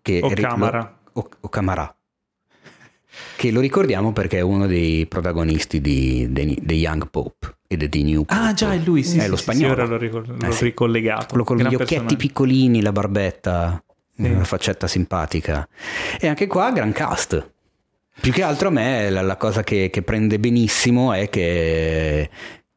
[0.04, 0.96] che O ri- Camara.
[1.14, 1.92] lo- o, o Camarà.
[3.38, 8.24] Che lo ricordiamo perché è uno dei protagonisti di The Young Pope e The New
[8.24, 8.40] Pope.
[8.42, 9.74] ah già è lui sì, È sì, lo sì, sì, spagnolo.
[9.74, 10.64] ora l'ho, ricor- l'ho Eh sì.
[10.66, 12.16] ricollegato Quello con Gran gli occhietti personaggio.
[12.18, 13.84] piccolini, la barbetta,
[14.16, 14.24] Sì.
[14.30, 15.68] una faccetta simpatica.
[16.20, 17.52] E anche qua gran cast.
[18.22, 22.30] Più che altro a me la, la cosa che, che prende benissimo è che,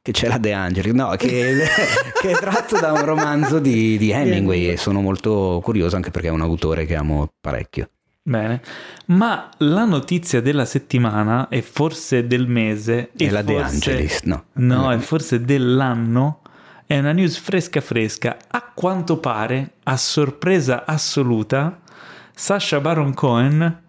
[0.02, 1.64] che c'è la De Angelis, no, che,
[2.20, 6.26] che è tratto da un romanzo di, di Hemingway e sono molto curioso anche perché
[6.26, 7.88] è un autore che amo parecchio.
[8.28, 8.60] Bene,
[9.06, 14.44] ma la notizia della settimana e forse del mese e la De forse- Angelis, no.
[14.52, 16.40] No, e forse dell'anno
[16.86, 18.36] è una news fresca fresca.
[18.50, 21.80] A quanto pare, a sorpresa assoluta,
[22.34, 23.80] Sasha Baron Cohen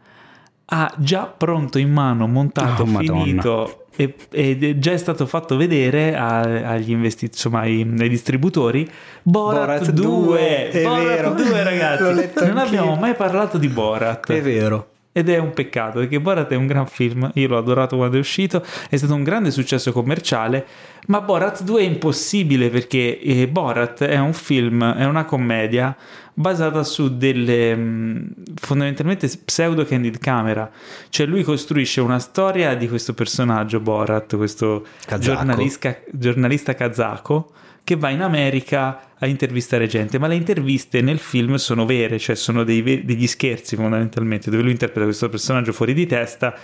[0.72, 6.16] ha già pronto in mano, montato, Oh, finito e- ed è già stato fatto vedere
[6.16, 6.40] a-
[6.72, 8.88] agli investitori, insomma ai, ai distributori
[9.24, 11.30] Borat, Borat 2, 2, è Borat vero.
[11.34, 14.88] 2 L'ho ragazzi non abbiamo mai parlato di Borat È vero.
[15.20, 18.20] Ed è un peccato perché Borat è un gran film, io l'ho adorato quando è
[18.20, 20.66] uscito, è stato un grande successo commerciale,
[21.08, 25.96] ma Borat 2 è impossibile perché eh, Borat è un film, è una commedia
[26.34, 30.72] basata su delle mh, fondamentalmente pseudo candid camera,
[31.10, 34.86] cioè lui costruisce una storia di questo personaggio Borat, questo
[35.20, 37.52] giornalista, giornalista kazako
[37.84, 42.36] che va in America a intervistare gente, ma le interviste nel film sono vere, cioè
[42.36, 46.56] sono dei degli scherzi fondamentalmente, dove lui interpreta questo personaggio fuori di testa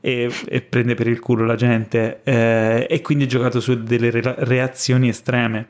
[0.00, 4.10] e, e prende per il culo la gente eh, e quindi è giocato su delle
[4.10, 5.68] re- reazioni estreme.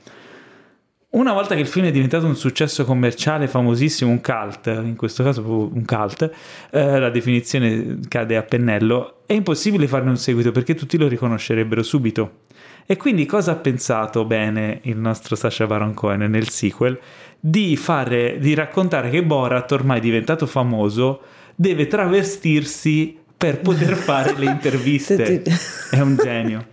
[1.10, 5.22] Una volta che il film è diventato un successo commerciale famosissimo, un cult, in questo
[5.22, 6.30] caso un cult,
[6.70, 11.82] eh, la definizione cade a pennello, è impossibile farne un seguito perché tutti lo riconoscerebbero
[11.82, 12.44] subito.
[12.86, 16.98] E quindi cosa ha pensato bene il nostro Sacha Baron Cohen nel sequel?
[17.38, 21.20] Di, fare, di raccontare che Borat, ormai diventato famoso,
[21.54, 25.42] deve travestirsi per poter fare le interviste.
[25.90, 26.66] È un genio.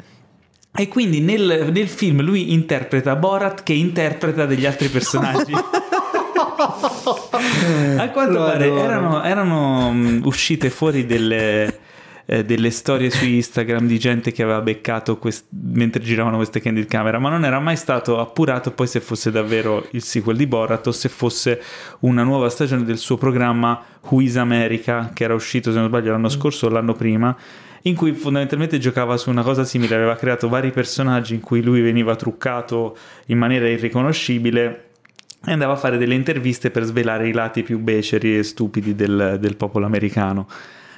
[0.71, 5.53] E quindi nel, nel film lui interpreta Borat che interpreta degli altri personaggi.
[7.97, 11.79] A quanto Lo pare erano, erano, mh, uscite fuori delle,
[12.31, 16.85] eh, delle storie su Instagram di gente che aveva beccato quest- mentre giravano queste candid
[16.85, 20.85] camera, ma non era mai stato appurato poi se fosse davvero il sequel di Borat
[20.85, 21.59] o se fosse
[22.01, 26.11] una nuova stagione del suo programma Who is America, che era uscito se non sbaglio
[26.11, 27.35] l'anno scorso o l'anno prima
[27.83, 31.81] in cui fondamentalmente giocava su una cosa simile, aveva creato vari personaggi in cui lui
[31.81, 32.95] veniva truccato
[33.27, 34.89] in maniera irriconoscibile
[35.45, 39.37] e andava a fare delle interviste per svelare i lati più beceri e stupidi del,
[39.39, 40.45] del popolo americano.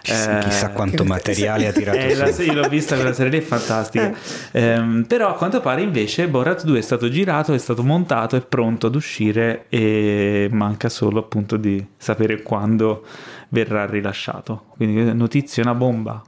[0.02, 2.42] Chissà, Eh, chissà quanto materiale ha tirato eh, la- su.
[2.42, 4.12] io l'ho vista quella serie lì, è fantastica.
[4.54, 8.42] Ehm, però a quanto pare invece Borat 2 è stato girato, è stato montato, è
[8.42, 13.06] pronto ad uscire e manca solo appunto di sapere quando
[13.50, 14.66] verrà rilasciato.
[14.76, 16.22] Quindi notizia una bomba.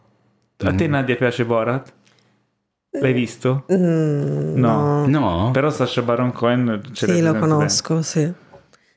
[0.66, 1.92] A te Nadia piace Borat?
[2.92, 3.66] L'hai visto?
[3.74, 5.06] Mm, No.
[5.08, 5.50] No?
[5.52, 8.22] Però Sasha Baron Cohen ce Sì, lo conosco, sì.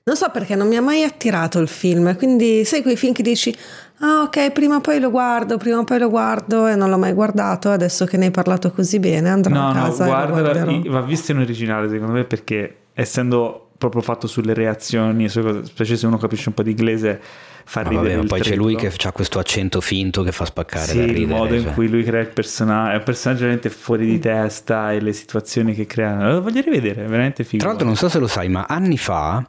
[0.04, 3.22] Non so perché non mi ha mai attirato il film, quindi sai quei film che
[3.24, 3.52] dici
[4.00, 6.98] ah ok, prima o poi lo guardo, prima o poi lo guardo e non l'ho
[6.98, 10.06] mai guardato, adesso che ne hai parlato così bene andrò No, a no, casa e
[10.08, 10.90] lo guarda, guarderò.
[10.90, 16.16] va visto in originale secondo me perché essendo proprio fatto sulle reazioni, specie se uno
[16.16, 17.20] capisce un po' di inglese,
[17.64, 20.86] fa Ma ridere vabbè, poi c'è lui che ha questo accento finto che fa spaccare
[20.86, 21.38] Sì, da il ridere.
[21.38, 21.72] modo in cioè.
[21.74, 25.74] cui lui crea il personaggio, è un personaggio veramente fuori di testa e le situazioni
[25.74, 26.32] che crea.
[26.32, 27.58] Lo voglio rivedere, è veramente figo.
[27.58, 29.42] Tra l'altro non so se lo sai, ma anni fa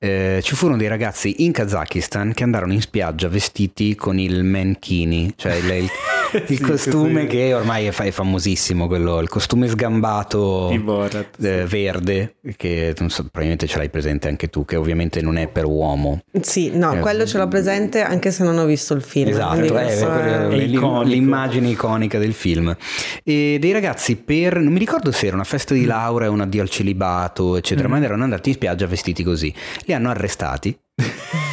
[0.00, 5.32] eh, ci furono dei ragazzi in Kazakistan che andarono in spiaggia vestiti con il mankini,
[5.36, 5.90] cioè il, il-
[6.48, 7.26] il Sì, costume sì.
[7.28, 11.46] che ormai è, è famosissimo, quello, il costume sgambato Borat, sì.
[11.46, 15.48] eh, verde, che non so, probabilmente ce l'hai presente anche tu, che ovviamente non è
[15.48, 16.20] per uomo.
[16.40, 19.28] Sì, no, Eh, quello ce l'ho presente anche se non ho visto il film.
[19.30, 22.76] Esatto, quindi è, l'im- l'immagine iconica del film.
[23.24, 26.40] E dei ragazzi per, non mi ricordo se era una festa di laurea o un
[26.42, 27.90] addio al celibato, eccetera, Mm.
[27.90, 29.52] ma erano andati in spiaggia vestiti così.
[29.88, 30.78] Li hanno arrestati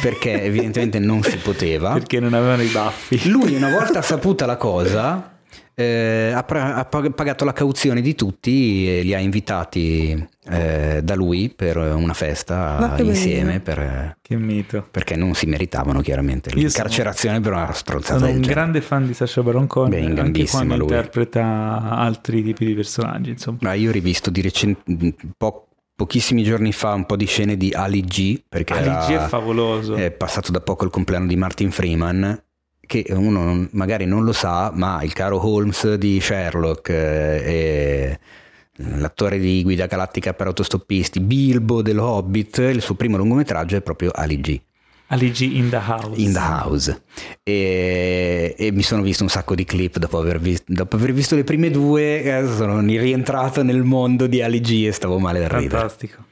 [0.02, 1.92] perché evidentemente non si poteva.
[1.96, 3.30] Perché non avevano i baffi.
[3.30, 5.38] Lui una volta saputa la cosa
[5.74, 11.00] eh, ha, pra- ha pag- pagato la cauzione di tutti e li ha invitati eh,
[11.02, 14.86] da lui per una festa insieme per- Che mito.
[14.90, 18.52] perché non si meritavano chiaramente Io l'incarcerazione per una strozzata Sono un genere.
[18.52, 20.82] grande fan di Sasha Baron Cohen, Beh, in anche quando lui.
[20.88, 23.58] interpreta altri tipi di personaggi, insomma.
[23.62, 25.65] Ma io ho rivisto di recente, po-
[25.96, 29.28] pochissimi giorni fa un po' di scene di Ali G perché Ali era- G è
[29.28, 29.94] favoloso.
[29.94, 32.42] è passato da poco il compleanno di Martin Freeman
[32.86, 38.18] che uno magari non lo sa ma il caro Holmes di Sherlock eh, e
[38.98, 44.10] l'attore di Guida Galattica per autostoppisti Bilbo del Hobbit il suo primo lungometraggio è proprio
[44.14, 44.60] Ali G
[45.08, 46.20] Ali G in the house.
[46.20, 47.02] in the house
[47.44, 51.36] e, e mi sono visto un sacco di clip dopo aver, vis- dopo aver visto
[51.36, 55.48] le prime due eh, sono rientrato nel mondo di Ali G e stavo male da
[55.48, 56.24] ridere Fantastico.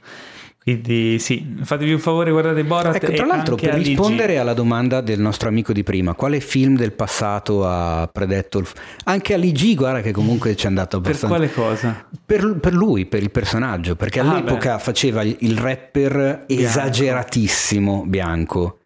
[0.64, 2.94] Quindi sì, fatevi un favore, guardate Borat.
[2.94, 6.92] Ecco, tra l'altro, per rispondere alla domanda del nostro amico di prima, quale film del
[6.92, 8.66] passato ha predetto il...
[9.04, 11.36] Anche Ali G, guarda che comunque ci è andato Per abbastanza...
[11.36, 12.06] quale cosa?
[12.24, 18.78] Per, per lui, per il personaggio, perché Ah, all'epoca faceva il il rapper esageratissimo bianco.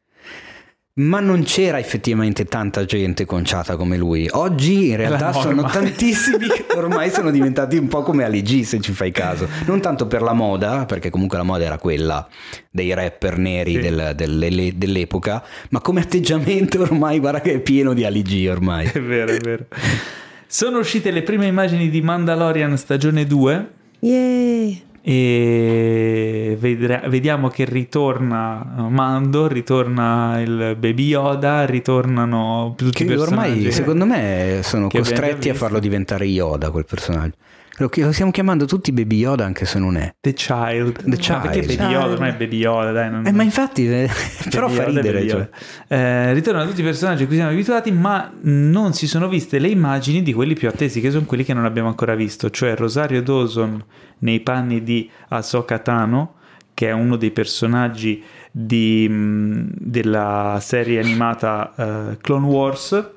[0.99, 4.28] Ma non c'era effettivamente tanta gente conciata come lui.
[4.32, 8.80] Oggi in realtà sono tantissimi che ormai sono diventati un po' come Ali G se
[8.80, 9.49] ci fai caso.
[9.66, 12.26] Non tanto per la moda, perché comunque la moda era quella
[12.70, 13.78] dei rapper neri sì.
[13.78, 18.86] del, del, dell'epoca, ma come atteggiamento ormai guarda che è pieno di Ali G ormai.
[18.86, 19.66] È vero, è vero.
[20.51, 23.70] Sono uscite le prime immagini di Mandalorian stagione 2.
[24.01, 24.86] Yay!
[25.01, 33.51] E vediamo che ritorna Mando, ritorna il Baby Yoda, ritornano tutti che i personaggi.
[33.59, 37.36] Ormai secondo me sono costretti a farlo diventare Yoda quel personaggio.
[37.79, 40.14] Lo, stiamo chiamando tutti Baby Yoda anche se non è.
[40.20, 41.05] The Child.
[41.05, 41.45] The Child.
[41.45, 42.12] Ma perché Baby Yoda?
[42.12, 43.11] Ormai è Baby Yoda, dai.
[43.11, 43.26] Non...
[43.26, 44.11] Eh, ma infatti, eh,
[44.51, 45.29] però fa ridere.
[45.29, 45.49] Cioè.
[45.87, 49.68] Eh, ritornano tutti i personaggi a cui siamo abituati, ma non si sono viste le
[49.68, 53.22] immagini di quelli più attesi, che sono quelli che non abbiamo ancora visto, cioè Rosario
[53.22, 53.83] Dawson
[54.20, 56.35] nei panni di Ahsoka Tano,
[56.74, 63.11] che è uno dei personaggi di, mh, della serie animata uh, Clone Wars.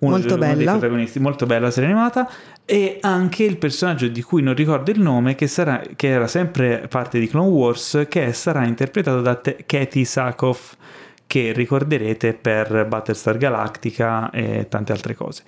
[0.00, 0.54] Uno, molto uno bella.
[0.54, 2.30] dei protagonisti, molto bella la serie animata,
[2.70, 6.86] e anche il personaggio di cui non ricordo il nome, che, sarà, che era sempre
[6.86, 10.76] parte di Clone Wars, che sarà interpretato da Te- Katie Sackhoff,
[11.26, 15.44] che ricorderete per Battlestar Galactica e tante altre cose.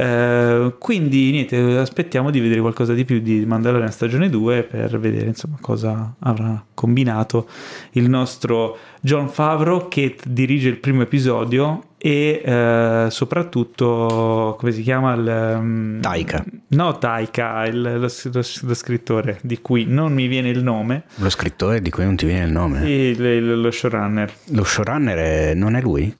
[0.00, 5.26] Uh, quindi niente, aspettiamo di vedere qualcosa di più di Mandalorian stagione 2 per vedere
[5.26, 7.46] insomma cosa avrà combinato
[7.92, 15.12] il nostro John Favreau che dirige il primo episodio e uh, soprattutto come si chiama
[15.12, 16.42] il um, Taika.
[16.68, 21.04] No Taika il, lo, lo, lo, scrittore di cui non mi viene il nome.
[21.16, 22.90] Lo scrittore di cui non ti viene il nome?
[22.90, 24.32] Il, il, lo showrunner.
[24.52, 26.16] Lo showrunner è, non è lui?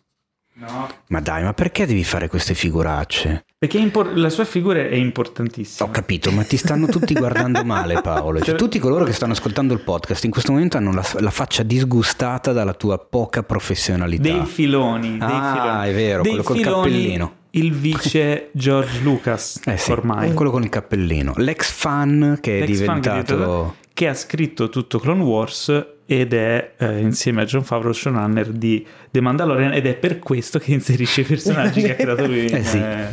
[0.60, 0.88] No.
[1.06, 3.46] Ma dai, ma perché devi fare queste figuracce?
[3.58, 5.88] Perché impor- la sua figura è importantissima.
[5.88, 8.40] Ho capito, ma ti stanno tutti guardando male, Paolo.
[8.40, 11.62] Cioè, tutti coloro che stanno ascoltando il podcast in questo momento hanno la, la faccia
[11.62, 14.22] disgustata dalla tua poca professionalità.
[14.22, 15.16] Dei filoni.
[15.16, 15.88] Dei ah, filoni.
[15.88, 17.32] è vero, dei quello col cappellino.
[17.52, 20.34] Il vice George Lucas, eh sì, ormai.
[20.34, 21.32] Quello con il cappellino.
[21.36, 23.76] L'ex fan che L'ex è diventato...
[24.00, 28.82] Che ha scritto tutto Clone Wars ed è eh, insieme a John Favreau showrunner di
[29.10, 32.46] The Mandalorian ed è per questo che inserisce i personaggi che ha creato lui.
[32.48, 32.78] eh sì.
[32.78, 33.08] eh,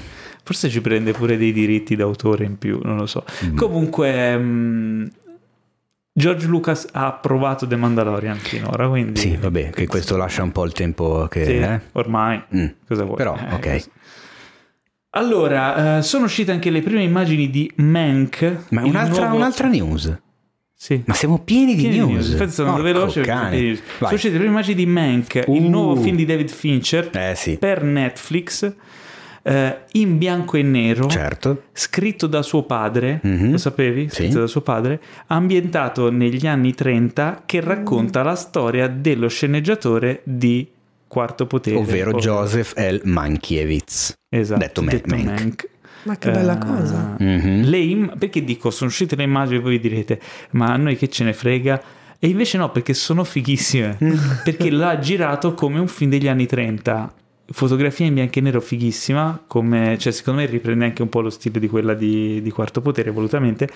[0.45, 3.25] forse ci prende pure dei diritti d'autore in più, non lo so.
[3.43, 3.57] Mm.
[3.57, 5.05] Comunque mh, mm,
[6.13, 9.19] George Lucas ha approvato The Mandalorian finora, quindi...
[9.19, 11.43] Sì, vabbè, che questo lascia un po' il tempo che...
[11.43, 11.81] Sì, eh?
[11.91, 12.41] ormai.
[12.55, 12.65] Mm.
[12.87, 13.17] Cosa vuoi?
[13.17, 13.89] Però, eh, ok.
[15.09, 18.67] Allora, eh, sono uscite anche le prime immagini di Mank.
[18.69, 19.35] Ma un'altra, nuovo...
[19.35, 20.17] un'altra news.
[20.79, 21.01] Sì.
[21.05, 22.11] Ma siamo pieni di pieni news.
[22.11, 22.29] news.
[22.33, 23.21] Infatti sono Porco veloce.
[23.21, 25.55] Uscite le prime immagini di Mank, uh.
[25.55, 27.57] il nuovo film di David Fincher eh, sì.
[27.57, 28.71] per Netflix.
[29.41, 31.63] Eh, in bianco e nero, certo.
[31.71, 33.51] scritto da suo padre, mm-hmm.
[33.51, 34.09] lo sapevi?
[34.09, 34.39] Scritto sì.
[34.39, 40.67] da suo padre, ambientato negli anni 30, che racconta la storia dello sceneggiatore di
[41.07, 42.99] Quarto Potere, ovvero Joseph L.
[43.05, 45.25] Mankiewicz, esatto, detto, detto Mank.
[45.25, 45.69] Mank.
[46.03, 47.17] Ma che bella uh, cosa!
[47.21, 47.63] Mm-hmm.
[47.63, 50.19] Le perché dico, sono uscite le immagini, voi direte,
[50.51, 51.81] ma a noi che ce ne frega?
[52.19, 53.97] E invece no, perché sono fighissime.
[54.43, 57.13] perché l'ha girato come un film degli anni 30.
[57.49, 61.29] Fotografia in bianco e nero fighissima, come, cioè secondo me riprende anche un po' lo
[61.29, 63.69] stile di quella di, di Quarto Potere, volutamente.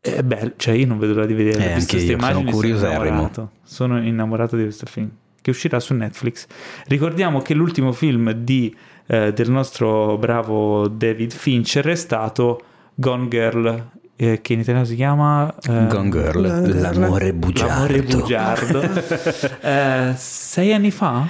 [0.00, 2.80] È bello, cioè io non vedo l'ora di vedere eh, anche io sono curioserrimo.
[2.82, 5.10] Sono innamorato, sono innamorato di questo film,
[5.42, 6.46] che uscirà su Netflix.
[6.86, 8.74] Ricordiamo che l'ultimo film di
[9.10, 12.62] eh, del nostro bravo David Fincher è stato
[12.94, 17.72] Gone Girl, eh, che in italiano si chiama eh, Gone Girl, l'amore bugiardo.
[17.72, 18.80] L'amore bugiardo.
[19.62, 21.26] Eh, sei anni fa?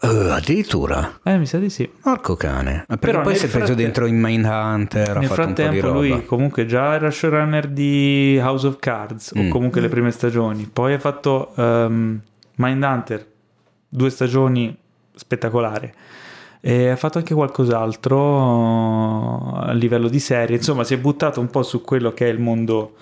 [0.00, 1.20] Uh, addirittura?
[1.22, 1.88] Eh, mi sa di sì.
[2.00, 2.86] Porco cane.
[2.88, 5.18] Ma Però poi si è preso dentro in Mindhunter.
[5.18, 9.46] Nel frattempo lui comunque già era showrunner di House of Cards, mm.
[9.46, 9.84] o comunque mm.
[9.84, 10.68] le prime stagioni.
[10.72, 12.18] Poi ha fatto um,
[12.56, 13.26] Mindhunter,
[13.86, 14.76] due stagioni
[15.14, 15.94] spettacolare.
[16.64, 21.64] E ha fatto anche qualcos'altro a livello di serie, insomma si è buttato un po'
[21.64, 22.94] su quello che è il mondo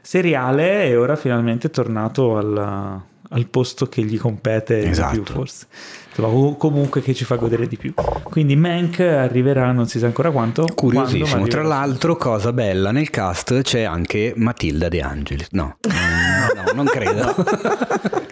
[0.00, 5.14] seriale e ora finalmente è tornato al, al posto che gli compete esatto.
[5.14, 5.66] di più forse.
[6.08, 7.92] Insomma, comunque che ci fa godere di più.
[8.22, 10.66] Quindi Mank arriverà non si sa ancora quanto.
[10.74, 11.28] Curiosissimo.
[11.28, 15.48] Quando, Tra l'altro, cosa bella, nel cast c'è anche Matilda De Angelis.
[15.50, 17.34] No, no, no non credo.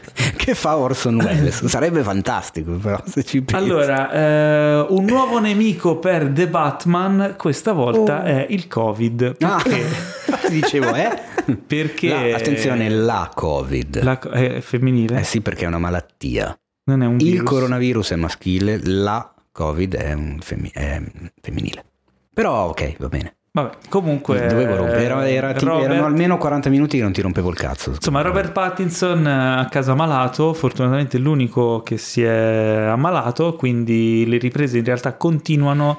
[0.50, 1.64] che fa Orson Welles.
[1.66, 3.62] Sarebbe fantastico, però, se ci pensi.
[3.62, 8.24] Allora, eh, un nuovo nemico per The Batman, questa volta oh.
[8.24, 9.36] è il Covid.
[9.36, 9.84] Perché?
[10.30, 11.18] Ah, ti dicevo, eh?
[11.66, 12.08] Perché...
[12.08, 14.02] La, attenzione, la Covid.
[14.02, 15.20] La, è femminile?
[15.20, 16.56] Eh sì, perché è una malattia.
[16.84, 17.48] Non è un il virus.
[17.48, 21.00] coronavirus è maschile, la Covid è, un femi- è
[21.40, 21.84] femminile.
[22.32, 23.36] Però ok, va bene.
[23.52, 24.46] Vabbè, comunque...
[24.46, 25.02] Dovevo rompere.
[25.02, 27.90] Era, era, ti- Robert- erano almeno 40 minuti che non ti rompevo il cazzo.
[27.90, 34.24] Insomma, Robert Pattinson eh, a casa malato, fortunatamente è l'unico che si è ammalato, quindi
[34.28, 35.98] le riprese in realtà continuano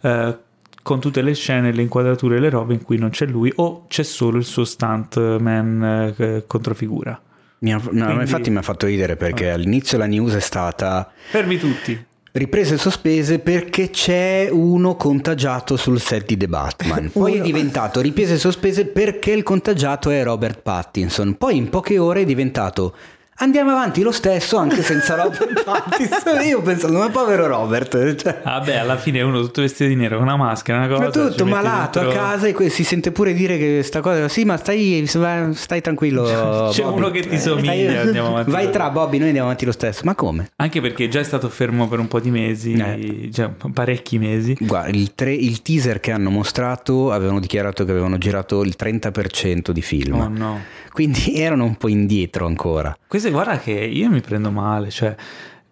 [0.00, 0.36] eh,
[0.80, 3.86] con tutte le scene, le inquadrature e le robe in cui non c'è lui o
[3.88, 7.20] c'è solo il suo stuntman eh, controfigura.
[7.58, 11.10] Mi ha- no, Quindi- infatti mi ha fatto ridere perché all'inizio la news è stata
[11.30, 12.06] Fermi tutti.
[12.32, 17.10] Riprese sospese perché c'è uno contagiato sul set di The Batman.
[17.12, 21.36] Poi è diventato riprese sospese perché il contagiato è Robert Pattinson.
[21.36, 22.94] Poi in poche ore è diventato
[23.36, 26.42] andiamo avanti lo stesso anche senza Robert Pattinson.
[26.44, 28.14] Io pensando, ma povero Robert.
[28.14, 31.02] Cioè, Vabbè, alla fine è uno tutto vestito di nero con una maschera, una cosa.
[31.02, 34.44] ma tutto malato dentro- a casa e si sente pure dire che sta cosa sì
[34.44, 36.22] ma stai, stai tranquillo
[36.72, 36.96] C'è Bobby.
[36.98, 38.50] uno che ti somiglia, andiamo avanti.
[38.50, 40.50] vai tra Bobby noi andiamo avanti lo stesso ma come?
[40.56, 43.30] Anche perché già è stato fermo per un po' di mesi, Eh.
[43.32, 44.56] cioè parecchi mesi.
[44.60, 49.70] Guarda, il, tre- il teaser che hanno mostrato avevano dichiarato che avevano girato il 30%
[49.70, 50.60] di film, Oh no.
[50.92, 52.96] quindi erano un po' indietro ancora.
[53.06, 55.14] Questo guarda che io mi prendo male, cioè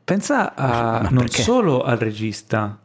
[0.05, 2.79] pensa a, non solo al regista,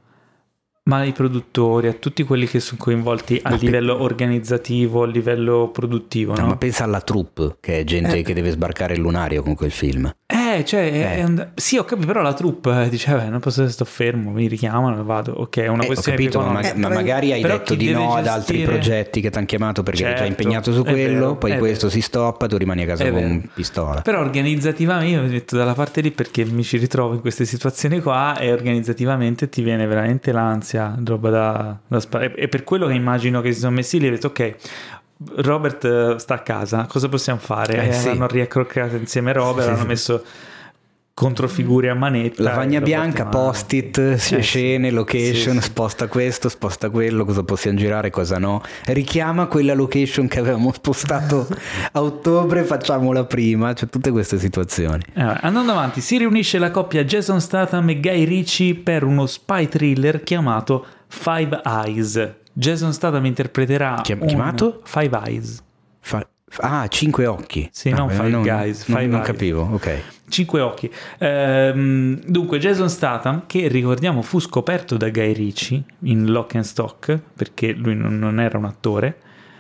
[0.84, 5.70] ma ai produttori, a tutti quelli che sono coinvolti a Ma livello organizzativo, a livello
[5.72, 6.48] produttivo, No, no?
[6.50, 8.22] ma pensa alla troupe, che è gente Eh.
[8.22, 10.12] che deve sbarcare il lunario con quel film.
[10.58, 11.24] Eh, cioè, è Eh.
[11.24, 14.48] un- sì, ho capito, però la troupe eh, dice, vabbè, non posso sto fermo, mi
[14.48, 15.34] richiamano e vado.
[15.34, 16.60] Ok, è una Eh, ho questione capito, ma.
[16.62, 19.38] Eh, ma però- magari hai però detto di no ad altri gestire- progetti che ti
[19.38, 22.00] hanno chiamato perché eri già Certo, impegnato su quello, vero, poi questo vero.
[22.00, 23.42] si stoppa, tu rimani a casa È con vero.
[23.54, 24.02] pistola.
[24.02, 28.00] Però organizzativamente io mi metto dalla parte lì perché mi ci ritrovo in queste situazioni
[28.02, 32.94] qua e organizzativamente ti viene veramente l'ansia, roba da, da spa- e- per quello che
[32.94, 34.56] immagino che si sono messi lì e ho detto ok,
[35.38, 37.84] Robert eh, sta a casa, cosa possiamo fare?
[37.84, 38.08] Eh, Eh, sì.
[38.10, 39.88] Hanno riaccroccato insieme Robert, Sì, hanno sì.
[39.88, 40.24] messo
[41.14, 42.44] controfigure a manetta.
[42.44, 44.42] Lavagna bianca, post-it, Eh, sì.
[44.42, 48.62] scene, location, sposta questo, sposta quello, cosa possiamo girare, cosa no.
[48.88, 51.48] Richiama quella location che avevamo spostato
[51.94, 55.02] a ottobre, facciamola prima, cioè tutte queste situazioni.
[55.14, 59.70] Eh, andando avanti, si riunisce la coppia Jason Statham e Guy Ritchie per uno spy
[59.70, 62.34] thriller chiamato Five Eyes.
[62.58, 64.82] Jason Statham interpreterà Chiam- chiamato?
[64.86, 65.64] Five Eyes.
[66.00, 66.26] Fa-
[66.60, 67.68] ah, cinque occhi.
[67.72, 70.02] Sì, Ah, non Five non, Guys, non- Five non capivo, ok.
[70.30, 70.90] Cinque occhi.
[71.18, 77.20] Ehm, dunque, Jason Statham, che ricordiamo fu scoperto da Guy Ritchie in Lock and Stock,
[77.36, 79.18] perché lui non, non era un attore.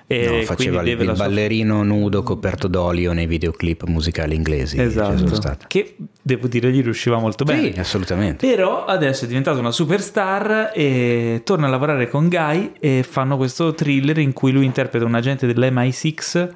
[0.08, 4.80] E No, faceva il, il la sua- ballerino nudo coperto d'olio nei videoclip musicali inglesi.
[4.80, 5.58] Esatto.
[5.68, 7.74] Che devo dire gli riusciva molto bene.
[7.74, 8.48] Sì, assolutamente.
[8.48, 13.74] Però adesso è diventato una superstar e torna a lavorare con Guy e fanno questo
[13.74, 16.50] thriller in cui lui interpreta un agente dell'MI6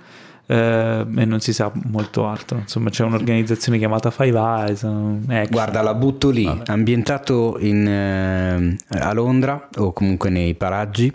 [0.45, 2.57] eh, e non si sa molto altro.
[2.59, 4.83] Insomma, c'è un'organizzazione chiamata Five Eyes.
[4.83, 5.25] action.
[5.49, 6.71] Guarda, la butto lì, Vabbè.
[6.71, 11.11] ambientato in, eh, a Londra o comunque nei paraggi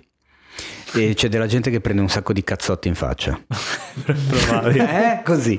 [0.94, 3.38] e c'è della gente che prende un sacco di cazzotti in faccia.
[4.04, 5.18] Probabile.
[5.18, 5.58] Eh, così.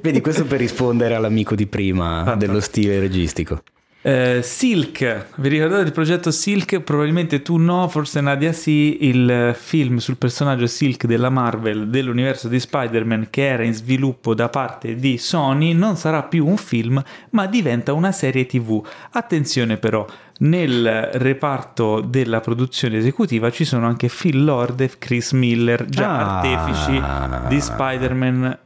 [0.00, 3.62] Vedi, questo per rispondere all'amico di prima dello stile registico.
[4.06, 6.78] Eh, Silk, vi ricordate il progetto Silk?
[6.78, 12.60] Probabilmente tu no, forse Nadia sì, il film sul personaggio Silk della Marvel dell'universo di
[12.60, 17.46] Spider-Man che era in sviluppo da parte di Sony non sarà più un film ma
[17.46, 18.80] diventa una serie tv.
[19.10, 20.06] Attenzione però,
[20.38, 26.40] nel reparto della produzione esecutiva ci sono anche Phil Lord e Chris Miller, già Ah.
[26.40, 27.02] artefici
[27.48, 28.58] di Spider-Man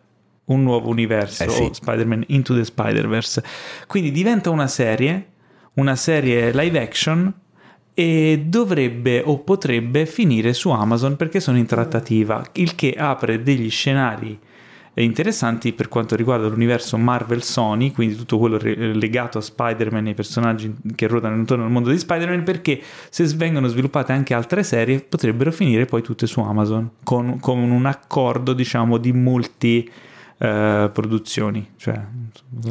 [0.50, 1.62] un nuovo universo Eh sì.
[1.62, 3.42] o Spider-Man Into the Spider-Verse.
[3.86, 5.26] Quindi diventa una serie,
[5.74, 7.32] una serie live action
[7.94, 13.70] e dovrebbe o potrebbe finire su Amazon perché sono in trattativa, il che apre degli
[13.70, 14.38] scenari
[14.94, 20.10] interessanti per quanto riguarda l'universo Marvel Sony, quindi tutto quello re- legato a Spider-Man e
[20.10, 24.62] i personaggi che ruotano intorno al mondo di Spider-Man, perché se vengono sviluppate anche altre
[24.62, 29.90] serie potrebbero finire poi tutte su Amazon con, con un accordo diciamo di multi
[30.40, 31.72] eh, produzioni.
[31.76, 32.00] Cioè,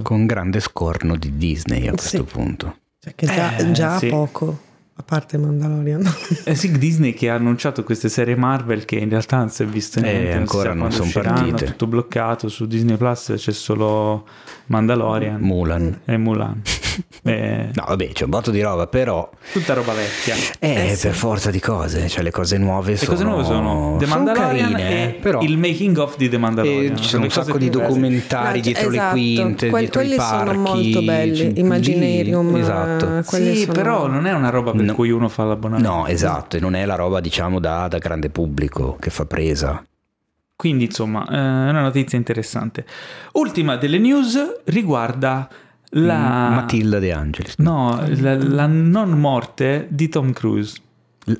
[0.01, 2.33] Con grande scorno di Disney a questo Sì.
[2.33, 2.77] punto.
[2.99, 4.07] Cioè che già, Eh, già sì.
[4.09, 4.59] poco,
[4.99, 6.03] a parte Mandalorian.
[6.43, 9.65] eh sì, Disney che ha annunciato queste serie Marvel che in realtà non si è
[9.65, 11.65] visto Eh, niente, ancora si sa non quando son usciranno, partite.
[11.71, 14.25] tutto bloccato su Disney Plus c'è solo
[14.65, 16.01] Mandalorian Mulan.
[16.05, 16.61] e Mulan.
[17.23, 20.35] Eh, No, vabbè, c'è un botto di roba, però tutta roba vecchia.
[20.59, 21.07] eh, Eh, sì.
[21.07, 24.23] per forza di cose, cioè le cose nuove Le sono cose nuove sono The sono
[24.23, 26.93] Mandalorian carine, e però il making of di The Mandalorian.
[26.93, 29.15] e ci sono un le sacco di documentari dietro esatto.
[29.15, 30.47] le quinte, Que- dietro i quelli parchi.
[30.47, 33.17] sono molto belli, Imaginarium, Esatto.
[33.17, 34.95] eh, quelli Sì, sono- però non è una roba per No.
[34.95, 35.89] cui uno fa l'abbonamento.
[35.89, 39.83] No, esatto, e non è la roba diciamo da, da grande pubblico che fa presa.
[40.55, 42.85] Quindi, insomma, eh, è una notizia interessante.
[43.33, 45.47] Ultima delle news riguarda
[45.91, 46.49] la...
[46.49, 47.55] Matilda De Angelis.
[47.59, 50.77] No, la, la non morte di Tom Cruise.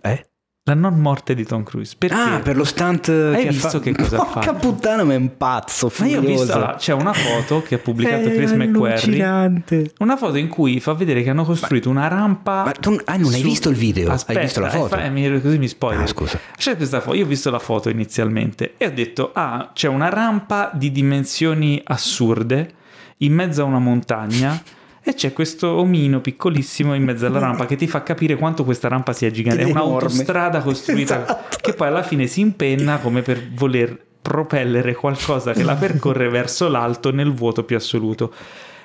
[0.02, 0.29] Eh?
[0.70, 1.96] La non morte di Tom Cruise.
[1.98, 2.16] Perché?
[2.16, 3.80] Ah, per lo stunt Hai che visto fa...
[3.80, 4.58] che cosa ha Porca fatto?
[4.72, 6.44] puttana, ma è un pazzo, Ma io ho furioso.
[6.44, 9.92] visto, allora, c'è una foto che ha pubblicato È Chris McQuarrie.
[10.00, 12.64] Una foto in cui fa vedere che hanno costruito una rampa.
[12.66, 14.12] Ma tu ah, non hai su- visto il video?
[14.12, 14.88] Aspetta, hai visto la eh, foto?
[14.90, 16.04] fa- eh, mi- così mi spoiler.
[16.04, 16.40] Ah, scusa.
[16.56, 17.16] C'è questa foto.
[17.16, 21.82] Io ho visto la foto inizialmente e ho detto: Ah, c'è una rampa di dimensioni
[21.84, 22.72] assurde
[23.18, 24.62] in mezzo a una montagna.
[25.02, 28.88] E c'è questo omino piccolissimo in mezzo alla rampa che ti fa capire quanto questa
[28.88, 29.62] rampa sia gigante.
[29.62, 29.82] È enorme.
[29.82, 31.58] un'autostrada costruita Esatto.
[31.62, 36.68] che poi alla fine si impenna come per voler propellere qualcosa che la percorre verso
[36.68, 38.34] l'alto nel vuoto più assoluto.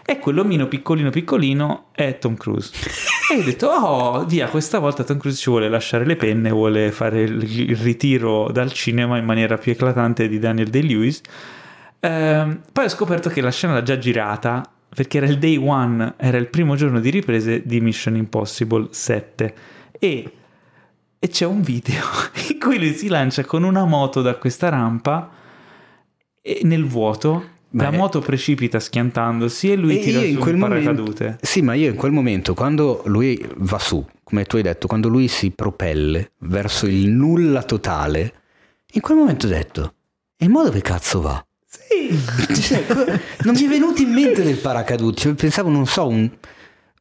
[0.07, 2.73] E quell'omino piccolino piccolino è Tom Cruise.
[3.33, 6.93] E ho detto, oh, via, questa volta Tom Cruise ci vuole lasciare le penne, vuole
[6.93, 11.23] fare il, il ritiro dal cinema in maniera più eclatante di Daniel Day-Lewis.
[12.01, 14.63] Ehm, poi ho scoperto che la scena l'ha già girata
[14.95, 19.55] perché era il day one, era il primo giorno di riprese di Mission Impossible 7
[19.99, 20.33] e,
[21.19, 22.03] e c'è un video
[22.51, 25.31] in cui lui si lancia con una moto da questa rampa
[26.41, 27.97] e nel vuoto, la Beh.
[27.97, 31.39] moto precipita schiantandosi e lui E tira su in quel un momento, paracadute.
[31.41, 35.09] sì, ma io in quel momento, quando lui va su, come tu hai detto, quando
[35.09, 38.33] lui si propelle verso il nulla totale,
[38.93, 39.95] in quel momento ho detto,
[40.37, 41.45] e mo dove cazzo va?
[41.89, 42.85] Sì, Cioè,
[43.43, 46.31] non mi è venuto in mente del paracadute, cioè, pensavo, non so, un-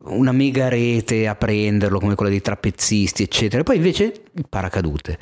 [0.06, 3.64] una mega rete a prenderlo come quella dei trapezisti, eccetera.
[3.64, 5.18] Poi invece il paracadute.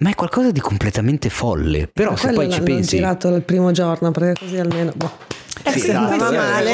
[0.00, 1.88] Ma è qualcosa di completamente folle.
[1.92, 2.96] Però Ma se poi ci pensi...
[2.96, 5.10] girato il primo giorno perché così almeno boh.
[5.72, 6.72] Sì, se andava esatto, male,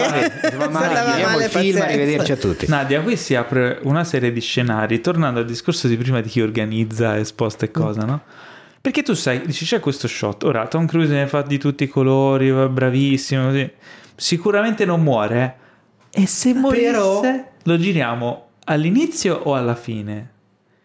[0.56, 2.66] va male, male, il film, arrivederci a tutti.
[2.68, 6.42] Nadia, qui si apre una serie di scenari, tornando al discorso di prima di chi
[6.42, 8.22] organizza, esposta e cosa, no?
[8.84, 11.88] Perché tu sai, dici c'è questo shot, ora Tom Cruise ne fa di tutti i
[11.88, 13.70] colori, va bravissimo, così.
[14.14, 15.56] sicuramente non muore,
[16.10, 16.20] eh?
[16.20, 17.22] e se morisse Però-
[17.62, 20.32] lo giriamo all'inizio o alla fine?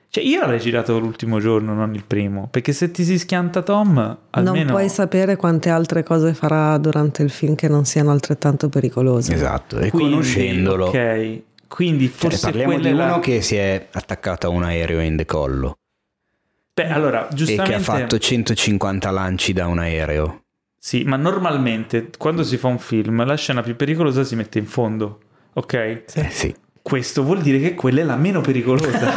[0.07, 4.17] Cioè io l'avrei girato l'ultimo giorno, non il primo, perché se ti si schianta Tom,
[4.29, 4.55] almeno...
[4.55, 9.33] Non puoi sapere quante altre cose farà durante il film che non siano altrettanto pericolose.
[9.33, 10.85] Esatto, e Quindi, conoscendolo...
[10.85, 14.63] Ok, quindi Cioè, forse parliamo quella di la- uno che si è attaccato a un
[14.63, 15.73] aereo in decollo
[16.79, 17.71] Beh, allora, e giustamente...
[17.71, 20.43] che ha fatto 150 lanci da un aereo.
[20.79, 24.65] Sì, ma normalmente quando si fa un film la scena più pericolosa si mette in
[24.65, 25.19] fondo,
[25.53, 25.73] ok?
[25.73, 26.55] Eh sì.
[26.81, 29.11] Questo vuol dire che quella è la meno pericolosa.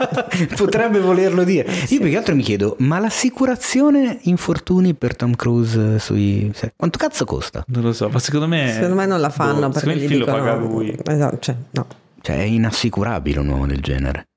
[0.56, 1.70] Potrebbe volerlo dire.
[1.70, 6.50] Io più che altro mi chiedo, ma l'assicurazione infortuni per Tom Cruise sui...
[6.74, 7.62] Quanto cazzo costa?
[7.68, 8.72] non lo so, ma secondo me...
[8.72, 10.98] Secondo me non la fanno boh, perché secondo me il film lo paga lui.
[11.04, 11.86] Esatto, cioè, no.
[12.22, 14.29] Cioè è inassicurabile un uomo del genere.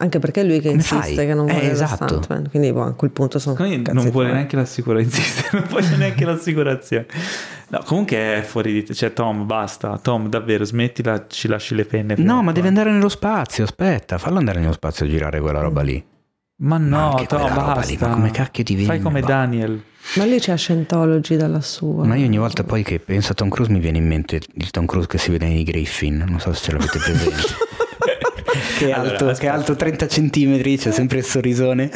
[0.00, 1.26] Anche perché è lui che Come insiste fai?
[1.26, 2.02] che non Eh, vuole esatto.
[2.04, 2.48] lo stuntman.
[2.50, 7.06] Quindi boh, a quel punto sono cazzi non vuole neanche l'assicurazione, non voglio neanche l'assicurazione.
[7.70, 8.94] No, comunque è fuori di te.
[8.94, 9.98] Cioè, Tom, basta.
[10.00, 12.14] Tom, davvero, smettila, ci lasci le penne.
[12.16, 12.52] No, ma poi.
[12.54, 16.00] deve andare nello spazio, aspetta, fallo andare nello spazio a girare quella roba lì.
[16.60, 17.90] Ma Ma no, anche Tom, basta.
[17.90, 19.02] lì, ma come cacchio ti Fai viene?
[19.02, 19.26] come Va.
[19.26, 19.82] Daniel.
[20.14, 22.04] Ma lì c'è Scientology dalla sua.
[22.04, 24.70] Ma io ogni volta poi che penso a Tom Cruise mi viene in mente il
[24.70, 27.42] Tom Cruise che si vede nei Griffin, non so se ce l'avete presente.
[28.78, 31.90] che, è Allora, alto, che è alto 30 centimetri, c'è sempre il sorrisone.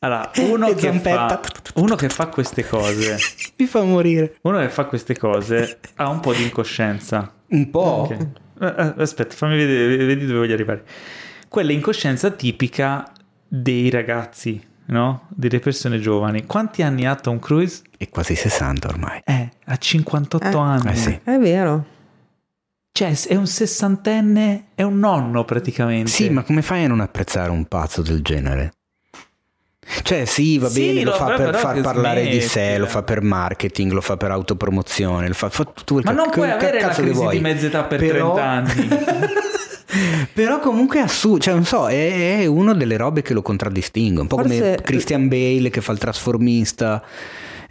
[0.00, 1.40] Allora, uno che, fa,
[1.74, 3.16] uno che fa queste cose,
[3.58, 4.36] mi fa morire.
[4.42, 7.32] uno che fa queste cose ha un po' di incoscienza.
[7.48, 8.08] Un po'.
[8.10, 8.26] Ok.
[8.62, 10.84] Eh, eh, Aspetta, fammi vedere, vedi dove voglio arrivare.
[11.48, 13.10] Quella incoscienza tipica
[13.46, 15.26] dei ragazzi, no?
[15.28, 16.46] Delle persone giovani.
[16.46, 17.82] Quanti anni ha Tom Cruise?
[17.98, 19.20] È quasi 60 ormai.
[19.24, 20.60] Eh, ha 58 Eh.
[20.60, 20.90] anni.
[20.90, 21.20] Eh sì.
[21.24, 21.84] È vero.
[22.92, 26.10] Cioè, è un sessantenne, è un nonno praticamente.
[26.10, 28.72] Sì, ma come fai a non apprezzare un pazzo del genere?
[30.02, 32.78] Cioè, sì, va Sì, bene, lo lo fa per far parlare di sé, smettila.
[32.78, 36.30] lo fa per marketing, lo fa per autopromozione, lo fa, fa tutto quel Ma non
[36.30, 37.36] puoi che avere la cazzo che crisi vuoi.
[37.36, 38.88] di mezza età per Però- 30 anni.
[40.32, 44.22] Però comunque è assurdo, cioè non so, è, è una delle robe che lo contraddistingue,
[44.22, 47.02] un po' come Forse- Christian Bale che fa il trasformista.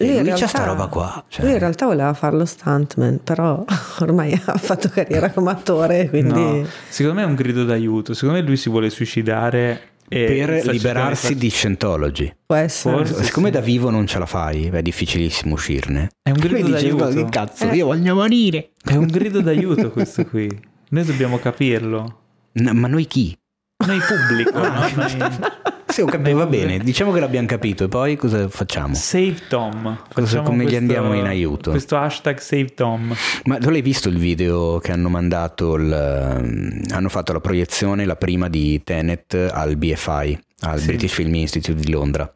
[0.02, 1.26] E Lui lui in c'ha realtà- sta roba qua.
[1.28, 1.44] cioè.
[1.44, 3.66] Lui in realtà voleva fare lo stuntman, però
[4.00, 6.40] ormai ha fatto carriera come attore, quindi...
[6.40, 8.14] No, secondo me è un grido d'aiuto.
[8.14, 12.34] Secondo me lui si vuole suicidare e per liberarsi di Scientology.
[12.46, 12.96] Può essere.
[12.96, 13.24] Forse.
[13.26, 13.52] Siccome sì.
[13.54, 16.10] da vivo non ce la fai, è difficilissimo uscirne.
[16.24, 17.04] È un grido dice, d'aiuto.
[17.04, 17.76] "Ma che cazzo, Eh.
[17.76, 18.72] io voglio morire.
[18.84, 20.48] È un grido d'aiuto questo qui.
[20.92, 22.20] Noi dobbiamo capirlo.
[22.54, 23.38] No, ma noi chi?
[23.86, 24.90] Noi pubblico, no?
[24.96, 25.40] Noi-
[25.88, 28.94] Sì, ho capito, va bene, diciamo che l'abbiamo capito e poi cosa facciamo?
[28.94, 29.98] Save Tom.
[30.10, 31.72] Facciamo come gli questo- andiamo in aiuto?
[31.72, 33.16] Questo hashtag Save Tom.
[33.46, 38.06] Ma tu l'hai visto il video che hanno mandato, il, ehm, hanno fatto la proiezione,
[38.06, 40.86] la prima di Tenet al BFI, al Sì.
[40.88, 42.32] British Film Institute di Londra,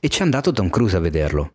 [0.00, 1.52] e ci è andato Tom Cruise a vederlo.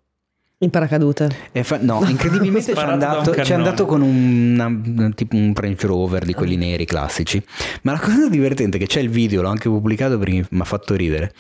[0.60, 1.30] In paracadute.
[1.64, 6.34] Fa- no, incredibilmente c'è andato, c'è andato, con un, una, tipo un Range Rover di
[6.34, 7.44] quelli neri classici.
[7.82, 10.66] Ma la cosa divertente è che c'è il video, l'ho anche pubblicato perché mi ha
[10.66, 11.34] fatto ridere.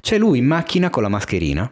[0.00, 1.70] C'è lui in macchina con la mascherina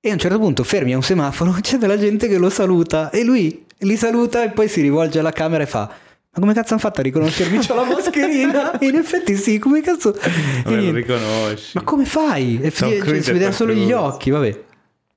[0.00, 3.10] e a un certo punto fermi a un semaforo, c'è della gente che lo saluta
[3.10, 5.90] e lui li saluta e poi si rivolge alla camera e fa
[6.34, 7.58] ma come cazzo hanno fatto a riconoscermi?
[7.58, 8.78] C'ho la mascherina?
[8.80, 10.16] e in effetti sì, come cazzo...
[10.64, 11.72] Ma lo riconosci.
[11.74, 12.58] Ma come fai?
[12.62, 14.64] Si, cioè, si vedeva solo gli occhi, vabbè.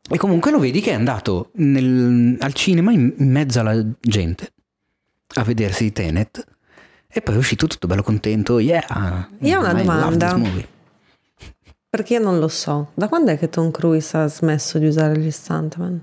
[0.07, 4.53] E comunque lo vedi che è andato nel, al cinema in, in, mezzo alla gente
[5.35, 6.45] a vedersi Tenet
[7.07, 8.59] e poi è uscito tutto bello contento.
[8.59, 9.29] Yeah!
[9.39, 10.39] Io ho una domanda.
[11.89, 12.91] Perché io non lo so.
[12.93, 16.01] Da quando è che Tom Cruise ha smesso di usare gli stuntman?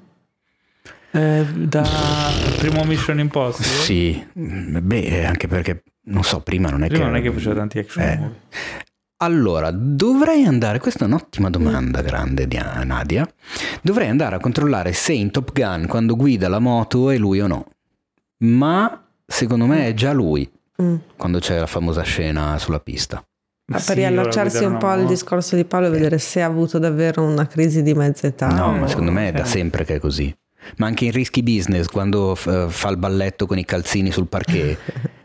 [1.13, 1.87] Eh, da
[2.59, 3.67] primo Mission Impossible?
[3.67, 7.11] Sì, beh, anche perché non so, prima non è prima che.
[7.11, 8.33] non è che faceva tanti action eh.
[9.23, 13.25] Allora, dovrei andare, questa è un'ottima domanda grande di Nadia,
[13.81, 17.47] dovrei andare a controllare se in Top Gun quando guida la moto è lui o
[17.47, 17.67] no,
[18.39, 20.51] ma secondo me è già lui
[20.83, 20.97] mm.
[21.17, 23.25] quando c'è la famosa scena sulla pista.
[23.67, 26.81] Ma per sì, riallacciarsi un po' al discorso di Paolo e vedere se ha avuto
[26.81, 28.49] davvero una crisi di mezza età.
[28.49, 30.37] No, ma secondo me è da sempre che è così.
[30.79, 34.79] Ma anche in rischi business, quando f- fa il balletto con i calzini sul parquet.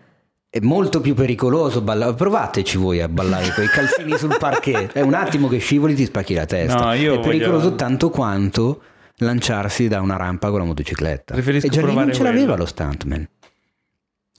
[0.50, 2.14] È molto più pericoloso ballare.
[2.14, 4.94] Provateci voi a ballare con i calzini sul parquet.
[4.94, 6.86] È un attimo che scivoli ti spacchi la testa.
[6.86, 7.76] No, è pericoloso voglio...
[7.76, 8.82] tanto quanto
[9.18, 11.34] lanciarsi da una rampa con la motocicletta.
[11.34, 12.34] Preferisco e già lì non ce quello.
[12.34, 13.28] l'aveva lo stuntman.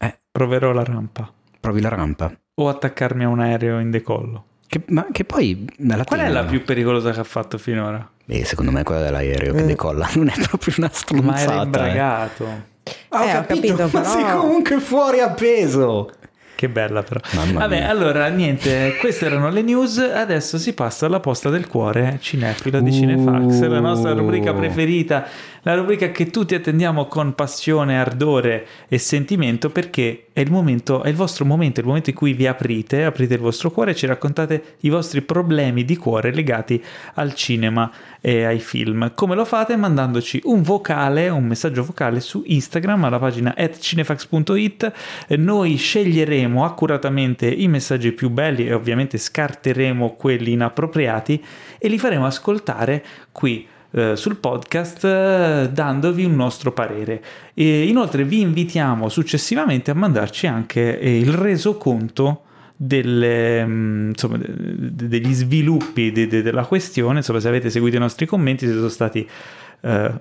[0.00, 0.18] Eh.
[0.30, 1.30] Proverò la rampa.
[1.60, 2.32] Provi la rampa.
[2.54, 4.44] O attaccarmi a un aereo in decollo.
[4.66, 5.66] Che, ma che poi...
[6.04, 8.08] Qual è la più pericolosa che ha fatto finora?
[8.24, 9.66] Beh, secondo me quella dell'aereo che mm.
[9.66, 11.32] decolla non è proprio una stronzata.
[11.32, 12.44] Ma era imbragato.
[12.44, 12.76] Eh.
[13.08, 13.88] Ah, ho, eh, capito, ho capito, però...
[14.00, 16.10] ma sei comunque fuori a peso.
[16.58, 17.20] Che bella però.
[17.34, 17.88] Mamma Vabbè, mia.
[17.88, 19.98] allora niente, queste erano le news.
[19.98, 22.92] Adesso si passa alla posta del cuore cinefilo di uh.
[22.92, 25.24] Cinefax, la nostra rubrica preferita,
[25.68, 31.10] la rubrica che tutti attendiamo con passione, ardore e sentimento perché è il momento, è
[31.10, 33.94] il vostro momento, è il momento in cui vi aprite, aprite il vostro cuore e
[33.94, 36.82] ci raccontate i vostri problemi di cuore legati
[37.16, 37.92] al cinema
[38.22, 39.12] e ai film.
[39.14, 39.76] Come lo fate?
[39.76, 44.92] Mandandoci un vocale, un messaggio vocale su Instagram alla pagina cinefax.it.
[45.36, 51.44] Noi sceglieremo accuratamente i messaggi più belli e ovviamente scarteremo quelli inappropriati
[51.76, 57.22] e li faremo ascoltare qui eh, sul podcast eh, dandovi un nostro parere.
[57.54, 62.42] E inoltre vi invitiamo successivamente a mandarci anche eh, il resoconto
[62.76, 68.26] delle, mm, insomma, degli sviluppi de, de, della questione, insomma, se avete seguito i nostri
[68.26, 69.26] commenti, se sono stati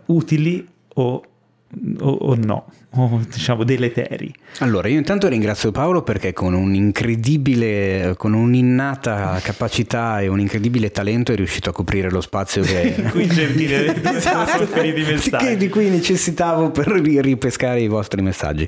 [0.06, 1.24] utili o
[2.00, 4.34] o, o, no, o diciamo deleteri.
[4.60, 10.92] Allora, io intanto ringrazio Paolo perché con un incredibile, con un'innata capacità e un incredibile
[10.92, 12.94] talento è riuscito a coprire lo spazio che...
[13.12, 18.68] qui gentile, esatto, che, di cui necessitavo per ripescare i vostri messaggi.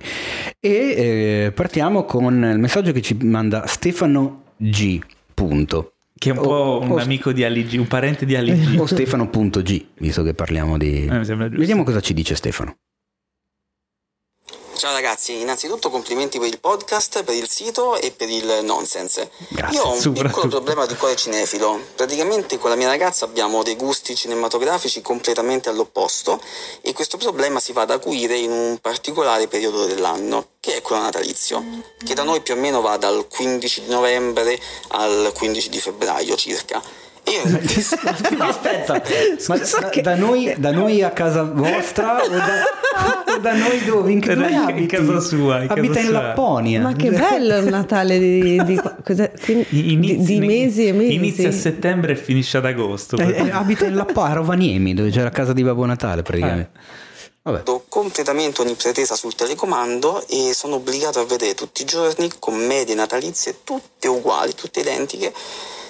[0.60, 5.00] E eh, partiamo con il messaggio che ci manda Stefano G.
[5.34, 5.94] Punto.
[6.20, 8.78] Che è un po' un o, amico di Ali G, un parente di Ali G.
[8.78, 11.06] O Stefano.g, visto che parliamo di...
[11.06, 12.76] Eh, Vediamo cosa ci dice Stefano.
[14.80, 19.30] Ciao ragazzi, innanzitutto complimenti per il podcast, per il sito e per il nonsense.
[19.50, 21.82] Grazie, Io ho un piccolo problema di cuore cinefilo.
[21.96, 26.42] Praticamente con la mia ragazza abbiamo dei gusti cinematografici completamente all'opposto
[26.80, 31.02] e questo problema si va ad acuire in un particolare periodo dell'anno, che è quello
[31.02, 31.62] natalizio,
[32.02, 34.58] che da noi più o meno va dal 15 di novembre
[34.92, 36.82] al 15 di febbraio circa
[38.40, 39.02] Aspetta,
[39.48, 44.12] ma da, da, noi, da, noi, a casa vostra o da, o da noi dove?
[44.12, 45.64] In, dove in, casa sua.
[45.64, 46.22] In Abita casa in sua.
[46.22, 46.82] Lapponia.
[46.82, 48.82] Ma che bello il Natale di, di,
[49.70, 51.14] di, di mesi e mesi.
[51.14, 53.18] Inizia a settembre e finisce ad agosto.
[53.18, 56.70] Eh, eh, abita in Lapponia, a Rovaniemi, dove c'è la casa di Babbo Natale praticamente.
[56.74, 57.08] Eh.
[57.42, 57.64] Vabbè.
[57.88, 63.64] completamente ogni pretesa sul telecomando e sono obbligato a vedere tutti i giorni commedie natalizie
[63.64, 65.34] tutte uguali, tutte identiche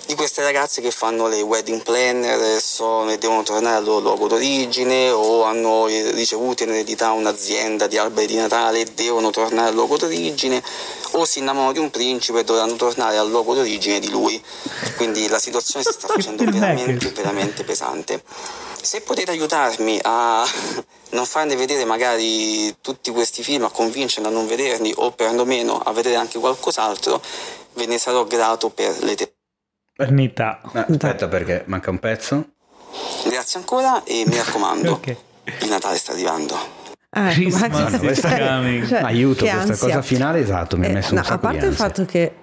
[0.09, 5.11] di queste ragazze che fanno le wedding planner e devono tornare al loro luogo d'origine
[5.11, 9.97] o hanno ricevuto in eredità un'azienda di alberi di Natale e devono tornare al luogo
[9.97, 10.63] d'origine
[11.11, 14.43] o si innamorano di un principe e dovranno tornare al luogo d'origine di lui.
[14.95, 18.23] Quindi la situazione si sta facendo veramente, veramente pesante.
[18.81, 20.43] Se potete aiutarmi a
[21.11, 25.91] non farne vedere magari tutti questi film, a convincermi a non vederli o perlomeno a
[25.91, 27.21] vedere anche qualcos'altro,
[27.73, 29.37] ve ne sarò grato per l'eternità.
[30.03, 30.61] Eternità.
[30.71, 32.49] No, aspetta perché manca un pezzo.
[33.29, 35.17] Grazie ancora e mi raccomando, okay.
[35.61, 36.55] il Natale sta arrivando.
[37.11, 39.87] Ah, Christmas cioè, cioè, Aiuto, questa ansia.
[39.87, 42.33] cosa finale, esatto, mi ha eh, messo eh, un no, A parte il fatto che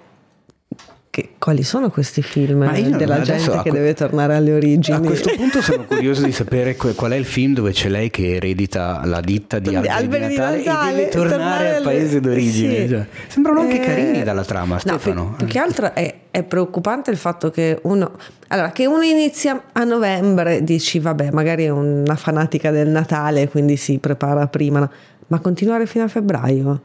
[1.09, 4.97] che, quali sono questi film Ma della gente che que- deve tornare alle origini?
[4.97, 8.11] A questo punto sono curioso di sapere que- qual è il film dove c'è lei
[8.11, 11.67] che eredita la ditta di alberi, Alberi di di Natale, Natale, e deve tornare, tornare
[11.69, 12.77] al alle- paese d'origine.
[12.81, 12.87] sì.
[12.89, 13.07] cioè.
[13.29, 15.25] Sembrano anche Eh, carini dalla trama, no, Stefano.
[15.29, 18.11] più, più che altro è, è preoccupante il fatto che uno,
[18.49, 23.75] allora, che uno inizia a novembre, dici vabbè, magari è una fanatica del Natale, quindi
[23.75, 24.87] si prepara prima,
[25.27, 26.81] ma continuare fino a febbraio?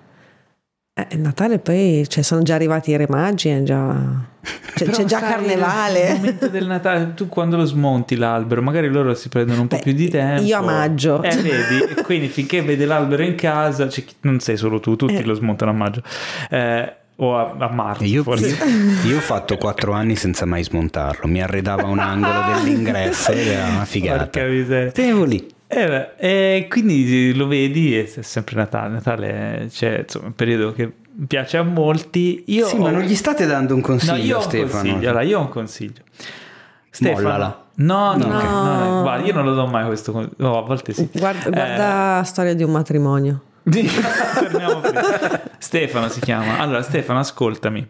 [0.95, 3.95] Eh, il Natale poi cioè, sono già arrivati i re magi, è già,
[4.74, 6.12] c'è, Però c'è già sai, Il carnevale.
[6.15, 9.83] momento del Natale, tu quando lo smonti l'albero, magari loro si prendono un po' Beh,
[9.83, 10.41] più di tempo.
[10.43, 11.23] io a maggio.
[11.23, 11.93] Eh, vedi?
[11.95, 15.24] E quindi finché vede l'albero in casa, chi- non sei solo tu, tutti Eh.
[15.24, 16.03] lo smontano a maggio.
[16.49, 18.49] Eh, o a, a marzo, Io, forse.
[18.49, 21.29] io- io ho fatto quattro anni senza mai smontarlo.
[21.29, 24.27] Mi arredava un angolo dell'ingresso ed era una figata.
[24.27, 24.91] Porca miseria.
[24.93, 25.47] Tenevo lì.
[25.69, 28.93] Eh beh, e quindi lo vedi è sempre Natale.
[28.93, 30.91] Natale c'è insomma un periodo che
[31.27, 32.45] piace a molti.
[32.49, 34.83] Io Sì, ma ho- non gli state dando un consiglio, No, io Stefano.
[34.83, 35.09] consiglio.
[35.09, 36.03] Allora, io ho un consiglio.
[36.91, 37.65] Stefano, Mollala.
[37.77, 38.41] no, no, No.
[38.43, 40.35] no, no, guarda, io non lo do mai questo consiglio.
[40.39, 41.09] No, a volte sì.
[41.11, 43.41] Guarda, Eh, guarda Storia di un matrimonio.
[43.65, 44.83] Torniamo.
[45.59, 46.59] Stefano si chiama.
[46.59, 47.89] Allora, Stefano, ascoltami.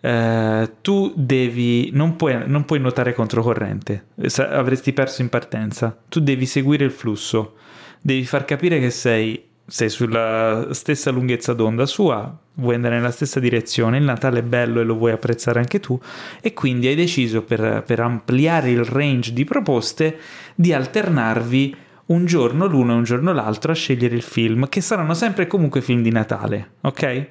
[0.00, 6.20] Eh, tu devi non puoi, non puoi nuotare controcorrente Sa- avresti perso in partenza tu
[6.20, 7.56] devi seguire il flusso
[8.00, 13.40] devi far capire che sei, sei sulla stessa lunghezza d'onda sua vuoi andare nella stessa
[13.40, 15.98] direzione il Natale è bello e lo vuoi apprezzare anche tu
[16.40, 20.16] e quindi hai deciso per, per ampliare il range di proposte
[20.54, 21.76] di alternarvi
[22.08, 25.80] un giorno l'uno e un giorno l'altro a scegliere il film, che saranno sempre comunque
[25.80, 27.26] film di Natale, ok?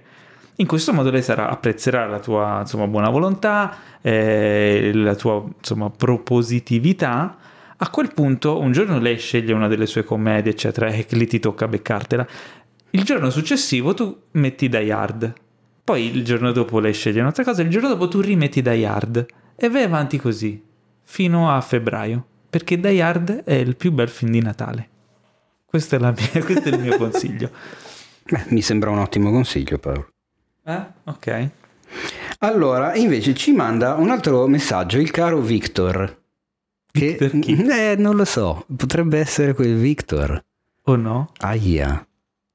[0.60, 5.90] In questo modo lei sarà, apprezzerà la tua insomma, buona volontà, eh, la tua insomma,
[5.90, 7.38] propositività.
[7.78, 11.40] A quel punto, un giorno lei sceglie una delle sue commedie, eccetera, e lì ti
[11.40, 12.26] tocca beccartela.
[12.90, 15.34] Il giorno successivo tu metti Die Hard.
[15.84, 19.26] Poi il giorno dopo lei sceglie un'altra cosa, il giorno dopo tu rimetti Die Hard.
[19.56, 20.64] E vai avanti così,
[21.04, 22.26] fino a febbraio.
[22.50, 24.90] Perché Die Hard è il più bel film di Natale.
[25.66, 26.14] Questo è, mia-
[26.44, 27.52] questo è il mio consiglio.
[28.30, 30.08] Beh, mi sembra un ottimo consiglio, Paolo.
[30.64, 30.82] Eh?
[31.06, 31.50] Ok.
[32.40, 36.22] Allora, invece ci manda un altro messaggio il caro Victor.
[36.92, 37.66] Che, Victor chi?
[37.66, 40.44] eh, non lo so, potrebbe essere quel Victor.
[40.84, 41.32] O no?
[41.40, 42.06] Aia.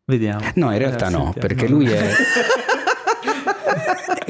[0.05, 0.40] Vediamo.
[0.55, 1.47] No, in realtà no, sentiamo.
[1.47, 2.12] perché lui è...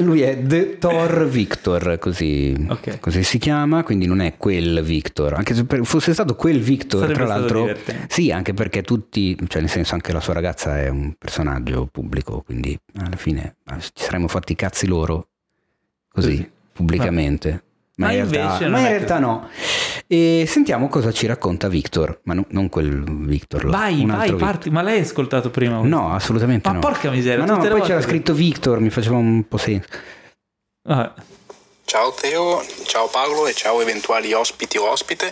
[0.03, 2.99] lui è The Thor Victor, così, Ok.
[2.99, 5.33] così si chiama, quindi non è quel Victor.
[5.33, 7.75] Anche se fosse stato quel Victor, Sarebbe tra l'altro...
[8.07, 12.41] Sì, anche perché tutti, cioè nel senso anche la sua ragazza è un personaggio pubblico,
[12.41, 15.29] quindi alla fine eh, ci saremmo fatti i cazzi loro,
[16.09, 16.49] così, Così.
[16.73, 17.63] pubblicamente.
[17.95, 19.49] Ma, Ma in realtà, ma in realtà no.
[20.07, 23.65] E sentiamo cosa ci racconta Victor, ma no- non quel Victor.
[23.65, 24.69] lo- Vai, un vai, parti.
[24.71, 25.79] Ma lei hai ascoltato prima?
[25.81, 26.79] No, assolutamente Ma no.
[26.81, 29.87] porca miseria, Ma no, poi c'era volte- scritto Victor, mi faceva un po' senso.
[30.89, 31.13] Ah,
[31.85, 35.31] Ciao Teo, ciao Paolo e ciao eventuali ospiti o ospite.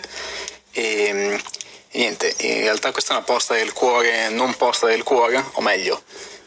[0.70, 1.34] E, mm,
[1.94, 5.60] e niente, in realtà questa è una posta del cuore, non posta del cuore, o
[5.62, 6.00] meglio,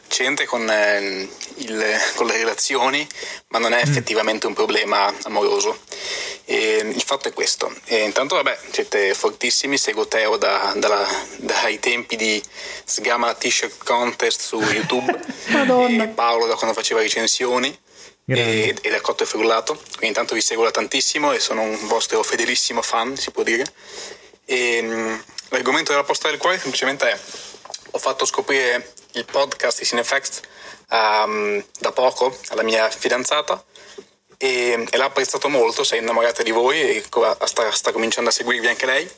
[0.07, 1.27] c'entra con, eh,
[1.57, 3.07] il- con le relazioni,
[3.49, 5.80] ma non è effettivamente un problema amoroso.
[6.45, 7.73] E il fatto è questo.
[7.86, 11.07] E intanto, vabbè, siete fortissimi, seguo Teo da- dalla-
[11.38, 12.41] dai tempi di
[12.86, 15.19] Sgama T-shirt contest su YouTube.
[16.03, 17.76] E Paolo da quando faceva recensioni
[18.23, 18.64] Grande.
[18.64, 19.73] e, e da Cotto e Frullato.
[19.76, 23.64] Quindi intanto vi seguo da tantissimo e sono un vostro fedelissimo fan, si può dire.
[24.45, 27.19] E, mh, l'argomento della posta del cuore semplicemente è
[27.91, 30.42] ho fatto scoprire il podcast di Cinefacts
[30.90, 33.64] um, da poco alla mia fidanzata
[34.38, 37.04] e, e l'ha apprezzato molto, si è innamorata di voi e
[37.46, 39.10] sta, sta cominciando a seguirvi anche lei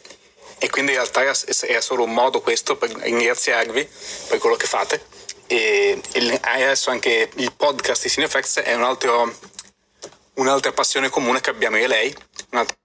[0.60, 3.88] e quindi in realtà era, solo un modo questo per ringraziarvi
[4.28, 5.02] per quello che fate
[5.48, 9.34] e, e adesso anche il podcast di Cinefacts è un altro,
[10.36, 12.16] un'altra passione comune che abbiamo io e lei,
[12.52, 12.76] un'altra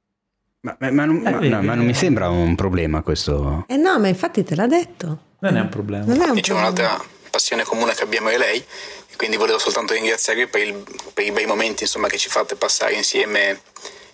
[0.61, 3.65] Ma, ma- ma non, ma- vedi, no, ma non mi sembra un problema questo.
[3.67, 5.31] Eh no, ma infatti te l'ha detto.
[5.43, 6.05] Non è un problema.
[6.05, 6.59] Non è un problema.
[6.61, 11.25] un'altra passione comune che abbiamo e lei e quindi volevo soltanto ringraziarvi per, il- per
[11.25, 13.61] i bei momenti insomma, che ci fate passare insieme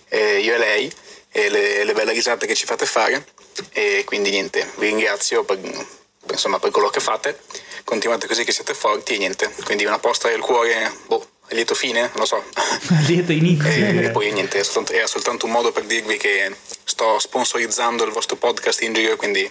[0.08, 0.92] eh, io e lei
[1.30, 3.26] e le, le belle risate che ci fate fare
[3.72, 5.86] e quindi niente, vi ringrazio per, per,
[6.30, 7.40] insomma, per quello che fate,
[7.84, 11.74] continuate così che siete forti e niente, quindi una posta del cuore, boh, a lieto
[11.74, 12.44] fine, non lo so.
[13.08, 13.68] Lieto inizio.
[13.68, 14.04] E, direi.
[14.06, 18.12] e poi niente, era soltanto, era soltanto un modo per dirvi che sto sponsorizzando il
[18.12, 19.50] vostro podcast in giro, quindi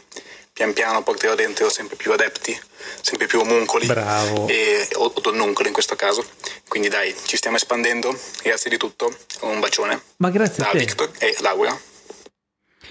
[0.58, 2.60] pian piano porterò dentro sempre più adepti,
[3.02, 4.48] sempre più omuncoli Bravo.
[4.48, 6.26] e, o, o donnuncoli in questo caso.
[6.68, 10.80] Quindi dai, ci stiamo espandendo, grazie di tutto, un bacione Ma grazie a da te.
[10.80, 11.80] Victor e Laura.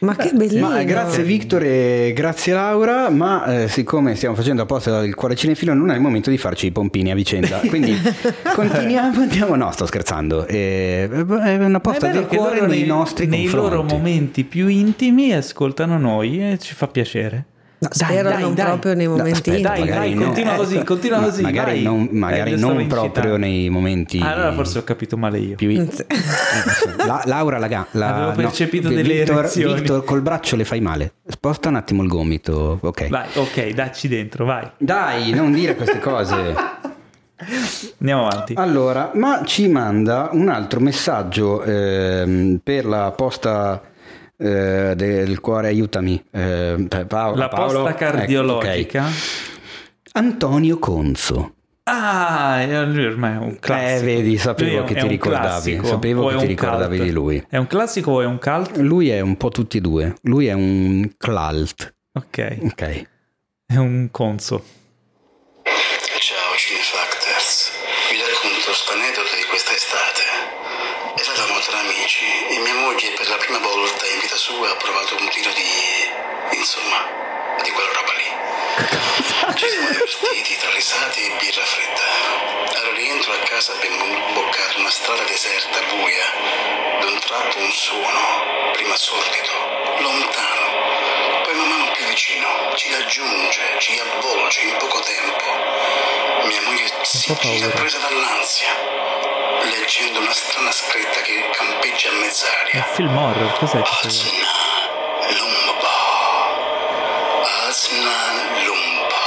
[0.00, 0.68] Ma che bellino!
[0.68, 5.72] Ma grazie Victor e grazie Laura, ma eh, siccome stiamo facendo apposta il cuore cinefilo
[5.72, 7.96] non è il momento di farci i pompini a vicenda, quindi
[8.54, 13.44] continuiamo, andiamo, no sto scherzando, eh, è una posta del cuore nei, nei nostri nei
[13.44, 13.74] confronti.
[13.74, 17.46] loro momenti più intimi ascoltano noi e ci fa piacere.
[17.78, 21.42] No, spero non proprio nei momenti no, dai, dai, continua eh, così, continua così.
[21.42, 25.56] magari non, magari Eh, non proprio nei momenti Ah, allora forse ho capito male io.
[25.56, 25.68] più
[27.04, 29.74] La- Laura la, la Avevo percepito no, delle Victor, erezioni.
[29.74, 34.08] Victor col braccio le fai male sposta un attimo il gomito ok Vai, ok, dacci
[34.08, 34.70] dentro, vai.
[34.78, 36.54] dai non dire queste cose
[37.98, 38.54] Andiamo avanti.
[38.56, 43.82] Allora, ma ci manda un altro messaggio ehm, per la posta
[44.38, 46.22] eh, del cuore aiutami.
[46.30, 47.82] eh, Paolo- La Paolo.
[47.84, 49.04] posta Ecco, cardiologica.
[49.04, 49.12] ok.
[50.12, 51.52] Antonio Conso.
[51.88, 54.00] Ah, eh, ormai è un classico.
[54.00, 57.08] Eh, vedi, sapevo che ti ricordavi, classico, sapevo che ti ricordavi cult?
[57.08, 57.46] di lui.
[57.48, 58.76] È un classico o è un cult?
[58.78, 60.14] Lui è un po' tutti e due.
[60.22, 61.94] Lui è un cult.
[62.14, 63.08] Ok, Ok.
[63.66, 64.64] è un conso.
[78.76, 82.76] Ci siamo divertiti tra risate e birra fredda.
[82.76, 87.00] Al rientro a casa abbiamo imboccato una strada deserta, buia.
[87.00, 89.52] D'un tratto un suono, prima sordido,
[90.00, 90.66] lontano,
[91.44, 95.44] poi man mano più vicino, ci raggiunge, ci avvolge in poco tempo.
[96.44, 98.76] Mia moglie si gira presa dall'ansia,
[99.62, 102.82] leggendo una strana scritta che campeggia a È mezz'aria.
[102.92, 103.80] film horror, cos'è?
[103.80, 104.28] questo?
[104.28, 105.55] Asna
[107.76, 108.08] Lumba.
[108.08, 108.16] Asna
[108.64, 109.20] Lumba.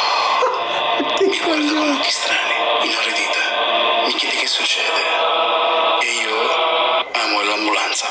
[1.30, 2.55] Mi guarda con occhi strani,
[2.89, 3.43] inorridita.
[4.07, 5.01] Mi chiede che succede.
[6.01, 6.35] E io
[7.13, 8.07] amo l'ambulanza.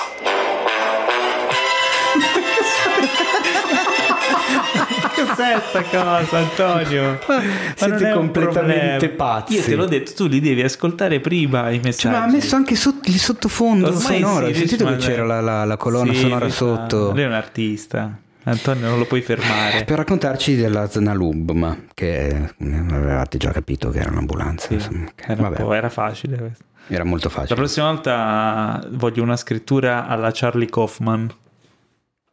[5.15, 7.19] Cos'è sta cosa, Antonio?
[7.27, 7.41] Ma
[7.75, 9.55] siete non è un completamente pazzi.
[9.55, 12.03] Io te l'ho detto, tu li devi ascoltare prima i messaggi.
[12.03, 14.47] Cioè, ma ha messo anche sotto, il sottofondo Ormai sonoro.
[14.47, 17.11] sì, Hai sentito ma- che c'era la, la- la colonna Sì, sonora sotto?
[17.11, 18.11] Lui è un artista.
[18.51, 19.85] Antonio non lo puoi fermare.
[19.85, 22.55] Per raccontarci della Znalub, ma che eh,
[22.91, 24.69] avevate già capito che era un'ambulanza.
[24.69, 26.65] Sì, insomma, che- era, un era facile questo.
[26.89, 27.55] era molto La facile.
[27.55, 31.31] prossima volta voglio una scrittura alla Charlie Kaufman.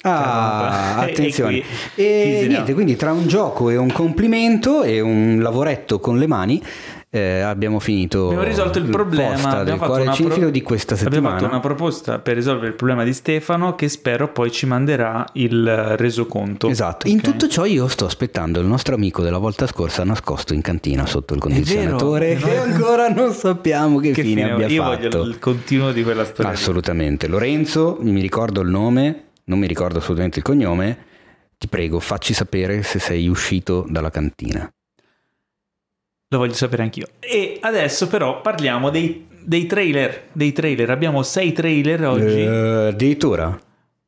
[0.07, 1.55] Ah, E- e attenzione.
[1.57, 1.63] E,
[2.25, 2.47] disegniamo.
[2.47, 6.61] niente, quindi tra un gioco e un complimento e un lavoretto con le mani
[7.15, 9.31] eh, abbiamo finito Abbiamo risolto il problema.
[9.33, 12.67] posta del Abbiamo fatto, cuore cinefilo pro- di questa abbiamo fatto una proposta per risolvere
[12.67, 16.67] il problema di Stefano che spero poi ci manderà il resoconto.
[16.67, 17.23] Esatto, in Ok?
[17.23, 21.33] tutto ciò io sto aspettando il nostro amico della volta scorsa nascosto in cantina sotto
[21.33, 25.09] il condizionatore vero, e ancora non sappiamo che, Che fine, fine- abbia Io fatto.
[25.19, 26.51] voglio il continuo di quella storia.
[26.51, 27.27] Assolutamente.
[27.27, 30.97] Lorenzo, mi ricordo il nome, non mi ricordo assolutamente il cognome.
[31.57, 34.69] Ti prego, facci sapere se sei uscito dalla cantina.
[36.29, 37.07] Lo voglio sapere anch'io.
[37.19, 40.23] E adesso però parliamo dei, dei trailer.
[40.31, 40.89] Dei trailer.
[40.89, 42.41] Abbiamo sei trailer oggi.
[42.41, 43.59] Eh, addirittura?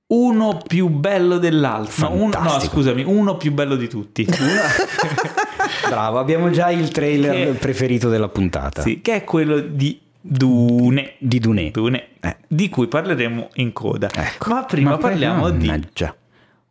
[0.07, 2.07] Uno più bello dell'altro.
[2.09, 4.25] No, un- no, scusami, uno più bello di tutti.
[5.89, 8.81] Bravo, abbiamo già il trailer Che- preferito della puntata.
[8.81, 11.13] Sì, che è quello di Dune.
[11.19, 11.71] Di Dunè.
[11.71, 12.37] Dune, Eh.
[12.47, 14.09] di cui parleremo in coda.
[14.13, 14.49] Ecco.
[14.53, 16.15] Ma prima Ma parliamo di mannaggia.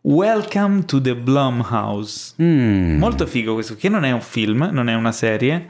[0.08, 2.34] Welcome to the Blumhouse.
[2.40, 2.96] Mm.
[2.98, 5.66] Molto figo questo, che non è un film, non è una serie.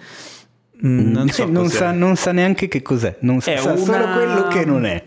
[0.85, 3.95] Mm, Non so non, sa, non sa neanche che cos'è, non sa, È sa solo
[4.05, 5.03] una- quello che non è.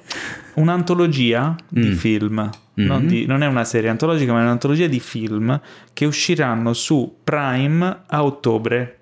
[0.56, 1.94] Un'antologia di Mm.
[1.94, 5.62] film, non, di- non è una serie antologica, ma è un'antologia di film
[5.94, 8.98] che usciranno su Prime a ottobre.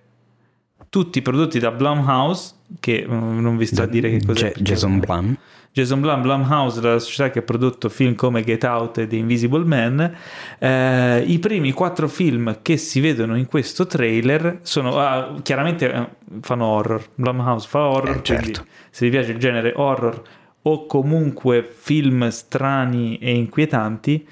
[0.90, 4.52] Tutti prodotti da Blumhouse, che mm, non vi sto a dire che cos'è.
[4.58, 5.38] Jason Blum.
[5.78, 9.64] Jason Blum, Blumhouse, la società che ha prodotto film come Get Out e The Invisible
[9.64, 10.12] Man.
[10.58, 16.08] Eh, I primi quattro film che si vedono in questo trailer sono ah, chiaramente eh,
[16.42, 17.04] fanno horror.
[17.14, 18.66] Blumhouse fa horror, Eh, certo.
[18.90, 20.20] se vi piace il genere horror
[20.64, 24.28] o comunque film strani e inquietanti.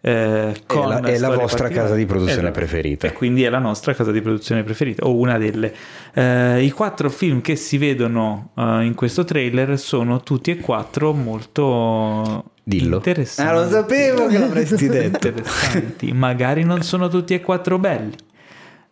[0.00, 2.52] Eh, con la- è la vostra casa di produzione Esatto.
[2.58, 3.06] preferita.
[3.08, 5.74] E quindi è la nostra casa di produzione preferita, o una delle.
[6.14, 11.12] Eh, I quattro film che si vedono eh, in questo trailer sono tutti e quattro
[11.12, 12.96] molto Dillo.
[12.96, 13.50] interessanti.
[13.50, 15.28] Ah, lo sapevo che l'avresti detto.
[15.28, 16.12] interessanti.
[16.12, 18.14] Magari non sono tutti e quattro belli.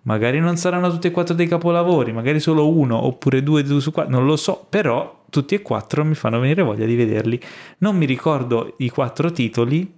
[0.02, 3.90] Magari non saranno tutti e quattro dei capolavori, magari solo uno oppure due, due su
[3.90, 7.40] quattro, non lo so, però tutti e quattro mi fanno venire voglia di vederli.
[7.78, 9.92] Non mi ricordo i quattro titoli,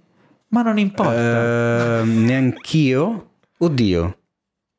[0.49, 1.99] ma non importa.
[2.01, 3.31] Eh, neanch'io.
[3.57, 4.17] Oddio.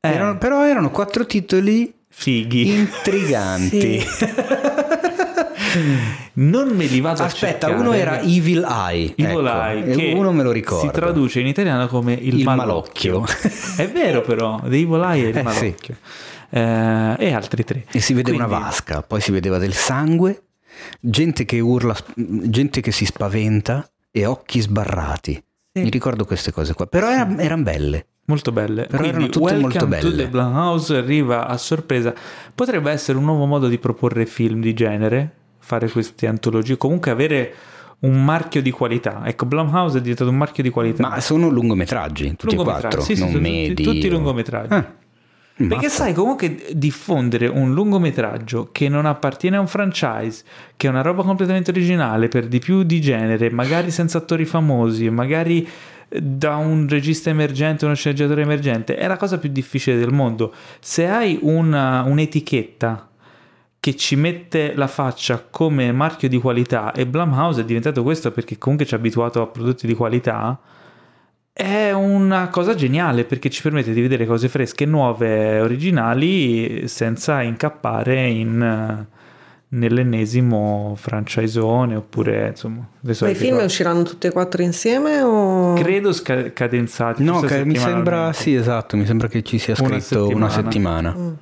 [0.01, 0.09] Eh.
[0.09, 2.73] Erano- però erano quattro titoli Fighi.
[2.79, 4.03] intriganti.
[6.35, 7.75] Non me li vado Aspetta, a cercare.
[7.75, 9.13] uno era Evil Eye.
[9.17, 10.87] Evil ecco, Eye, che uno me lo ricordo.
[10.87, 13.21] Si traduce in italiano come il, Il malocchio.
[13.21, 13.49] malocchio.
[13.77, 15.97] è vero però, The Evil Eye è il Eh, malocchio.
[16.51, 17.85] Eh, e altri tre.
[17.93, 20.43] E si vede Quindi- una vasca, poi si vedeva del sangue,
[20.99, 25.41] gente che urla, gente che si spaventa e occhi sbarrati.
[25.73, 25.83] Sì.
[25.83, 28.07] Mi ricordo queste cose qua, però erano belle.
[28.25, 28.87] Molto belle.
[28.87, 30.23] Però Quindi, erano tutte Welcome molto to belle.
[30.25, 32.13] the Blumhouse arriva a sorpresa.
[32.55, 37.55] Potrebbe essere un nuovo modo di proporre film di genere, fare queste antologie, comunque avere
[38.01, 39.23] un marchio di qualità.
[39.27, 41.07] Ecco, Blumhouse è diventato un marchio di qualità.
[41.09, 43.83] Ma sono lungometraggi, tutti e quattro, sì, sì, non sono tutti- medi.
[43.83, 44.73] tutti o- lungometraggi.
[44.75, 44.93] Ah,
[45.69, 46.05] Perché mazza.
[46.05, 50.45] sai, comunque diffondere un lungometraggio che non appartiene a un franchise,
[50.77, 55.11] che è una roba completamente originale, per di più di genere, magari senza attori famosi,
[55.11, 55.69] magari
[56.09, 60.53] eh, da un regista emergente, uno sceneggiatore emergente, è la cosa più difficile del mondo.
[60.81, 63.09] Se hai una- un'etichetta
[63.81, 68.59] che ci mette la faccia come marchio di qualità e Blumhouse è diventato questo perché
[68.59, 70.59] comunque ci ha abituato a prodotti di qualità
[71.61, 78.27] è una cosa geniale perché ci permette di vedere cose fresche, nuove, originali senza incappare
[78.29, 79.19] in eh,
[79.73, 85.75] nell'ennesimo franchisone oppure insomma le Ma i film usciranno tutti e quattro insieme o...
[85.75, 90.01] credo sca- cadenzati No, che mi sembra, sì esatto, mi sembra che ci sia Una
[90.01, 91.11] scritto una settimana.
[91.11, 91.37] settimana.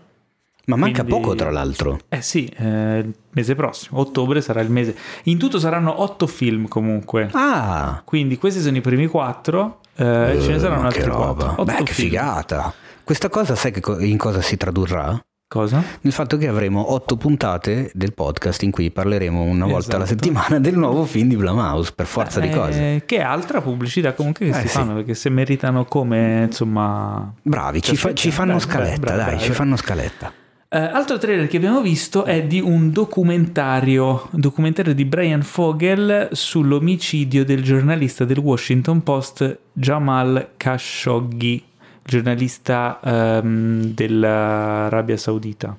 [0.68, 1.98] Ma manca Quindi- poco tra l'altro.
[2.08, 4.94] Eh sì, eh, il mese prossimo, ottobre sarà il mese.
[5.24, 7.28] In tutto saranno otto film comunque.
[7.32, 11.44] Ah, Quindi questi sono i primi quattro, eh, ce ne eh, saranno che altri roba.
[11.44, 11.64] quattro.
[11.64, 12.08] Beh, che film.
[12.08, 12.72] figata.
[13.02, 15.18] Questa cosa sai che co- in cosa si tradurrà?
[15.50, 15.82] Cosa?
[16.02, 20.22] Il fatto che avremo otto puntate del podcast in cui parleremo una volta alla Esatto.
[20.22, 23.02] settimana del nuovo film di Blumhouse, per forza di Eh, cose.
[23.06, 24.76] Che è altra pubblicità comunque che Eh, si sì.
[24.76, 27.32] fanno, perché se meritano come, insomma...
[27.40, 30.32] Bravi, ci, fa- ci fanno Bravi, scaletta, bravi, dai, bravi, ci fanno scaletta.
[30.70, 37.42] Eh, altro trailer che abbiamo visto è di un documentario, documentario di Brian Fogel sull'omicidio
[37.42, 41.64] del giornalista del Washington Post Jamal Khashoggi,
[42.04, 45.74] giornalista ehm, dell'Arabia Saudita.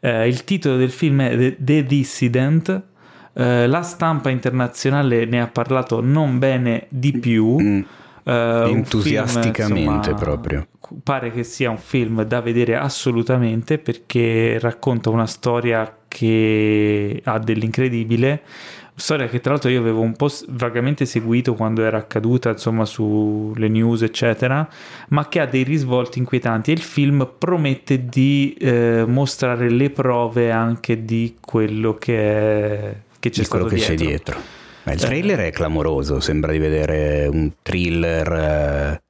[0.00, 2.82] Eh, il titolo del film è The, The Dissident.
[3.34, 7.60] Eh, la stampa internazionale ne ha parlato non bene di più.
[7.60, 7.82] Mm,
[8.24, 10.66] un Entusiasticamente film, insomma, proprio.
[11.02, 18.42] Pare che sia un film da vedere assolutamente perché racconta una storia che ha dell'incredibile.
[18.94, 23.68] Storia che tra l'altro io avevo un po' vagamente seguito quando era accaduta, insomma, sulle
[23.68, 24.68] news, eccetera,
[25.08, 26.70] ma che ha dei risvolti inquietanti.
[26.70, 33.30] E il film promette di eh, mostrare le prove anche di quello che, è, che
[33.30, 34.06] c'è di quello che c'è dietro.
[34.06, 34.36] dietro.
[34.84, 39.02] Ma il trailer è clamoroso, sembra di vedere un thriller, eh,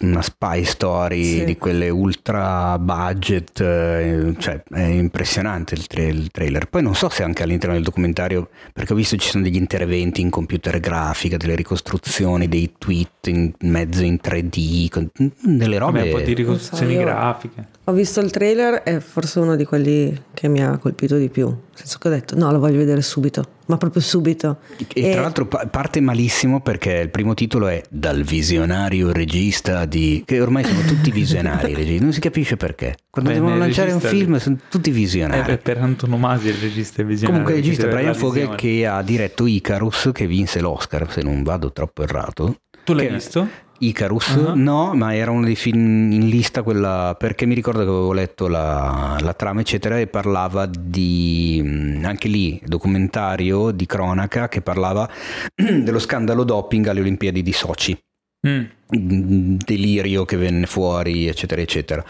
[0.00, 1.44] una spy story Sì.
[1.44, 6.66] di quelle ultra budget, eh, cioè è impressionante il, tra- il trailer.
[6.68, 10.20] Poi non so se anche all'interno del documentario, perché ho visto ci sono degli interventi
[10.20, 15.10] in computer grafica, delle ricostruzioni, dei tweet in mezzo in 3D, con-
[15.42, 16.02] delle robe...
[16.02, 17.66] un po' di ricostruzioni io- grafiche.
[17.90, 21.46] Ho visto il trailer è forse uno di quelli che mi ha colpito di più.
[21.48, 24.58] Nel senso che ho detto no, lo voglio vedere subito, ma proprio subito.
[24.94, 30.22] E tra l'altro pa- parte malissimo perché il primo titolo è Dal visionario regista di...
[30.24, 32.94] che ormai sono tutti visionari non si capisce perché.
[33.10, 35.42] Quando Beh, devono lanciare un film sono tutti Eh, visionari.
[35.52, 37.42] beh, per antonomasia il regista è visionario.
[37.42, 41.72] Comunque il regista Brian Fogel che ha diretto Icarus che vinse l'Oscar se non vado
[41.72, 42.60] troppo errato.
[42.84, 43.48] Tu l'hai Che- visto?
[43.80, 44.52] Icarus Ah.
[44.54, 48.46] no, ma era uno dei film in lista quella perché mi ricordo che avevo letto
[48.46, 55.08] la, la trama eccetera e parlava di mh, anche lì documentario di cronaca che parlava
[55.54, 57.98] dello scandalo doping alle Olimpiadi di Sochi
[58.46, 58.64] Mm.
[58.96, 62.02] Mm, delirio che venne fuori eccetera eccetera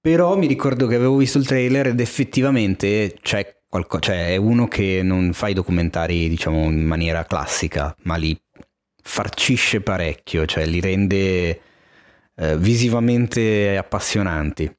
[0.00, 4.66] però mi ricordo che avevo visto il trailer ed effettivamente c'è qualcosa cioè è uno
[4.66, 8.36] che non fa i documentari diciamo in maniera classica ma li
[9.02, 11.60] farcisce parecchio cioè li rende
[12.34, 14.76] eh, visivamente appassionanti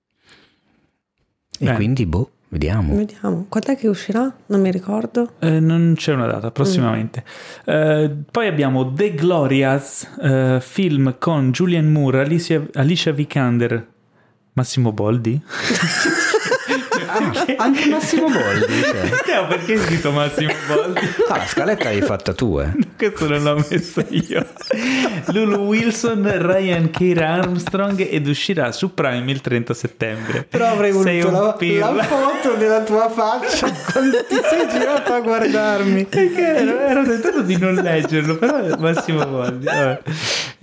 [1.59, 4.31] e quindi boh vediamo Vediamo, quando è che uscirà?
[4.47, 5.33] Non mi ricordo.
[5.39, 7.23] Eh, non c'è una data, prossimamente.
[7.65, 13.87] Eh, poi abbiamo The Glorias, eh, film con Julian Moore, Alicia, Alicia Vikander,
[14.53, 15.41] Massimo Boldi.
[17.13, 19.41] Ah, anche Massimo Boldi cioè.
[19.41, 20.99] No, perché hai scritto Massimo Boldi?
[21.29, 24.45] ah, la scaletta l'hai fatta tu eh Questo non l'ho messo io.
[25.27, 30.45] Lulu Wilson, Ryan Keira Armstrong ed uscirà su Prime il 30 settembre.
[30.49, 35.19] Però avrei Sei voluto la, la foto della tua faccia quando ti sei girato a
[35.19, 36.05] guardarmi.
[36.05, 39.67] Perché ero, ero tentato di non leggerlo, però Massimo Boldi.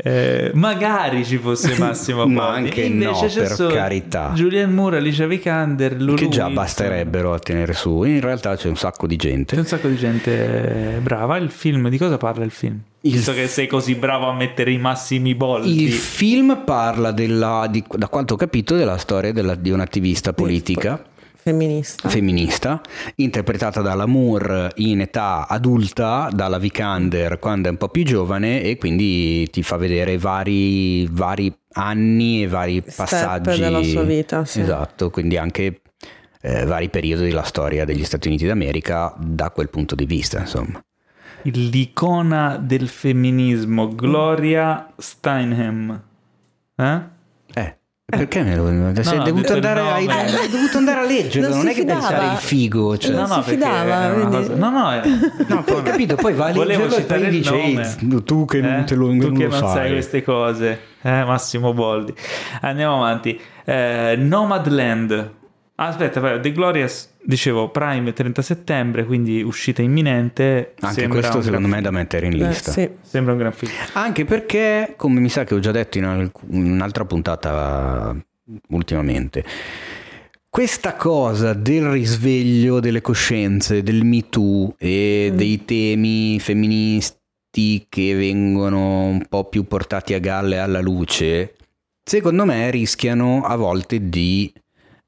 [0.03, 2.35] Eh, magari ci fosse Massimo Boldi.
[2.35, 4.31] Ma anche Invece no, per solo carità.
[4.35, 6.65] Julian Moore, Alicia Vikander, Lulu che già Wilson.
[6.65, 8.03] basterebbero a tenere su.
[8.05, 9.57] In realtà c'è un sacco di C'è gente.
[9.57, 11.37] un sacco di gente brava.
[11.37, 12.79] Il film, di cosa parla il film?
[13.03, 15.83] Il Visto che sei così bravo a mettere i massimi boldi.
[15.85, 21.03] Il film parla della, di- da quanto ho capito, della storia della- di un'attivista politica
[21.43, 22.11] Femminista.
[22.11, 22.81] femminista,
[23.15, 28.77] interpretata dalla Moore in età adulta, dalla Vikander quando è un po' più giovane e
[28.77, 34.61] quindi ti fa vedere vari, vari anni e vari Step passaggi della sua vita, sì.
[34.61, 35.81] Esatto, quindi anche
[36.43, 40.81] eh, vari periodi della storia degli Stati Uniti d'America da quel punto di vista, insomma.
[41.43, 46.03] L'icona del femminismo, Gloria Steinem.
[46.77, 47.01] Eh?
[47.55, 48.67] Eh, perché me lo
[49.03, 51.75] sei no, ho dovuto il andare, hai, hai dovuto andare a leggerlo, Non non, è
[51.75, 52.17] che devi fidava.
[52.21, 52.99] fare il figo.
[52.99, 53.15] Cioè.
[53.15, 55.03] Non si perché fidava, cosa- No, no, è-
[55.47, 57.97] No, poi ho capito, poi va a Volevo leggerlo e citare poi il dice nome.
[58.17, 58.85] "Ehi, tu che non Eh?
[58.85, 59.91] te lo, tu non che non sai sai.
[59.93, 62.13] queste cose, eh, Massimo Boldi.
[62.63, 63.41] Andiamo avanti.
[63.65, 65.39] Eh, Nomadland.
[65.81, 70.75] Ah, Aspetta, però, The Glorious, dicevo, Prime 30 settembre, quindi uscita imminente.
[70.81, 72.71] Anche questo secondo me è da mettere in Eh, lista.
[72.71, 72.87] sì.
[73.01, 73.73] Sembra un gran film.
[73.95, 78.15] Anche perché, come mi sa che ho già detto in, alc- in un'altra puntata
[78.69, 79.43] ultimamente,
[80.51, 89.05] questa cosa del risveglio delle coscienze, del Me Too e dei temi femministi che vengono
[89.05, 91.55] un po' più portati a galle alla luce,
[92.05, 94.53] secondo me rischiano a volte di,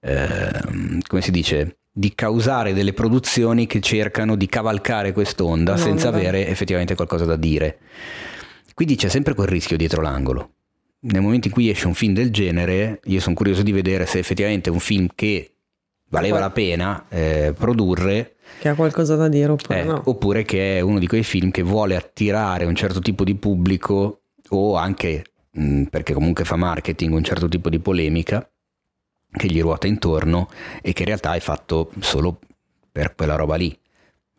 [0.03, 6.11] ehm, come si dice, di causare delle produzioni che cercano di cavalcare quest'onda No, senza
[6.11, 6.27] vabbè.
[6.27, 7.79] avere effettivamente qualcosa da dire.
[8.74, 10.51] Quindi c'è sempre quel rischio dietro l'angolo.
[11.01, 14.19] Nel momento in cui esce un film del genere, io sono curioso di vedere se
[14.19, 15.53] effettivamente è un film che
[16.09, 20.03] valeva la pena eh, produrre Che ha qualcosa da dire oppure eh, no.
[20.05, 24.20] oppure che è uno di quei film che vuole attirare un certo tipo di pubblico
[24.51, 28.47] o anche mh, perché comunque fa marketing un certo tipo di polemica
[29.33, 30.49] che gli ruota intorno
[30.83, 32.39] e che in realtà è fatto solo
[32.91, 33.77] per quella roba lì.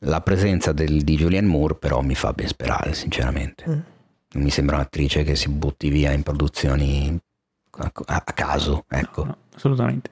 [0.05, 3.63] La presenza del- di Julianne Moore però mi fa ben sperare sinceramente.
[3.67, 3.71] Mm.
[4.33, 7.17] Non mi sembra un'attrice che si butti via in produzioni
[7.77, 9.23] a, a- caso, ecco.
[9.25, 10.11] No, assolutamente.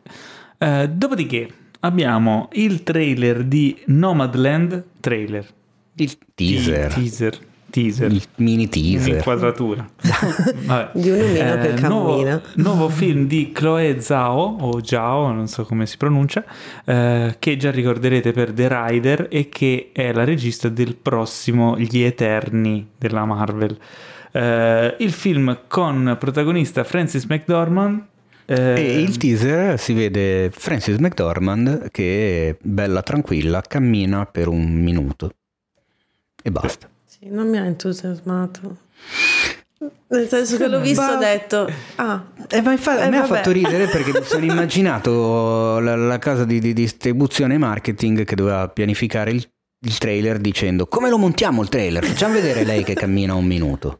[0.57, 1.51] Eh, dopodiché
[1.81, 4.83] abbiamo il trailer di Nomadland.
[4.99, 5.47] Trailer.
[5.95, 7.39] Il teaser, Teaser.
[7.71, 8.11] Teaser.
[8.11, 9.09] il mini teaser.
[9.09, 9.89] Un'inquadratura.
[10.65, 10.99] Vabbè.
[10.99, 12.41] Di un omino che nuovo, cammina.
[12.55, 16.43] nuovo film di Chloe Zhao, o Zhao, non so come si pronuncia,
[16.85, 22.01] eh, che già ricorderete per The Rider e che è la regista del prossimo Gli
[22.01, 23.77] Eterni della Marvel.
[24.33, 28.03] Eh, il film con protagonista Francis McDormand.
[28.45, 35.31] eh, E il teaser si vede Francis McDormand che bella tranquilla cammina per un minuto
[36.43, 36.89] e basta.
[37.21, 38.77] Sì, non mi ha entusiasmato.
[40.07, 43.25] Nel senso che l'ho visto ho detto, ah, E ma infatti, a Eh, me ha
[43.25, 48.67] fatto ridere perché mi sono immaginato la, la casa di, di distribuzione marketing che doveva
[48.69, 49.47] pianificare il,
[49.85, 52.03] il trailer dicendo come lo montiamo il trailer?
[52.03, 53.99] Facciamo vedere lei che cammina un minuto.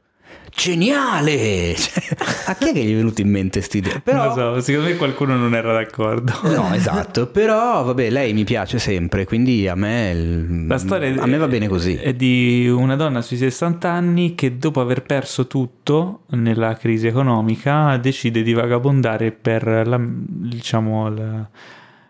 [0.50, 1.74] Geniale!
[1.76, 2.04] Cioè,
[2.48, 4.00] a chi è che gli è venuto in mente quest'idea?
[4.00, 4.18] Però...
[4.36, 6.34] Non lo so, secondo me qualcuno non era d'accordo.
[6.44, 11.26] No, esatto, però vabbè, lei mi piace sempre, quindi a me, il- La storia a
[11.26, 11.96] me va bene così.
[11.96, 17.98] È di una donna sui 60 anni che dopo aver perso tutto nella crisi economica
[17.98, 21.50] decide di vagabondare per la- diciamo, la-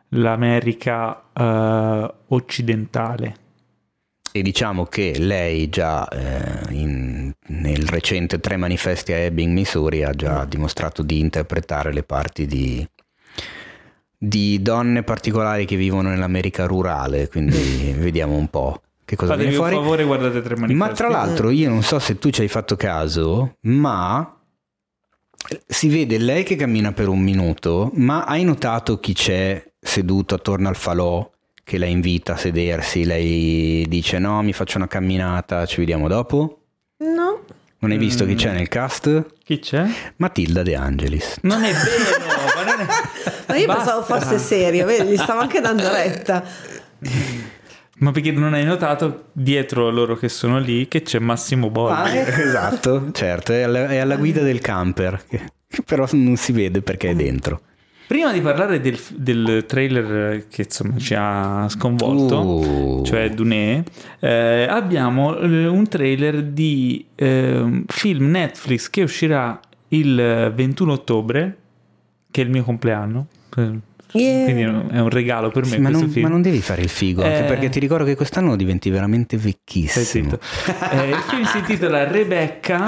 [0.10, 3.36] l'America eh, occidentale.
[4.34, 7.01] E diciamo che lei già eh, in-
[7.52, 12.88] nel recente Tre manifesti a Ebbing, Missouri, ha già dimostrato di interpretare le parti di,
[14.18, 19.64] di donne particolari che vivono nell'America rurale, quindi vediamo un po' che cosa Fatevi viene
[19.64, 19.84] un fuori.
[19.84, 20.74] favore, guardate tre manifesti.
[20.74, 24.38] Ma tra l'altro io non so se tu ci hai fatto caso, ma
[25.68, 30.70] si vede lei che cammina per un minuto, ma hai notato chi c'è seduto attorno
[30.70, 31.30] al falò
[31.64, 33.04] che la invita a sedersi?
[33.04, 36.61] Lei dice no, mi faccio una camminata, ci vediamo dopo?
[37.02, 37.44] No.
[37.80, 38.28] Non hai visto Mm.
[38.28, 39.26] chi c'è nel cast?
[39.44, 39.86] Chi c'è?
[40.18, 41.38] Matilda De Angelis.
[41.42, 42.24] Non è vero,
[42.56, 42.86] ma non è...
[43.50, 43.94] Ma io Basta.
[43.96, 46.44] pensavo fosse serio, vedi, gli stavo anche dando retta.
[47.98, 52.18] Ma perché non hai notato dietro loro che sono lì che c'è Massimo Boldi?
[52.26, 55.42] esatto, certo, è alla, è alla guida del camper, che
[55.86, 57.62] però non si vede perché è dentro.
[58.12, 63.04] Prima di parlare del, del trailer che insomma ci ha sconvolto, Uh.
[63.06, 63.86] cioè Dune,
[64.20, 69.58] eh, abbiamo eh, un trailer di eh, film Netflix che uscirà
[69.90, 71.58] il 21 ottobre,
[72.30, 73.28] che è il mio compleanno.
[73.58, 74.44] eh, Yeah.
[74.44, 76.26] Quindi è un regalo per me Sì, ma, questo non, film.
[76.26, 77.48] ma non devi fare il figo, anche Eh.
[77.48, 80.04] perché ti ricordo che quest'anno diventi veramente vecchissimo.
[80.04, 80.40] zitto.
[80.92, 82.88] Eh, il film si intitola Rebecca.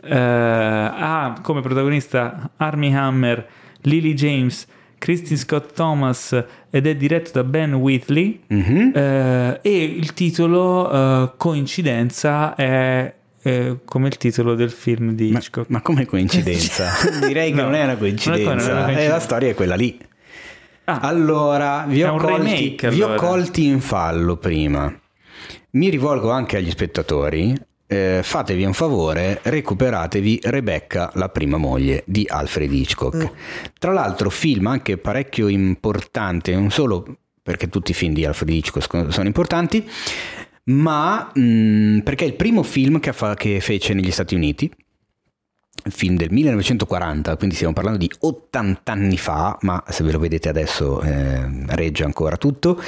[0.00, 3.48] eh, ha come protagonista Armie Hammer,
[3.84, 4.66] Lily James,
[4.98, 8.92] Christine Scott Thomas ed è diretto da Ben Whitley Mhm.
[8.94, 13.14] eh, e il titolo eh, coincidenza è
[13.46, 15.68] eh, come il titolo del film di Ma, Hitchcock.
[15.68, 16.90] ma come coincidenza?
[17.26, 18.42] Direi che No, non è una non è coincidenza.
[18.52, 19.12] una Eh, coincidenza.
[19.12, 19.98] la storia è quella lì.
[20.86, 23.20] Ah, Allora, vi ho, colti, remake, vi ho allora.
[23.20, 24.92] colti in fallo prima.
[25.72, 27.54] Mi rivolgo anche agli spettatori.
[27.94, 33.30] Eh, fatevi un favore, recuperatevi Rebecca, la prima moglie di Alfred Hitchcock.
[33.78, 39.12] Tra l'altro, film anche parecchio importante, non solo perché tutti i film di Alfred Hitchcock
[39.12, 39.88] sono importanti,
[40.64, 44.70] ma mh, perché è il primo film che, fa- che fece negli Stati Uniti
[45.90, 50.48] film del 1940, quindi stiamo parlando di 80 anni fa, ma se ve lo vedete
[50.48, 52.80] adesso eh, regge ancora tutto.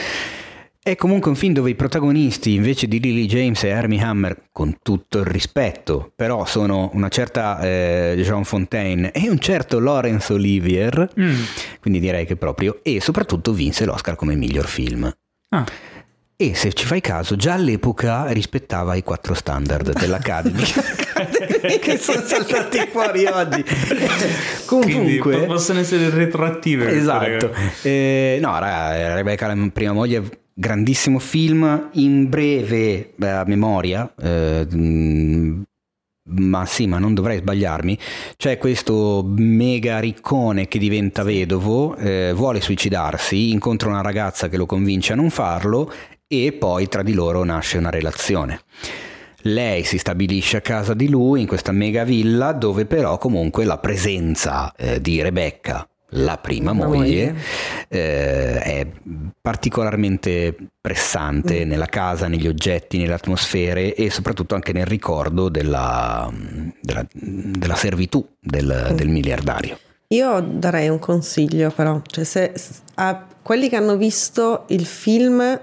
[0.87, 4.77] È comunque un film dove i protagonisti, invece di Lily James e Hermie Hammer, con
[4.85, 11.11] tutto il rispetto, però sono una certa eh, Jean Fontaine e un certo Laurence Olivier,
[11.21, 11.35] mm.
[11.81, 15.13] quindi direi che proprio, e soprattutto vinse l'Oscar come miglior film.
[15.49, 15.65] Ah,
[16.37, 20.63] E se ci fai caso, già all'epoca rispettava i quattro standard dell'Academy
[21.81, 23.65] che sono saltati fuori oggi.
[24.67, 26.97] quindi Comunque, po- possono essere retroattive.
[26.97, 27.53] esatto.
[27.83, 31.91] Eh, no, Rebecca, la prima moglie, grandissimo film.
[31.93, 35.63] In breve, beh, a memoria, eh, mh,
[36.29, 37.99] ma sì, ma non dovrei sbagliarmi.
[38.37, 44.67] C'è questo mega riccone che diventa vedovo, eh, vuole suicidarsi, incontra una ragazza che lo
[44.67, 45.93] convince a non farlo
[46.27, 48.61] e poi tra di loro nasce una relazione.
[49.43, 53.79] Lei si stabilisce a casa di lui in questa mega villa dove però comunque la
[53.79, 57.35] presenza eh, di Rebecca, la prima moglie,
[57.89, 58.87] eh, è
[59.41, 66.33] particolarmente pressante nella casa, negli oggetti, nelle atmosfere e soprattutto anche nel ricordo della,
[66.81, 69.79] della- della servitù del, del miliardario.
[70.09, 72.53] Io darei un consiglio però, cioè se
[72.95, 75.61] a quelli che hanno visto il film,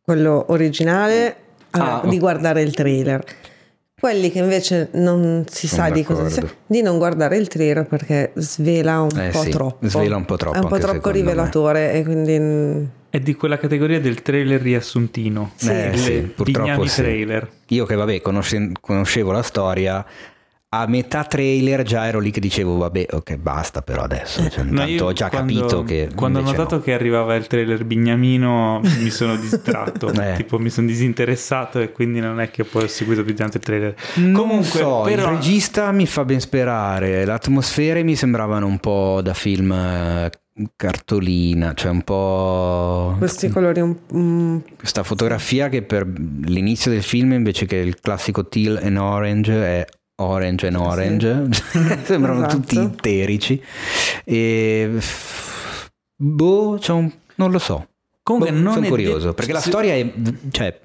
[0.00, 1.36] quello originale,
[1.72, 3.24] Ah, di guardare il trailer.
[4.00, 6.62] Quelli che invece non si Sono sa di cosa sia, d'accordo.
[6.66, 9.86] di non guardare il trailer perché svela un Eh po' sì, troppo.
[9.88, 11.24] svela un po' troppo È un po' troppo secondo me.
[11.24, 15.52] rivelatore e quindi È di quella categoria del trailer riassuntino.
[15.68, 17.02] Eh, Le sì, purtroppo sì.
[17.02, 17.48] trailer.
[17.68, 20.04] Io che vabbè conosce- conoscevo la storia,
[20.72, 24.78] a metà trailer già ero lì che dicevo vabbè ok basta però adesso, cioè, No,
[24.78, 26.08] tanto ho già quando- capito che...
[26.14, 26.80] Quando ho notato no.
[26.80, 30.34] che arrivava il trailer Bignamino mi sono distratto, Eh.
[30.36, 33.56] tipo mi sono disinteressato e quindi non è che poi ho seguito più di tanto
[33.56, 33.94] il trailer.
[34.16, 38.78] Non Comunque, so, però, il regista mi fa ben sperare, le atmosfere mi sembravano un
[38.78, 40.30] po' da film eh,
[40.76, 43.16] cartolina, cioè un po'...
[43.18, 48.46] questi colori un, mm, Questa fotografia che per l'inizio del film invece che il classico
[48.46, 49.86] teal and orange è
[50.22, 51.48] orange and orange,
[52.04, 52.56] sembrano Esatto.
[52.60, 53.62] tutti itterici
[54.24, 54.98] e
[56.16, 57.86] boh, c'è un- non lo so.
[58.22, 60.12] comunque Boh, non sono è curioso detto- perché la storia è
[60.50, 60.78] cioè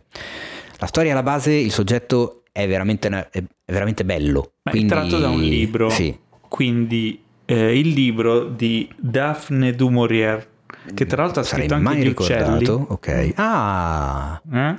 [0.78, 4.90] la storia alla base il soggetto è veramente una- è veramente bello, ma è quindi
[4.90, 6.18] tratto da un libro, Sì.
[6.48, 10.48] quindi eh, il libro di Daphne du Maurier,
[10.94, 13.26] che tra l'altro ha Sarei scritto anche mai gli ricordato, uccelli.
[13.28, 13.34] ok.
[13.36, 14.78] Ah, Eh?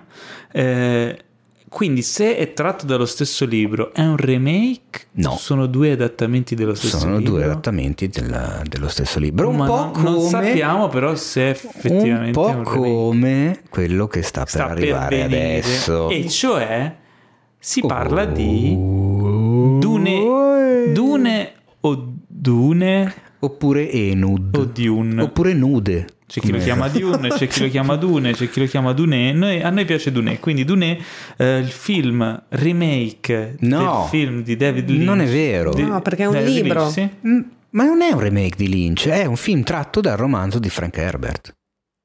[0.52, 1.18] Eh,
[1.68, 5.06] quindi se è tratto dallo stesso libro, è un remake?
[5.12, 5.36] No.
[5.36, 7.32] Sono due adattamenti dello stesso sono libro?
[7.34, 11.50] due adattamenti del- dello stesso libro, un Ma po' non, come non sappiamo però se
[11.50, 12.94] effettivamente un è po' un remake.
[12.94, 15.58] come quello che sta, sta per arrivare venire.
[15.58, 16.08] adesso.
[16.10, 16.96] E cioè
[17.58, 18.26] si parla Oh.
[18.26, 18.74] di
[19.80, 25.22] Dune, Dune o Dune oppure Enud o Dune.
[25.22, 26.06] oppure Nude.
[26.26, 29.32] C'è chi lo chiama Dune, c'è chi lo chiama Dune, c'è chi lo chiama Dune.
[29.32, 30.98] Noi- a noi piace Dune, quindi Dune,
[31.36, 33.78] eh, il film remake No.
[33.78, 35.04] del film di David Lynch.
[35.04, 35.72] Non è vero.
[35.72, 36.80] Di- No, perché è un David libro.
[36.80, 37.08] Lynch, sì.
[37.28, 37.40] Mm,
[37.70, 40.96] Ma non è un remake di Lynch, è un film tratto dal romanzo di Frank
[40.96, 41.54] Herbert.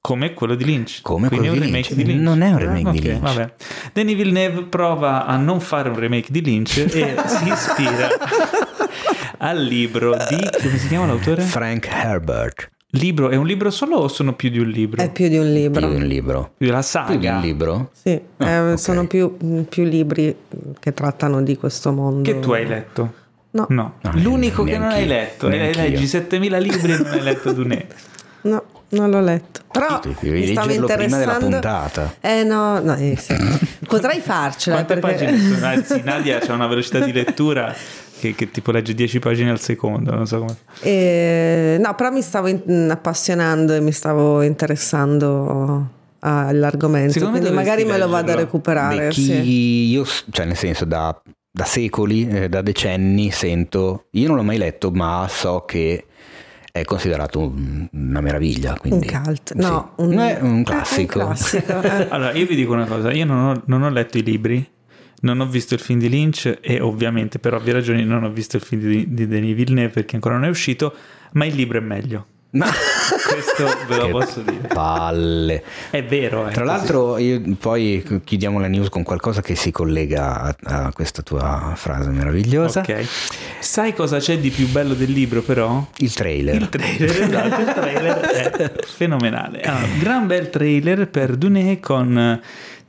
[0.01, 0.99] Come quello di Lynch.
[1.01, 2.05] Come Quindi quello è un di remake Lynch.
[2.05, 2.23] di Lynch.
[2.23, 3.21] Non è un remake Ah, di ok, Lynch.
[3.21, 3.53] Vabbè.
[3.93, 8.07] Denis Villeneuve prova a non fare un remake di Lynch e si ispira
[9.39, 10.37] al libro di...
[10.61, 11.41] come si chiama l'autore?
[11.41, 12.69] Frank Herbert.
[12.93, 15.01] Libro, è un libro solo o sono più di un libro?
[15.01, 15.79] è più di un libro.
[15.79, 16.51] Più di un libro.
[16.57, 17.15] Più la Più saga.
[17.15, 17.89] di un libro?
[17.93, 18.79] Sì, Ah, eh, ok.
[18.79, 19.37] sono più,
[19.69, 20.35] più libri
[20.77, 22.29] che trattano di questo mondo.
[22.29, 23.13] Che tu hai letto?
[23.51, 25.47] No, No, No, l'unico che non hai letto.
[25.47, 25.81] E neanch'io.
[25.83, 27.85] leggi 7000 libri e non hai letto Dune.
[28.43, 29.61] no, non l'ho letto.
[29.71, 31.39] Però mi stavo leggerlo prima della interessando.
[31.47, 32.15] puntata.
[32.19, 33.33] Eh no, no eh, sì.
[33.87, 35.25] potrei farcela Quante perché...
[35.25, 35.83] pagine sono?
[35.83, 37.73] Sì, Nadia ha una velocità di lettura
[38.21, 40.55] che, che tipo legge 10 pagine al secondo, non so come.
[40.81, 45.89] Eh, no, però mi stavo in- appassionando e mi stavo interessando
[46.19, 47.13] all'argomento.
[47.13, 49.09] Secondo Quindi magari me lo vado a recuperare.
[49.09, 49.89] Chi sì.
[49.91, 51.19] io, cioè nel senso da
[51.53, 56.05] da secoli, eh, da decenni sento, io non l'ho mai letto, ma so che
[56.71, 58.77] è considerato un- una meraviglia.
[58.79, 59.59] Quindi, Un cult, sì.
[59.59, 61.19] no, un, è un eh, classico.
[61.19, 62.07] un classico, eh.
[62.09, 64.65] Allora, io vi dico una cosa, io non ho, non ho letto i libri,
[65.21, 68.57] non ho visto il film di Lynch e ovviamente per ovvie ragioni non ho visto
[68.57, 70.93] il film di, di Denis Villeneuve perché ancora non è uscito,
[71.33, 72.25] ma il libro è meglio.
[72.53, 72.65] Ma
[73.31, 74.67] Questo ve lo Che posso dire.
[74.73, 75.63] palle.
[75.89, 76.47] È vero.
[76.47, 76.75] è Tra così.
[76.75, 81.71] l'altro, io poi chiudiamo la news con qualcosa che si collega a, a questa tua
[81.75, 82.81] frase meravigliosa.
[82.81, 83.05] Ok.
[83.59, 85.87] Sai cosa c'è di più bello del libro però?
[85.99, 86.55] Il trailer.
[86.55, 89.61] Il trailer, esatto, il trailer è fenomenale.
[89.61, 92.41] Allora, gran bel trailer per Dune con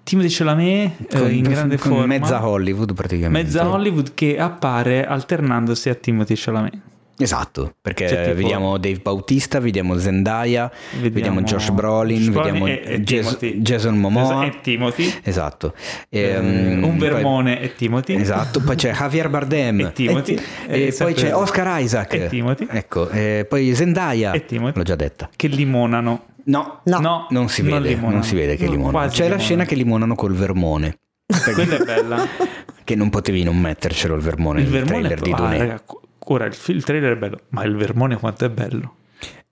[0.05, 2.07] Timothée Chalamet eh, Con- in grande con forma.
[2.07, 3.43] Mezza Hollywood praticamente.
[3.43, 6.79] Mezza Hollywood che appare alternandosi a Timothy Chalamet.
[7.23, 10.71] Esatto, perché Cioè, tipo- vediamo Dave Bautista, vediamo Zendaya,
[11.01, 13.61] vediamo, Josh Brolin, Josh vediamo e- e Jas- Timothy.
[13.61, 14.45] Jason Momoa.
[14.47, 15.13] E Timothy.
[15.23, 15.75] Esatto.
[16.09, 18.15] Eh, Ehm, un poi- vermone e Timothy.
[18.17, 20.35] Esatto, poi c'è Javier Bardem E Timothy.
[20.67, 22.67] e, E poi c'è Oscar Isaac E Timothy.
[22.71, 24.77] ecco, e poi Zendaya E Timothy.
[24.79, 26.25] l'ho già detta Che limonano.
[26.45, 27.27] no, No.
[27.31, 28.23] non si vede, non, limonano.
[28.23, 29.45] si vede che No, limonano quasi c'è la limonano.
[29.47, 30.99] scena che limonano col vermone
[31.45, 32.27] Quella è bella.
[32.85, 35.83] che non potevi non mettercelo il vermone il nel vermone trailer di ah, Dune raga,
[36.27, 38.97] ora il, il trailer è bello, ma il vermone quanto è bello.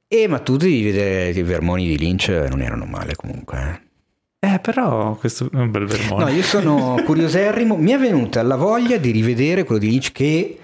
[0.08, 3.88] e ma tu devi vedere i vermoni di Lynch non erano male comunque eh.
[4.42, 6.24] Eh, però questo è un bel vermone.
[6.24, 7.76] No, io sono curioserrimo.
[7.76, 10.58] Mi è venuta la voglia di rivedere quello di Lynch che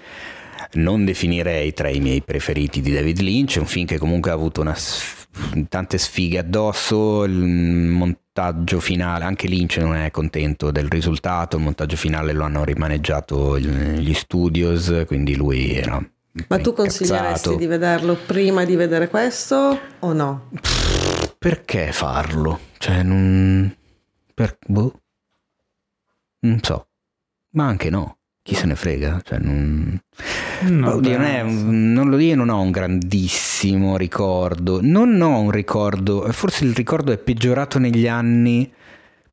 [0.73, 4.61] non definirei tra i miei preferiti di David Lynch, un film che comunque ha avuto
[4.61, 4.75] una
[5.69, 7.33] tante sfighe addosso, il
[8.37, 13.57] montaggio finale, anche Lynch non è contento del risultato, il montaggio finale lo hanno rimaneggiato
[13.59, 15.99] gli studios, quindi lui era
[16.47, 20.49] Ma tu consiglieresti di vederlo prima di vedere questo o no?
[21.39, 22.59] Perché farlo?
[22.77, 23.75] Cioè, non...
[24.33, 24.57] Per...
[24.67, 25.01] Boh.
[26.41, 26.87] Non so.
[27.51, 28.16] Ma anche no.
[28.47, 29.19] Chi se ne frega?
[29.25, 29.99] Cioè, non...
[30.61, 34.79] No, Oddio, beh, non, è non lo dico, non ho un grandissimo ricordo.
[34.81, 38.71] Non ho un ricordo, forse il ricordo è peggiorato negli anni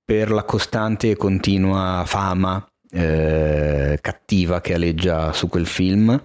[0.05, 6.21] per la costante e continua fama eh, cattiva che aleggia su quel film.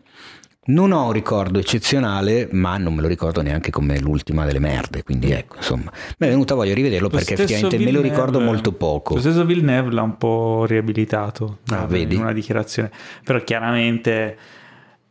[0.65, 5.03] Non ho un ricordo eccezionale, ma non me lo ricordo neanche come l'ultima delle merde.
[5.03, 8.09] Quindi ecco, insomma, mi è venuta voglia di rivederlo Lo perché effettivamente me lo Villeneuve-
[8.15, 9.15] ricordo molto poco.
[9.15, 12.15] Lo stesso Villeneuve l'ha un po' riabilitato Ah, vedi?
[12.15, 12.91] in una dichiarazione,
[13.23, 14.37] però chiaramente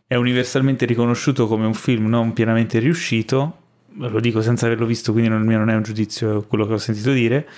[0.06, 3.56] è universalmente riconosciuto come un film non pienamente riuscito,
[3.96, 6.74] lo dico senza averlo visto, quindi non, il mio non è un giudizio quello che
[6.74, 7.48] ho sentito dire.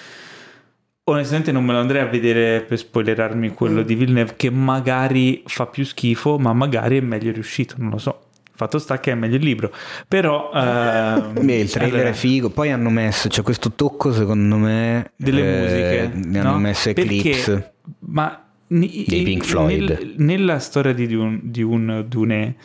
[1.11, 5.67] Onestamente non me lo andrei a vedere per spoilerarmi quello di Villeneuve che magari fa
[5.67, 8.21] più schifo, ma magari è meglio riuscito, non lo so.
[8.55, 9.73] Fatto sta che è meglio il libro,
[10.07, 10.51] però...
[10.53, 12.51] ehm, Beh, il trailer allora- è figo.
[12.51, 15.13] Poi hanno messo, c'è questo tocco secondo me.
[15.17, 16.59] delle eh, musiche Ne hanno no?
[16.59, 17.73] messo Perché- Eclipse.
[18.01, 19.89] ma ni- Dei Pink Floyd.
[19.89, 22.57] nel- nella storia di un, di un Dune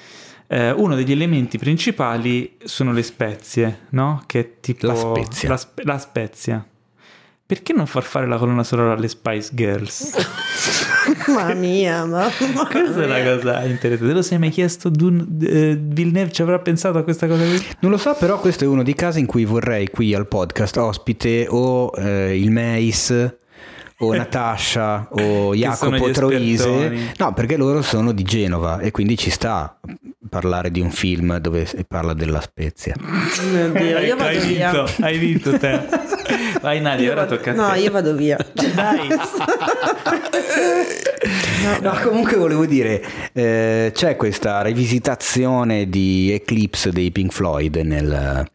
[0.47, 4.21] eh, uno degli elementi principali sono le spezie no?
[4.27, 5.49] che tipo La spezia.
[5.49, 6.65] la, spe- la spezia
[7.47, 10.11] perché non far fare la colonna sonora alle Spice Girls?
[11.27, 12.29] Mamma mia, mamma
[12.67, 14.07] Questa è una cosa interessante.
[14.07, 14.89] Te lo sei mai chiesto?
[14.89, 17.63] Dune, eh, Villeneuve ci avrà pensato a questa cosa qui?
[17.79, 20.77] Non lo so, però questo è uno dei casi in cui vorrei qui al podcast
[20.77, 23.13] ospite o eh, il Meis
[23.99, 27.13] o Natasha o Jacopo Troise.
[27.17, 29.79] No, perché loro sono di Genova e quindi ci sta
[30.27, 32.95] parlare di un film dove si parla della Spezia.
[32.99, 35.87] Mio Dio, io Ecco, hai vinto, hai vinto te.
[36.61, 37.79] Vai Nadia, Io ora vado- tocca a No, te.
[37.79, 38.37] io vado via.
[38.73, 39.07] Dai.
[41.81, 43.03] No, comunque volevo dire,
[43.33, 48.45] eh, c'è questa rivisitazione di Eclipse dei Pink Floyd nel,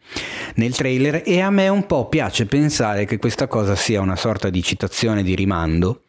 [0.54, 4.50] nel trailer e a me un po' piace pensare che questa cosa sia una sorta
[4.50, 6.02] di citazione di rimando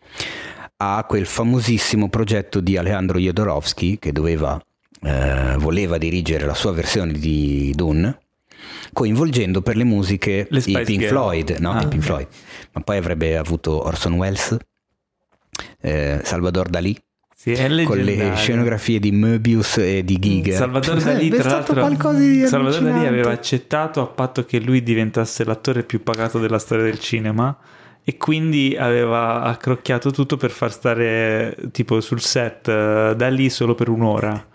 [0.78, 4.60] a quel famosissimo progetto di Alejandro Jodorowsky che doveva,
[5.04, 8.20] eh, voleva dirigere la sua versione di Dune
[8.94, 11.06] coinvolgendo per le musiche Le i Pink.
[11.06, 12.04] Floyd, no, Ah, i Pink.
[12.04, 12.28] Floyd,
[12.74, 14.58] ma poi avrebbe avuto Orson Welles,
[15.82, 16.96] eh, Salvador Dalì,
[17.36, 17.56] Sì,
[17.86, 20.56] con le scenografie di Möbius e di Giger.
[20.56, 21.76] Salvatore Dalì, È tra l'altro,
[22.48, 27.00] Salvatore Dalì aveva accettato a patto che lui diventasse l'attore più pagato della storia del
[27.00, 27.58] cinema
[28.04, 33.74] e quindi aveva accrocchiato tutto per far stare tipo sul set eh, da lì solo
[33.76, 34.48] per un'ora.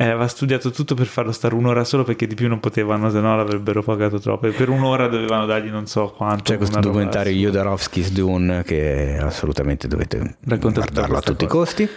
[0.00, 3.20] E aveva studiato tutto per farlo stare un'ora solo perché di più non potevano, se
[3.20, 4.46] no l'avrebbero pagato troppo.
[4.46, 6.44] E per un'ora dovevano dargli non so quanto.
[6.44, 7.34] C'è questo documentario.
[7.36, 11.64] Jodorowsky's Dune che assolutamente dovete Racconta guardarlo a tutti i cosa.
[11.64, 11.88] costi.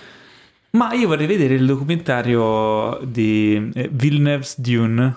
[0.71, 5.15] Ma io vorrei vedere il documentario di eh, Villeneuve's Dune,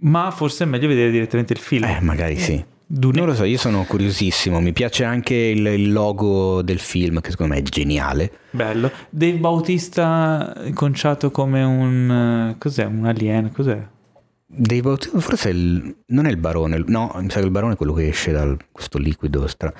[0.00, 1.84] ma forse è meglio vedere direttamente il film.
[1.84, 2.62] Eh, magari sì.
[2.90, 7.30] Non lo so, io sono curiosissimo, mi piace anche il, il logo del film che
[7.30, 8.32] secondo me è geniale.
[8.50, 8.90] Bello.
[9.10, 12.54] Dave Bautista conciato come un...
[12.56, 12.86] cos'è?
[12.86, 13.50] Un alieno?
[13.52, 13.86] Cos'è?
[14.46, 17.74] Dave Bautista, forse è il, non è il barone, no, mi sa che il barone
[17.74, 19.70] è quello che esce da questo liquido stra...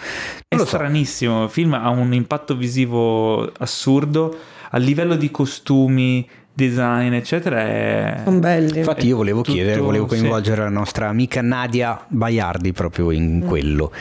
[0.46, 0.66] È so.
[0.66, 4.36] stranissimo, il film ha un impatto visivo assurdo,
[4.68, 6.28] a livello di costumi,
[6.58, 8.20] design, eccetera, è...
[8.24, 8.78] Sono belli.
[8.78, 10.18] Infatti io volevo Tutto- chiedere, volevo sì.
[10.18, 13.92] coinvolgere la nostra amica Nadia Baiardi proprio in quello.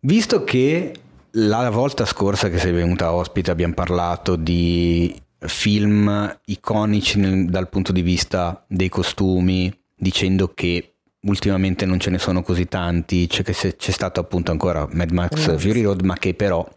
[0.00, 0.92] Visto che
[1.36, 7.90] la volta scorsa che sei venuta ospite abbiamo parlato di film iconici nel- dal punto
[7.92, 10.88] di vista dei costumi, dicendo che
[11.22, 15.10] ultimamente non ce ne sono così tanti, c'è, che se- c'è stato appunto ancora Mad
[15.10, 15.58] Max Max.
[15.58, 16.68] Fury Road, ma che però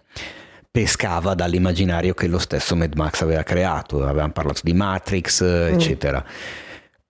[0.76, 6.22] pescava dall'immaginario che lo stesso Mad Max aveva creato, avevamo parlato di Matrix, eccetera.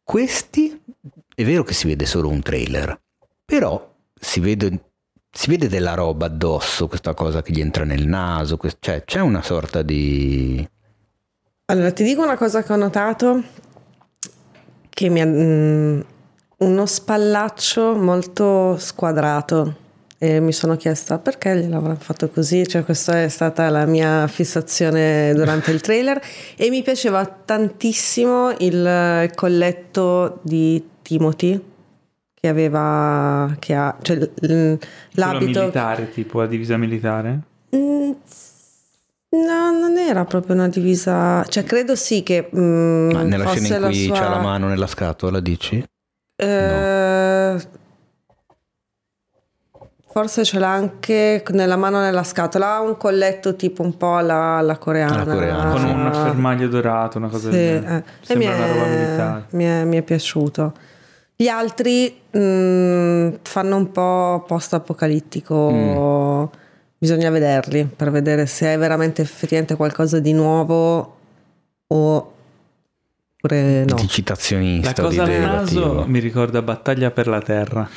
[0.03, 0.79] Questi
[1.33, 2.95] è vero che si vede solo un trailer,
[3.43, 4.91] però si vede,
[5.31, 9.21] si vede della roba addosso, questa cosa che gli entra nel naso, quest- cioè c'è
[9.21, 10.69] una sorta di...
[11.65, 13.41] Allora, ti dico una cosa che ho notato,
[14.89, 15.25] che mi ha...
[15.25, 16.01] mm,
[16.57, 19.84] uno spallaccio molto squadrato
[20.17, 25.33] e mi sono chiesta perché gliel'avranno fatto così, cioè questa è stata la mia fissazione
[25.33, 26.21] durante il trailer
[26.55, 31.61] e mi piaceva tantissimo il colletto di Timothy
[32.33, 34.77] che aveva, che ha, cioè Quello
[35.11, 35.59] l'abito...
[35.59, 37.39] militare, tipo la divisa militare?
[37.75, 38.11] Mm,
[39.35, 43.75] No, non era proprio una divisa, cioè credo sì che mm, Ma nella fosse scena
[43.75, 45.83] in la cui sua- c'ha la mano nella scatola, dici?
[46.37, 47.57] Eh,
[50.17, 54.55] Forse ce l'ha anche nella mano nella scatola, ha un colletto tipo un po' alla,
[54.59, 55.13] alla coreana.
[55.23, 55.85] Alla coreana, Con sì.
[55.87, 58.05] un fermaglio dorato, una cosa Sì, del genere.
[58.25, 58.33] eh.
[58.33, 60.73] E mi è, mi è- mi è piaciuto.
[61.35, 65.69] Gli altri mm, fanno un po' post-apocalittico.
[65.69, 66.43] Mm.
[66.97, 71.17] Bisogna vederli per vedere se è veramente effettivamente qualcosa di nuovo
[71.87, 72.33] o
[73.35, 73.95] oppure no.
[73.95, 74.93] Di citazionista.
[74.95, 77.85] La cosa al naso mi ricorda Battaglia per la Terra,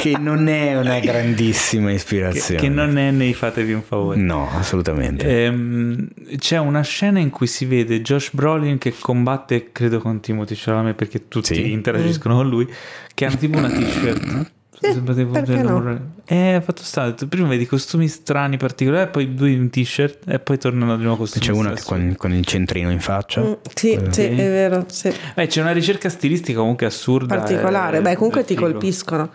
[0.00, 2.60] Che non è una grandissima che, ispirazione.
[2.60, 4.18] che non è nei fatevi un favore.
[4.20, 5.44] No, assolutamente.
[5.44, 6.08] Ehm,
[6.38, 10.94] c'è una scena in cui si vede Josh Brolin che combatte, credo con Timothy Chalamet
[10.94, 11.70] perché tutti Sì.
[11.70, 12.66] interagiscono con lui,
[13.14, 14.50] che hanno tipo una t-shirt.
[14.82, 16.12] Sì, Sembra tipo- no?
[16.24, 17.12] Eh, fatto stare.
[17.14, 21.18] Tu Prima vedi costumi strani, particolari, poi due in t-shirt e poi tornano di nuovo
[21.18, 21.88] costumi C'è una che stessi.
[21.90, 23.42] con, con il centrino in faccia.
[23.42, 24.86] Mm, sì, Quello- sì, è vero.
[24.90, 25.12] Sì.
[25.34, 27.36] Eh, c'è una ricerca stilistica comunque assurda.
[27.36, 27.98] particolare.
[27.98, 28.70] eh, Beh, comunque ti figo.
[28.70, 29.30] colpiscono.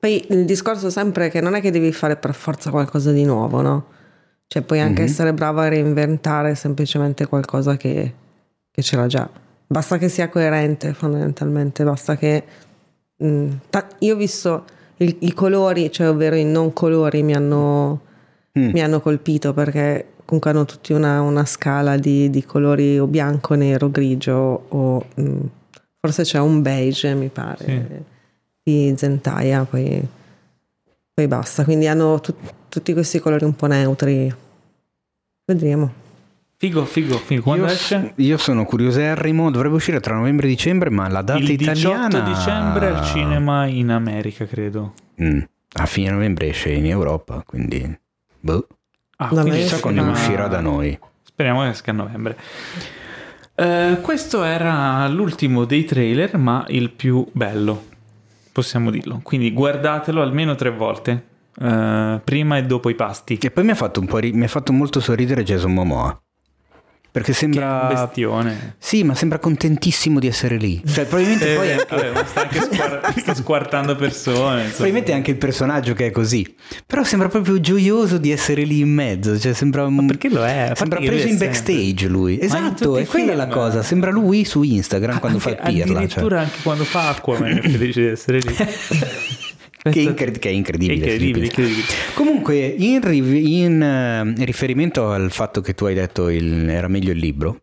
[0.00, 3.24] Poi il discorso sempre è che non è che devi fare per forza qualcosa di
[3.24, 3.84] nuovo, no?
[4.46, 5.08] Cioè, puoi anche Mhm.
[5.08, 8.14] essere bravo a reinventare semplicemente qualcosa che,
[8.70, 9.28] che c'era già.
[9.66, 11.84] Basta che sia coerente, fondamentalmente.
[11.84, 12.44] Basta che.
[13.22, 14.64] mm, ta- io ho visto
[14.96, 18.00] il- i colori, cioè ovvero i non colori, mi hanno,
[18.58, 18.70] Mm.
[18.70, 23.54] mi hanno colpito perché comunque hanno tutti una, una scala di, di colori o bianco,
[23.54, 25.40] nero, grigio o mm,
[26.00, 28.04] forse c'è un beige, mi pare, Sì.
[28.62, 30.00] Di Zendaya, poi,
[31.14, 31.64] poi basta.
[31.64, 34.32] Quindi hanno tut- tutti questi colori un po' neutri.
[35.44, 35.92] Vedremo.
[36.56, 37.42] Figo, figo, figo.
[37.42, 38.12] Quando Io, esce?
[38.16, 42.20] io sono curioserrimo, dovrebbe uscire tra novembre e dicembre, ma la data Il 18 italiana...
[42.20, 44.92] dicembre al cinema in America, credo.
[45.22, 45.40] Mm,
[45.74, 47.98] A fine novembre esce in Europa, quindi...
[48.40, 48.66] Boh.
[49.16, 50.98] Ah, Non quindi Chissà quando ma- uscirà da noi.
[51.22, 52.36] Speriamo che esca a novembre.
[53.54, 57.84] Eh, questo era l'ultimo dei trailer, ma il più bello,
[58.52, 59.20] possiamo dirlo.
[59.22, 61.24] Quindi guardatelo almeno tre volte,
[61.60, 63.38] eh, prima e dopo i pasti.
[63.40, 66.20] E poi mi ha fatto un po' ri- mi ha fatto molto sorridere Jason Momoa.
[67.12, 67.88] Perché Che sembra...
[67.92, 68.76] bestione.
[68.78, 70.80] Sì, ma sembra contentissimo di essere lì.
[70.86, 71.86] Cioè, probabilmente Eh, poi anche...
[71.88, 74.36] vabbè, ma sta anche squar- sta squartando persone.
[74.58, 74.68] insomma.
[74.70, 76.54] Probabilmente è anche il personaggio che è così.
[76.86, 79.36] Però sembra proprio gioioso di essere lì in mezzo.
[79.38, 80.06] Cioè, sembra un...
[80.06, 80.72] perché lo è?
[80.76, 82.38] Sembra che preso in backstage lui.
[82.40, 83.82] Esatto, è quella la cosa.
[83.82, 85.86] Sembra lui su Instagram quando Anche- fa il pirla.
[85.94, 85.96] cioè.
[86.04, 88.54] Addirittura anche quando fa Aquaman è felice di essere lì.
[89.82, 90.94] Che, è incred- che è incredibile.
[91.12, 91.86] incredibile, incredibile.
[92.14, 97.12] Comunque, in, riv- in, eh, riferimento al fatto che tu hai detto il- era meglio
[97.12, 97.60] il libro,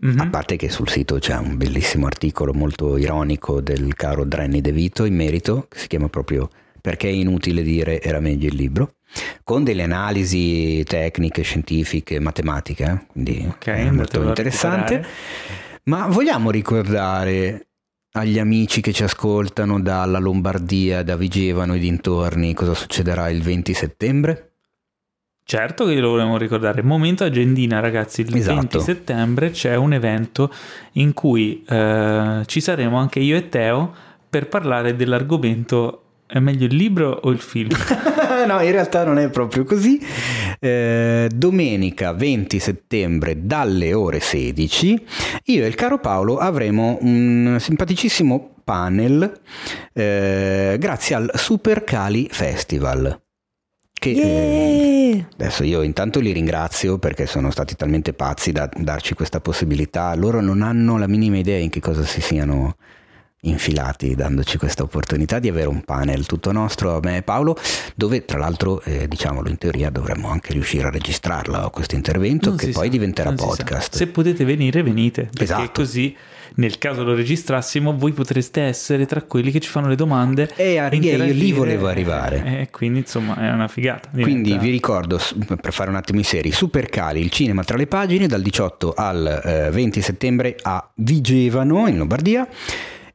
[0.00, 0.20] Mhm.
[0.20, 4.70] a parte che sul sito c'è un bellissimo articolo molto ironico del caro Drenny De
[4.72, 6.48] Vito in merito, che si chiama proprio
[6.80, 8.94] Perché è inutile dire era meglio il libro,
[9.42, 14.94] con delle analisi tecniche, scientifiche, matematiche, eh, quindi Ok, è molto interessante.
[14.94, 15.06] recuperare.
[15.82, 17.66] Ma vogliamo ricordare
[18.12, 23.74] agli amici che ci ascoltano dalla Lombardia, da Vigevano e dintorni cosa succederà il 20
[23.74, 24.52] settembre?
[25.44, 26.82] Certo che lo volevamo ricordare.
[26.82, 28.20] Momento agendina, ragazzi.
[28.20, 28.56] Il Esatto.
[28.56, 30.52] 20 settembre c'è un evento
[30.92, 33.94] in cui eh, ci saremo anche io e Teo
[34.28, 37.70] per parlare dell'argomento È meglio il libro o il film?
[38.46, 39.98] no, in realtà non è proprio così.
[40.60, 45.06] Eh, domenica 20 settembre dalle ore 16
[45.44, 49.40] io e il caro Paolo avremo un simpaticissimo panel
[49.94, 53.22] eh, grazie al Super Cali Festival.
[53.98, 59.40] Che, eh, adesso io intanto li ringrazio perché sono stati talmente pazzi da darci questa
[59.40, 60.14] possibilità.
[60.14, 62.76] Loro non hanno la minima idea in che cosa si siano
[63.42, 67.56] infilati dandoci questa opportunità di avere un panel tutto nostro a me e Paolo
[67.94, 72.58] dove tra l'altro eh, diciamolo in teoria dovremmo anche riuscire a registrarla questo intervento non
[72.58, 73.94] che poi sa, diventerà podcast.
[73.94, 75.70] Se potete venire venite perché esatto.
[75.82, 76.16] così
[76.54, 80.78] nel caso lo registrassimo voi potreste essere tra quelli che ci fanno le domande e
[80.78, 82.42] a io lì volevo arrivare.
[82.44, 84.30] E eh, quindi insomma è una figata diventa...
[84.30, 85.20] quindi vi ricordo
[85.60, 89.42] per fare un attimo i seri Supercali il cinema tra le pagine dal 18 al
[89.44, 92.48] eh, 20 settembre a Vigevano in Lombardia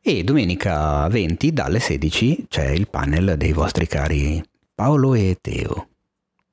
[0.05, 4.43] e domenica 20 dalle 16 c'è il panel dei vostri cari
[4.75, 5.87] Paolo e Teo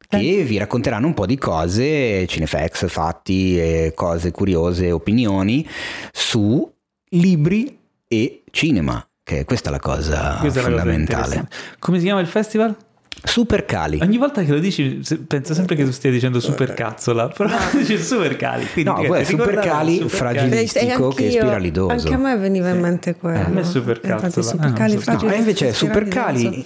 [0.08, 5.64] che vi racconteranno un po' di cose, cinefex, fatti, cose curiose, opinioni
[6.10, 6.68] su
[7.10, 7.78] libri
[8.08, 11.34] e cinema, che questa è la cosa questa fondamentale.
[11.36, 12.76] La cosa Come si chiama il festival?
[13.22, 13.98] Super cali.
[14.02, 17.98] Ogni volta che lo dici, penso sempre che tu stia dicendo super cazzola, però dici
[17.98, 18.66] super cali.
[18.72, 21.90] Quindi, no, poi super cali super fragilistico che è spiralidoso.
[21.92, 23.38] Anche a me veniva in mente quello.
[23.38, 24.46] Eh, a me è super cazzola.
[24.46, 26.64] Super cali, ah, no, invece è super cali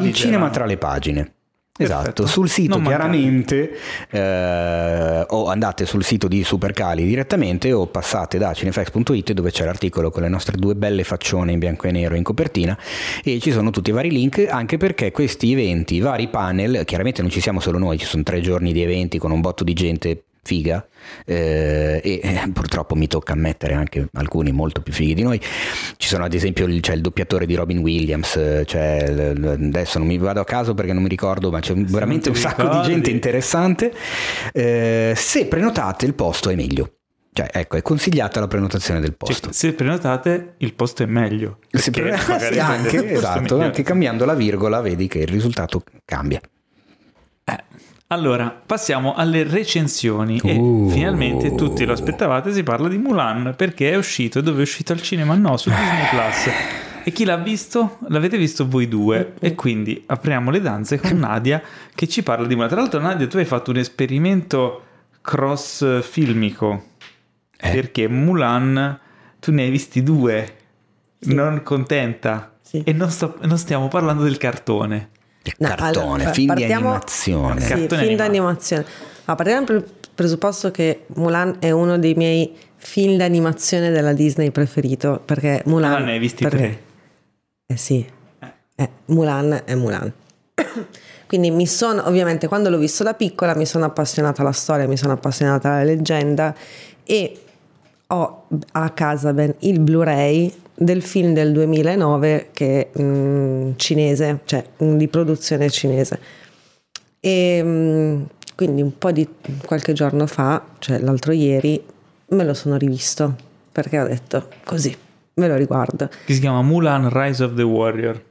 [0.00, 1.32] il cinema tra le pagine.
[1.78, 3.74] Esatto, sul sito non chiaramente
[4.10, 10.10] eh, o andate sul sito di Supercali direttamente o passate da cinefx.it dove c'è l'articolo
[10.10, 12.78] con le nostre due belle faccione in bianco e nero in copertina
[13.24, 17.30] e ci sono tutti i vari link anche perché questi eventi, vari panel, chiaramente non
[17.30, 20.24] ci siamo solo noi, ci sono tre giorni di eventi con un botto di gente
[20.44, 20.84] figa
[21.24, 25.40] eh, e eh, purtroppo mi tocca ammettere anche alcuni molto più fighi di noi
[25.96, 28.32] ci sono ad esempio il, c'è il doppiatore di Robin Williams
[28.64, 32.34] c'è, adesso non mi vado a caso perché non mi ricordo ma c'è veramente un
[32.34, 32.86] sacco ricordi.
[32.86, 33.94] di gente interessante
[34.52, 36.94] eh, se prenotate il posto è meglio
[37.34, 39.44] cioè, ecco, è consigliata la prenotazione del posto.
[39.44, 41.60] Cioè, se prenotate, il posto è meglio.
[41.70, 42.12] Se pre-
[42.60, 46.42] anche, esatto, anche cambiando la virgola, vedi che il risultato cambia.
[48.12, 50.46] Allora, passiamo alle recensioni uh.
[50.46, 54.62] e finalmente tutti lo aspettavate, si parla di Mulan perché è uscito e dove è
[54.62, 55.34] uscito al cinema?
[55.34, 56.50] No, su Disney Plus.
[57.04, 57.96] E chi l'ha visto?
[58.08, 59.32] L'avete visto voi due.
[59.40, 61.62] E quindi apriamo le danze con Nadia
[61.94, 62.68] che ci parla di Mulan.
[62.68, 64.82] Tra l'altro Nadia tu hai fatto un esperimento
[65.22, 66.88] cross filmico
[67.56, 67.70] eh.
[67.70, 69.00] perché Mulan
[69.40, 70.54] tu ne hai visti due,
[71.18, 71.32] sì.
[71.32, 72.56] non contenta.
[72.60, 72.82] Sì.
[72.84, 75.08] E non, sto, non stiamo parlando del cartone.
[75.58, 77.60] No, cartone, allora, film partiamo, di animazione.
[77.60, 78.84] Sì, cartone film d'animazione.
[79.24, 85.20] Ma partiamo dal presupposto che Mulan è uno dei miei film d'animazione della Disney preferito,
[85.24, 85.92] perché Mulan...
[85.92, 86.82] Ah, ne hai visti perché, tre?
[87.66, 88.06] Eh sì,
[88.76, 90.12] eh, Mulan è Mulan.
[91.26, 94.96] Quindi mi sono, ovviamente, quando l'ho visto da piccola mi sono appassionata alla storia, mi
[94.96, 96.54] sono appassionata alla leggenda
[97.04, 97.40] e
[98.12, 104.64] ho a casa ben il Blu-ray del film del 2009 che è mh, cinese, cioè
[104.76, 106.18] di produzione cinese.
[107.20, 109.26] E mh, quindi un po' di
[109.64, 111.82] qualche giorno fa, cioè l'altro ieri,
[112.28, 113.34] me lo sono rivisto
[113.70, 114.94] perché ho detto così,
[115.34, 116.08] me lo riguardo.
[116.26, 118.22] Che si chiama Mulan Rise of the Warrior.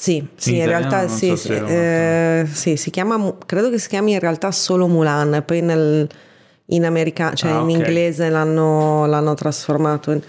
[0.00, 3.88] Sì, sì in, in realtà sì, so sì, eh, sì, si chiama, credo che si
[3.88, 6.08] chiami in realtà solo Mulan, poi nel,
[6.70, 7.74] in americano, cioè ah, in okay.
[7.74, 10.22] inglese l'hanno, l'hanno trasformato in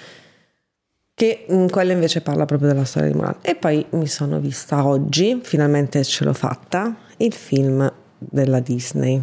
[1.20, 3.36] che mh, mm, quella invece parla proprio della storia di Mulan.
[3.42, 9.22] E poi mi sono vista oggi, finalmente ce l'ho fatta, il film della Disney,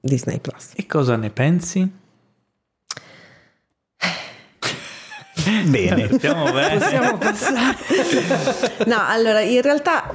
[0.00, 0.70] Disney Plus.
[0.76, 2.02] E cosa ne pensi?
[5.66, 6.78] Bene, Stiamo bene.
[6.78, 7.76] possiamo passare.
[8.86, 10.10] no, allora in realtà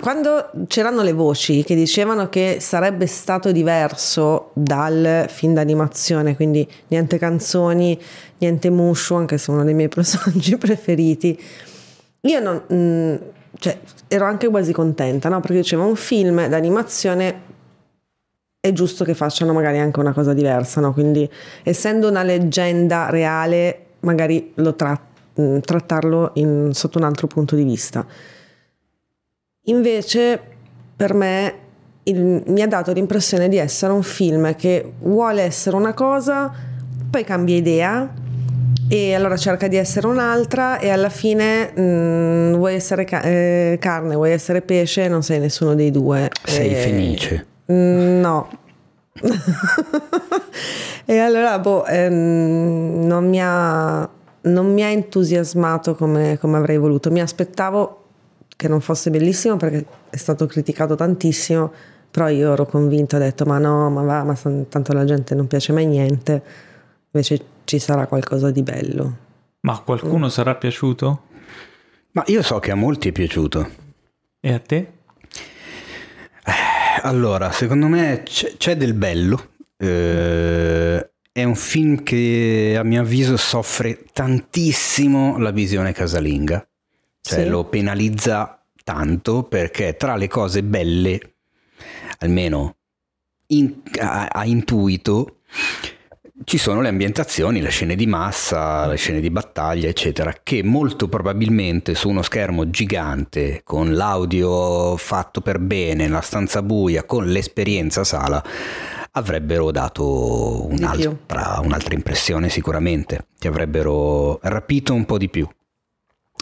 [0.00, 7.18] quando c'erano le voci che dicevano che sarebbe stato diverso dal film d'animazione, quindi niente
[7.18, 8.00] canzoni,
[8.38, 11.38] niente Mushu, anche se è uno dei miei personaggi preferiti,
[12.20, 13.14] io non, mh, mm,
[13.58, 15.40] cioè, ero anche quasi contenta, no?
[15.40, 17.52] perché diceva un film d'animazione
[18.60, 20.92] è giusto che facciano magari anche una cosa diversa, no?
[20.92, 21.28] quindi
[21.62, 24.98] essendo una leggenda reale, magari lo tra-
[25.38, 28.06] mm, trattarlo in, sotto un altro punto di vista.
[29.64, 30.40] Invece
[30.96, 31.54] per me
[32.04, 36.52] il, mi ha dato l'impressione di essere un film che vuole essere una cosa,
[37.10, 38.12] poi cambia idea
[38.88, 43.78] e allora cerca di essere un'altra e alla fine mh, mm, vuoi essere ca- eh,
[43.80, 46.28] carne, vuoi essere pesce, non sei nessuno dei due.
[46.42, 47.46] Sei e, felice?
[47.66, 48.48] Mh, mm, no.
[51.06, 54.06] e allora boh, ehm, non, mi ha,
[54.42, 57.10] non mi ha entusiasmato come, come avrei voluto.
[57.10, 58.03] Mi aspettavo
[58.64, 61.70] che non fosse bellissimo perché è stato criticato tantissimo,
[62.10, 64.34] però io ero convinta, ho detto ma no, ma va, ma
[64.68, 66.42] tanto la gente non piace mai niente,
[67.10, 69.16] invece ci sarà qualcosa di bello.
[69.60, 70.30] Ma a qualcuno mm.
[70.30, 71.22] sarà piaciuto?
[72.12, 73.68] Ma io so che a molti è piaciuto.
[74.40, 74.76] E a te?
[76.46, 76.52] Eh,
[77.02, 79.50] allora, secondo me c'è, c'è del bello.
[79.76, 86.66] Eh, è un film che a mio avviso soffre tantissimo la visione casalinga,
[87.26, 87.48] cioè sì.
[87.48, 91.36] lo penalizza tanto perché tra le cose belle,
[92.18, 92.76] almeno
[93.46, 95.38] in, a, a intuito,
[96.44, 101.08] ci sono le ambientazioni, le scene di massa, le scene di battaglia, eccetera, che molto
[101.08, 108.04] probabilmente su uno schermo gigante, con l'audio fatto per bene, la stanza buia, con l'esperienza
[108.04, 108.44] sala,
[109.12, 115.48] avrebbero dato un'altra, un'altra impressione sicuramente, ti avrebbero rapito un po' di più.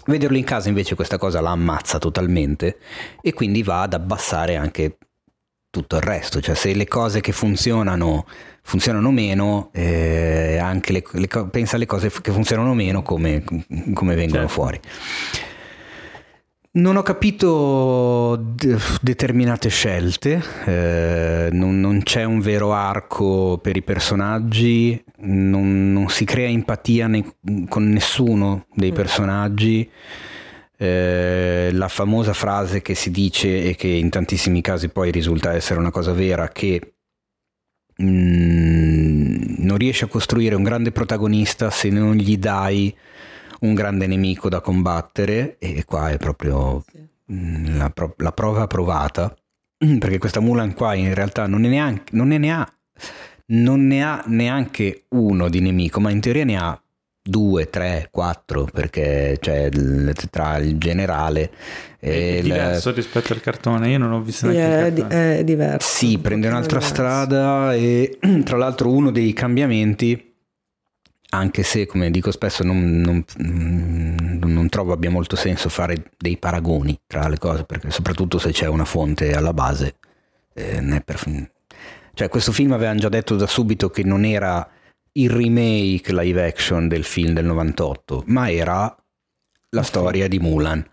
[0.06, 2.78] Vederlo in casa invece questa cosa la ammazza totalmente
[3.20, 4.98] e quindi va ad abbassare anche
[5.70, 8.26] tutto il resto, cioè se le cose che funzionano
[8.62, 13.42] funzionano meno, eh, anche le, le, pensa alle cose che funzionano meno come,
[13.94, 14.52] come vengono certo.
[14.52, 14.80] fuori.
[16.74, 23.82] Non ho capito de- determinate scelte, eh, non, non, c'è un vero arco per i
[23.82, 27.34] personaggi, non, non si crea empatia ne-
[27.68, 28.94] con nessuno dei mm.
[28.94, 29.90] personaggi.
[30.78, 35.78] Eh, la famosa frase che si dice e che in tantissimi casi poi risulta essere
[35.78, 36.94] una cosa vera, che
[37.96, 42.96] mh, mm, non riesci a costruire un grande protagonista se non gli dai
[43.62, 46.84] un grande nemico da combattere e qua è proprio
[47.32, 49.34] mm, la, pro- la, prova provata.
[49.98, 52.72] Perché questa Mulan qua in realtà non, neanche, non, ne ha,
[53.46, 56.82] non ne ha neanche uno di nemico ma in teoria ne ha
[57.24, 61.52] due, tre, quattro perché c'è il, tra il generale
[62.00, 62.96] e è diverso il...
[62.96, 66.78] rispetto al cartone io non ho visto sì, neanche è, è diverso sì prende un'altra
[66.78, 66.94] diverso.
[66.94, 70.31] strada e tra l'altro uno dei cambiamenti
[71.34, 77.00] anche se, come dico spesso, non, non, non, trovo abbia molto senso fare dei paragoni
[77.06, 79.96] tra le cose, perché soprattutto se c'è una fonte alla base,
[80.52, 81.20] eh, per...
[82.12, 84.68] cioè questo film avevano già detto da subito che non era
[85.12, 88.94] il remake live action del film del 98, ma era
[89.70, 90.86] la storia di Mulan,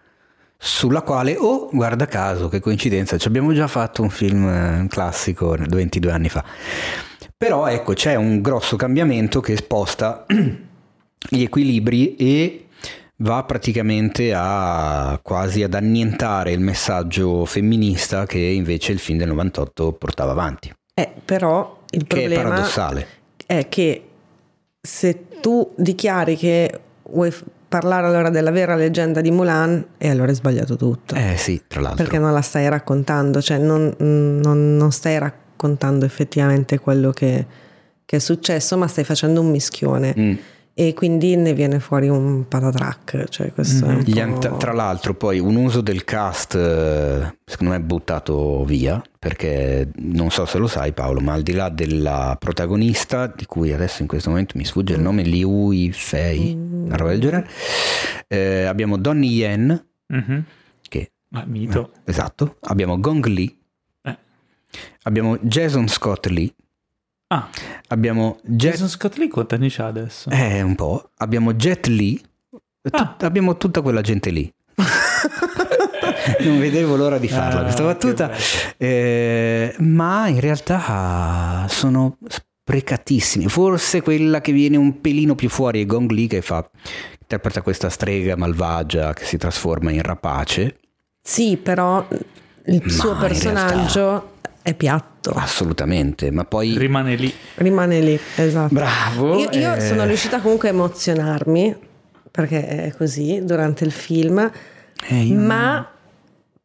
[0.57, 5.57] sulla quale, oh, guarda caso, che coincidenza, ci abbiamo già fatto un film eh, classico
[5.57, 6.45] 22 anni fa.
[7.40, 12.66] Però ecco, c'è un grosso cambiamento che sposta gli equilibri e
[13.20, 19.94] va praticamente a quasi ad annientare il messaggio femminista che invece il film del 98
[19.94, 20.70] portava avanti.
[20.94, 23.07] Eh, però il problema è paradossale.
[23.45, 24.03] È che
[24.82, 27.34] se tu dichiari che vuoi
[27.70, 31.16] parlare allora della vera leggenda di Mulan e allora hai sbagliato tutto.
[31.16, 32.03] Eh sì, tra l'altro.
[32.03, 37.45] Perché non la stai raccontando, cioè non, non, non stai raccontando raccontando effettivamente quello che,
[38.06, 40.15] che è successo, ma stai facendo un mischione.
[40.18, 40.34] Mm.
[40.73, 43.27] E quindi ne viene fuori un patatrack.
[43.27, 44.40] Cioè mm-hmm.
[44.40, 44.56] po'...
[44.56, 49.02] Tra l'altro, poi un uso del cast, eh, secondo me, è buttato via.
[49.19, 53.73] Perché non so se lo sai, Paolo, ma al di là della protagonista, di cui
[53.73, 56.86] adesso in questo momento mi sfugge il nome, Liu Fei, mm.
[56.86, 57.49] una roba del genere,
[58.30, 60.40] eh, abbiamo Donnie Yen, mm-hmm.
[60.88, 61.91] che ah, mito.
[62.06, 63.59] Eh, esatto, abbiamo Gong Li,
[65.04, 66.54] Abbiamo Jason Scott Lee.
[67.28, 67.50] Ah.
[67.88, 68.72] Abbiamo Jet...
[68.72, 70.30] Jason Scott Lee quanti anni c'ha adesso?
[70.30, 71.12] Eh, un po'.
[71.18, 72.20] Abbiamo Jet Lee.
[72.91, 73.18] Ah.
[73.20, 74.52] abbiamo tutta quella gente lì.
[76.40, 78.32] non vedevo l'ora di farla ah, questa battuta.
[78.78, 83.48] Eh, ma in realtà sono sprecatissimi.
[83.48, 86.68] Forse quella che viene un pelino più fuori è Gong Li che fa
[87.20, 90.78] interpreta questa strega malvagia che si trasforma in rapace.
[91.22, 92.06] Sì, però
[92.66, 95.31] il ma suo personaggio è piatto.
[95.31, 96.77] Assolutamente, ma poi...
[96.77, 97.34] Rimane lì.
[97.56, 98.73] Rimane lì, esatto.
[98.73, 99.38] Bravo.
[99.38, 99.81] Io, io eh...
[99.81, 101.76] sono riuscita comunque a emozionarmi,
[102.31, 104.52] perché è così, durante il film,
[105.07, 105.40] eh, io...
[105.40, 105.90] ma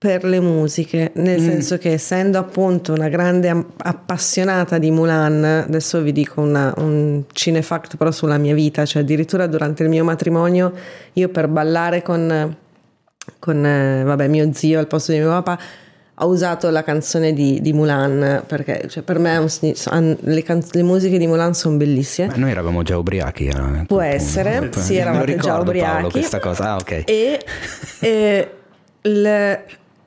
[0.05, 1.45] per le musiche, nel mm.
[1.47, 3.49] senso che essendo appunto una grande
[3.79, 9.47] appassionata di Mulan, adesso vi dico una, un cinefact però sulla mia vita, cioè addirittura
[9.47, 10.75] durante il mio matrimonio
[11.15, 12.55] io per ballare con,
[13.39, 15.59] con eh, vabbè, mio zio al posto di mio papà
[16.17, 20.83] ho usato la canzone di, di Mulan perché cioè, per me un, le, can- le,
[20.83, 22.29] musiche di Mulan sono bellissime.
[22.29, 23.47] Ma noi eravamo già ubriachi.
[23.47, 24.81] Eh, Può essere, punto.
[24.81, 25.93] sì, eravate già ubriachi.
[25.93, 27.03] Paolo, questa cosa, ah, ok.
[27.07, 27.45] E,
[28.01, 28.51] e
[29.01, 29.65] le,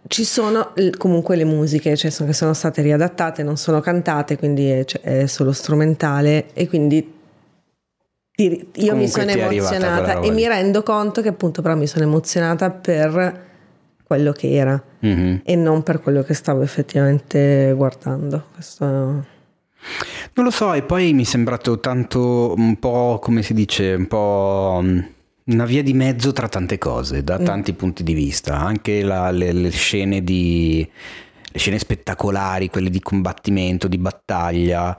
[0.07, 4.69] ci sono comunque le musiche, cioè sono, che sono state riadattate, non sono cantate, quindi
[4.69, 7.15] è, cioè, è solo strumentale e quindi
[8.39, 12.69] io comunque mi sono emozionata e mi rendo conto che appunto però mi sono emozionata
[12.69, 13.45] per
[14.07, 15.41] quello che era Mhm.
[15.43, 18.45] e non per quello che stavo effettivamente guardando.
[18.53, 18.85] Questo...
[18.85, 24.07] Non lo so, e poi mi è sembrato tanto un po', come si dice, un
[24.07, 24.99] po' mm,
[25.45, 28.57] una via di mezzo tra tante cose, da tanti punti di vista.
[28.57, 30.87] Anche la- le, le scene di.
[31.51, 34.97] le scene spettacolari, quelle di combattimento, di battaglia.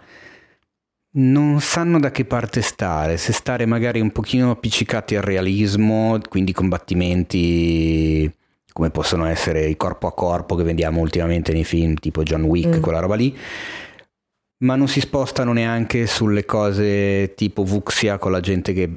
[1.11, 6.53] Non sanno da che parte stare, se stare magari un pochino appiccicati al realismo, quindi
[6.53, 8.31] combattimenti
[8.79, 12.77] come possono essere i corpo a corpo che vediamo ultimamente nei film tipo John Wick,
[12.77, 12.81] Mm.
[12.81, 13.37] quella roba lì,
[14.59, 18.89] ma non si spostano neanche sulle cose tipo Vuxia con la gente che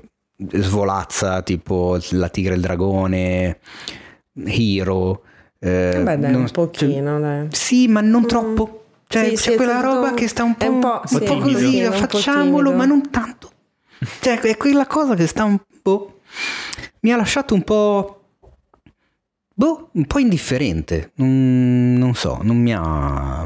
[0.53, 3.57] svolazza, tipo la tigre e il dragone,
[4.45, 5.23] Hero.
[5.57, 7.47] eh, Beh, dai, non- un pochino, dai.
[7.49, 8.83] Sì, ma non troppo.
[9.07, 11.37] Cioè, Sì, c'è quella tutto- roba che sta un po', un po', un sì, po'
[11.39, 12.71] così, sì, un po' facciamolo, timido.
[12.75, 13.51] ma non tanto.
[14.21, 16.19] Cioè, è quella cosa che sta un po'...
[16.99, 18.20] Mi ha lasciato un po'...
[19.61, 21.11] Boh, un po' indifferente.
[21.17, 23.45] Non, non so, non mi ha...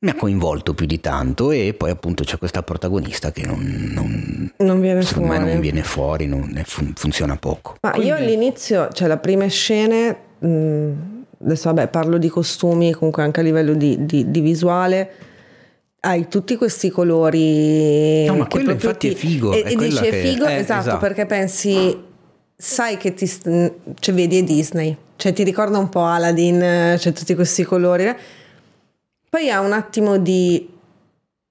[0.00, 3.58] Mi ha coinvolto più di tanto e poi appunto c'è questa protagonista che non,
[3.94, 5.44] non- Non viene secondo fuori.
[5.44, 7.76] me non viene fuori, non fun- funziona poco.
[7.82, 10.90] Ma io all'inizio, cioè le prime scene, mh,
[11.44, 15.10] adesso vabbè parlo di costumi, comunque anche a livello di, di- di visuale,
[16.00, 18.26] hai tutti questi colori.
[18.26, 19.76] No, ma quello infatti ti- è figo, E, è e è
[20.10, 20.98] che- figo, eh, esatto, esatto.
[20.98, 21.96] perché pensi,
[22.56, 27.12] sai che ti, cioè vedi è Disney, cioè ti ricorda un po' Aladdin, eh, c'è
[27.12, 28.04] tutti questi colori.
[28.06, 28.16] eh.
[29.28, 30.68] Poi ha un attimo di,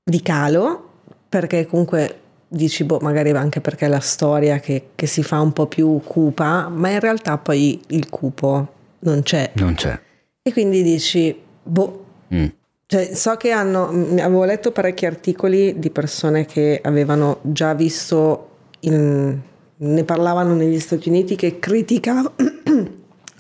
[0.04, 0.90] di calo,
[1.28, 5.52] perché comunque dici, boh, magari anche perché è la storia che, che si fa un
[5.54, 8.68] po' più cupa, ma in realtà poi il cupo
[9.00, 9.52] non c'è.
[9.56, 10.00] Non c'è.
[10.42, 12.02] E quindi dici, boh,
[12.34, 12.46] Mm.
[12.88, 18.50] cioè, so che hanno, avevo letto parecchi articoli di persone che avevano già visto,
[18.82, 19.40] in-
[19.84, 22.34] ne parlavano negli Stati Uniti che criticavano,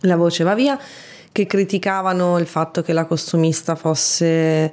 [0.02, 0.78] la voce va via,
[1.32, 4.72] che criticavano il fatto che la costumista fosse,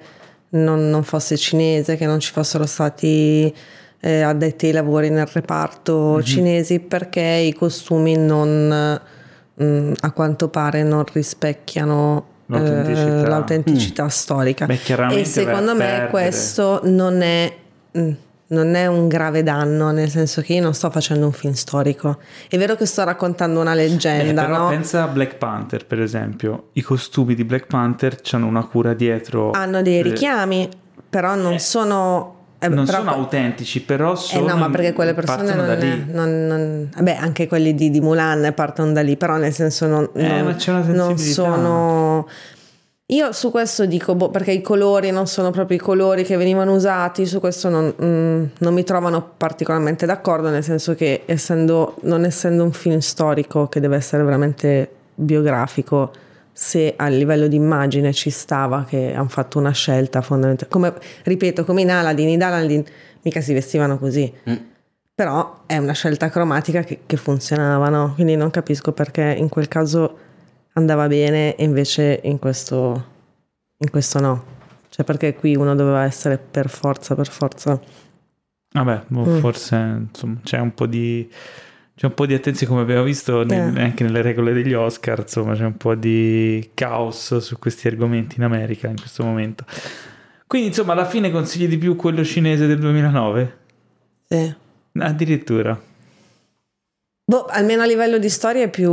[0.51, 3.53] non, non fosse cinese, che non ci fossero stati
[4.01, 9.01] eh, addetti ai lavori nel reparto cinesi perché i costumi non,
[9.55, 13.29] mh, a quanto pare non rispecchiano eh, L'autenticità.
[13.29, 14.67] l'autenticità storica.
[14.67, 14.81] Beh,
[15.13, 16.09] e secondo me perdere.
[16.11, 17.53] questo non è,
[17.97, 18.11] mm,
[18.51, 22.19] non è un grave danno, nel senso che io non sto facendo un film storico.
[22.49, 24.69] È vero che sto raccontando una Eh, leggenda, però no?
[24.69, 26.69] pensa a Black Panther, per esempio.
[26.73, 29.53] I costumi di Black Panther hanno una cura dietro.
[29.53, 30.69] Hanno dei eh, richiami,
[31.09, 32.39] però non sono...
[32.59, 34.47] eh, non però- sono autentici, però Eh sono.
[34.49, 36.05] no, ma perché quelle persone non, da lì.
[36.11, 40.09] non- non- Vabbè, anche quelli di, di Mulan partono da lì, però nel senso non,
[40.15, 40.43] Eh,
[40.93, 42.27] non- sono...
[43.11, 46.75] Io su questo dico, boh, perché i colori non sono proprio i colori che venivano
[46.75, 52.25] usati, su questo non, mm, non mi trovano particolarmente d'accordo, nel senso che essendo, non
[52.25, 56.13] essendo un film storico che deve essere veramente biografico,
[56.53, 60.93] se a livello di immagine ci stava che hanno fatto una scelta fondamentale, come,
[61.25, 62.85] ripeto, come in Aladdin, in Aladdin
[63.23, 64.33] mica si vestivano così,
[65.13, 68.13] però è una scelta cromatica che, che funzionava, no?
[68.15, 70.29] Quindi non capisco perché in quel caso
[70.75, 73.07] andava bene e invece in questo,
[73.79, 74.45] in questo no.
[74.89, 77.81] Cioè perché qui uno doveva essere per forza, per forza.
[78.73, 79.39] Vabbè, boh, Mm.
[79.39, 79.77] forse
[80.09, 81.29] insomma, c'è un po' di.
[81.95, 83.83] C'è un po' di attenzione, come abbiamo visto nel- Eh.
[83.83, 88.45] anche nelle regole degli Oscar, insomma, c'è un po' di caos su questi argomenti in
[88.45, 89.65] America in questo momento.
[90.47, 93.59] Quindi, insomma, alla fine consigli di più quello cinese del 2009?
[94.27, 94.55] Sì.
[94.99, 95.79] Addirittura.
[97.25, 98.91] Boh, almeno a livello di storia è più...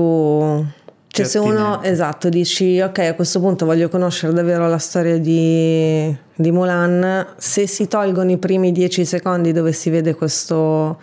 [1.18, 6.15] Cioè se uno, esatto, dici ok a questo punto voglio conoscere davvero la storia di,
[6.35, 10.99] di Mulan, se si tolgono i primi dieci secondi dove si vede questo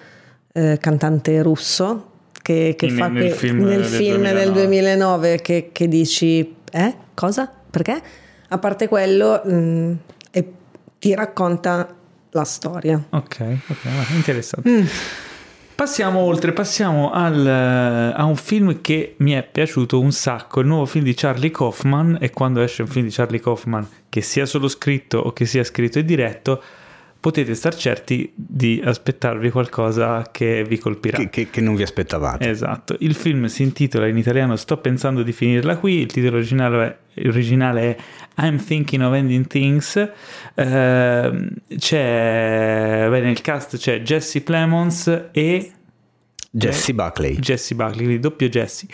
[0.52, 2.10] eh, cantante russo
[2.42, 4.52] che, che Nel- fa nel que- film nel del film del 2009.
[4.52, 7.50] 2009 che, che dici eh cosa?
[7.70, 8.00] Perché?
[8.48, 9.92] A parte quello mh,
[10.30, 10.52] e
[10.98, 11.88] ti racconta
[12.30, 13.02] la storia.
[13.10, 13.36] Ok,
[13.68, 14.68] ok, va, interessante.
[14.68, 14.84] Mm.
[15.74, 20.68] Passiamo oltre, passiamo al, eh, a un film che mi è piaciuto un sacco, il
[20.68, 24.46] nuovo film di Charlie Kaufman e quando esce un film di Charlie Kaufman, che sia
[24.46, 26.62] solo scritto o che sia scritto e diretto,
[27.24, 31.16] potete star certi di aspettarvi qualcosa che vi colpirà.
[31.16, 32.50] Che, che- che non vi aspettavate.
[32.50, 36.98] Esatto, il film si intitola in italiano Sto pensando di finirla qui, il titolo originale
[37.14, 37.96] è, originale
[38.36, 40.06] è I'm Thinking of Ending Things,
[40.56, 41.48] Ehm,
[41.78, 45.72] c'è, beh, nel cast c'è Jesse Plemons e
[46.50, 47.38] Jesse Buckley.
[47.38, 48.86] Jesse Buckley, quindi doppio Jesse.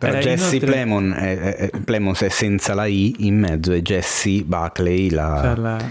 [0.00, 3.82] Però Eh, Jesse inoltre- Plemon è, è- Plemons è senza la I in mezzo e
[3.82, 5.90] Jesse Buckley, la, c'è la-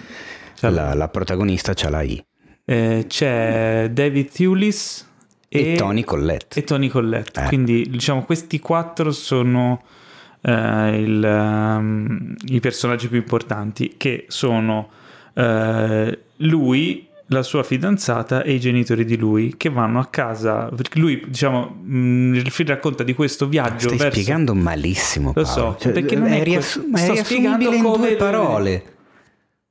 [0.61, 2.23] la- la- la protagonista, c'ha la I.
[2.65, 5.05] eh, c'è David Thewlis
[5.49, 6.59] E, e, Tony Collette.
[6.59, 7.41] e Tony Collette.
[7.43, 7.47] Eh.
[7.47, 9.81] Quindi diciamo questi quattro sono
[10.41, 14.89] eh, il, um, i personaggi più importanti, che sono
[15.33, 20.97] eh, lui, la sua fidanzata e i genitori di lui che vanno a casa perché
[20.97, 24.19] lui diciamo mh, il film racconta di questo viaggio stai verso...
[24.21, 25.47] spiegando malissimo lo Paolo.
[25.73, 26.59] so cioè, perché non è, è,
[26.89, 28.83] ma è riassumibile in due parole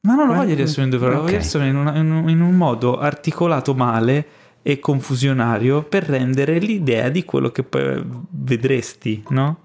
[0.06, 1.26] ma non lo voglio riassumere in due parole okay.
[1.26, 4.26] voglio riassumere in, una, in, un, in un modo articolato male
[4.62, 9.60] e confusionario per rendere l'idea di quello che poi vedresti no?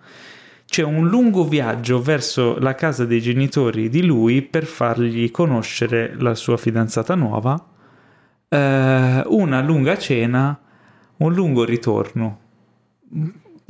[0.72, 6.34] c'è un lungo viaggio verso la casa dei genitori di lui per fargli conoscere la
[6.34, 7.62] sua fidanzata nuova,
[8.48, 10.58] eh, una lunga cena,
[11.18, 12.40] un lungo ritorno.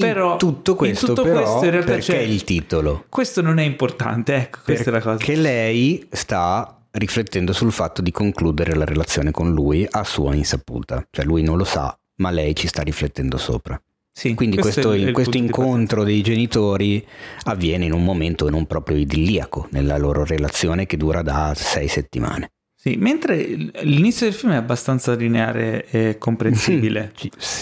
[0.06, 3.06] Però in tutto questo, in tutto però, questo in realtà perché c'è, il titolo?
[3.10, 5.24] Questo non è importante, ecco, questa è la cosa.
[5.24, 11.06] Che lei sta riflettendo sul fatto di concludere la relazione con lui a sua insaputa,
[11.10, 13.82] cioè lui non lo sa, ma lei ci sta riflettendo sopra.
[14.14, 17.06] Sì, Quindi questo, questo, questo incontro dei genitori
[17.44, 22.52] avviene in un momento non proprio idilliaco nella loro relazione che dura da sei settimane.
[22.76, 23.38] Sì, mentre
[23.84, 27.14] l'inizio del film è abbastanza lineare e comprensibile,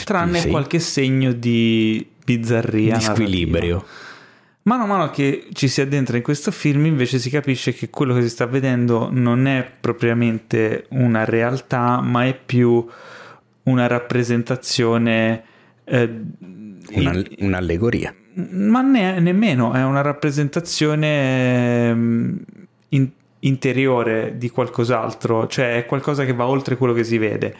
[0.05, 0.49] tranne sì.
[0.49, 2.05] qualche segno di
[2.37, 2.97] bizzarria.
[2.97, 3.75] Di squilibrio.
[3.75, 4.07] Narrativa.
[4.63, 8.13] Mano a mano che ci si addentra in questo film invece si capisce che quello
[8.13, 12.85] che si sta vedendo non è propriamente una realtà, ma è più
[13.63, 15.43] una rappresentazione...
[15.85, 16.21] Eh,
[16.91, 18.13] una, in, un'allegoria.
[18.33, 21.89] Ma ne, nemmeno, è una rappresentazione
[22.89, 27.55] in, interiore di qualcos'altro, cioè è qualcosa che va oltre quello che si vede.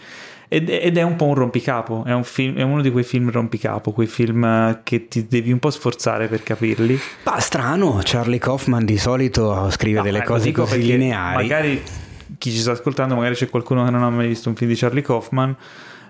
[0.52, 3.30] Ed, ed è un po' un rompicapo, è, un film, è, uno di quei film
[3.30, 7.00] rompicapo, quei film che ti devi un po' sforzare per capirli.
[7.26, 11.36] Ma strano, Charlie Kaufman di solito scrive no, delle cose così lineari.
[11.36, 11.84] Magari
[12.40, 14.76] chi ci sta ascoltando, magari c'è qualcuno che non ha mai visto un film di
[14.76, 15.56] Charlie Kaufman.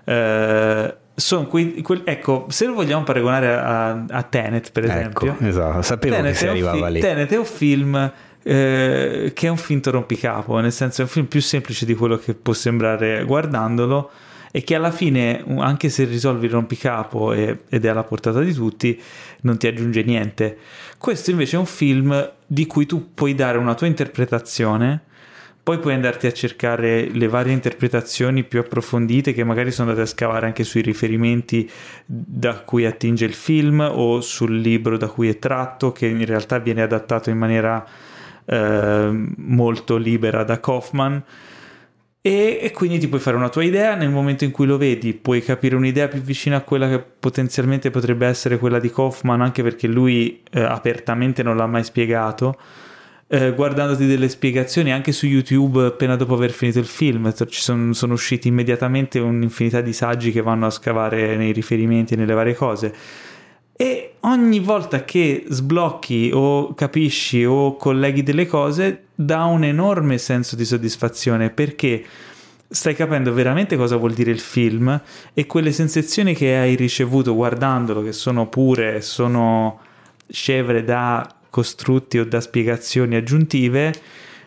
[0.04, 5.44] Eh, sono quei, quel, ecco, se lo vogliamo paragonare a, a Tenet, per esempio, ecco,
[5.44, 7.00] esatto, sapevo Tenet che si arrivava fi- lì.
[7.00, 8.12] Tenet è un film
[8.42, 12.16] eh, che è un finto rompicapo, nel senso è un film più semplice di quello
[12.16, 14.10] che può sembrare guardandolo
[14.50, 18.52] e che alla fine, anche se risolvi il rompicapo e, ed è alla portata di
[18.52, 19.00] tutti,
[19.42, 20.58] non ti aggiunge niente.
[20.98, 25.04] Questo invece è un film di cui tu puoi dare una tua interpretazione
[25.62, 30.10] poi puoi andarti a cercare le varie interpretazioni più approfondite che magari sono andate a
[30.10, 31.70] scavare anche sui riferimenti
[32.06, 36.58] da cui attinge il film o sul libro da cui è tratto, che in realtà
[36.58, 37.86] viene adattato in maniera
[38.46, 41.22] eh, molto libera da Kaufman.
[42.22, 45.14] E, e, quindi ti puoi fare una tua idea nel momento in cui lo vedi,
[45.14, 49.62] puoi capire un'idea più vicina a quella che potenzialmente potrebbe essere quella di Kaufman, anche
[49.62, 52.58] perché lui eh, apertamente non l'ha mai spiegato
[53.32, 57.32] eh, guardandoti delle spiegazioni anche su YouTube appena dopo aver finito il film.
[57.32, 62.16] Ci sono, sono usciti immediatamente un'infinità di saggi che vanno a scavare nei riferimenti e
[62.16, 62.92] nelle varie cose.
[63.80, 70.54] E ogni volta che sblocchi o capisci o colleghi delle cose, dà un enorme senso
[70.54, 72.04] di soddisfazione perché
[72.68, 75.00] stai capendo veramente cosa vuol dire il film
[75.32, 79.80] e quelle sensazioni che hai ricevuto guardandolo, che sono pure, sono
[80.28, 83.94] scevre da costrutti o da spiegazioni aggiuntive,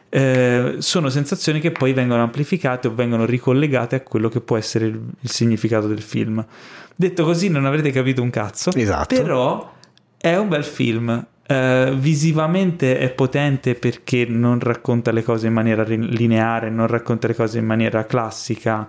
[0.10, 4.86] eh, sono sensazioni che poi vengono amplificate o vengono ricollegate a quello che può essere
[4.86, 6.46] il, il significato del film.
[6.96, 9.16] Detto così non avrete capito un cazzo, esatto.
[9.16, 9.74] però
[10.18, 11.28] è un bel film.
[11.46, 17.36] Uh, visivamente è potente perché non racconta le cose in maniera lineare, non racconta le
[17.36, 18.88] cose in maniera classica,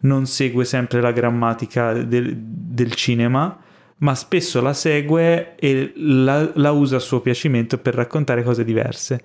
[0.00, 3.58] non segue sempre la grammatica del, del cinema,
[3.98, 9.22] ma spesso la segue e la, la usa a suo piacimento per raccontare cose diverse.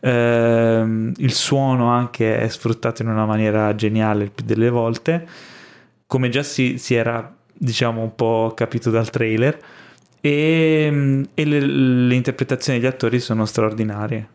[0.00, 5.26] Uh, il suono anche è sfruttato in una maniera geniale il più delle volte,
[6.06, 9.58] come già si, si era diciamo un po' capito dal trailer.
[10.20, 14.28] E, e le, le, interpretazioni degli attori sono straordinarie.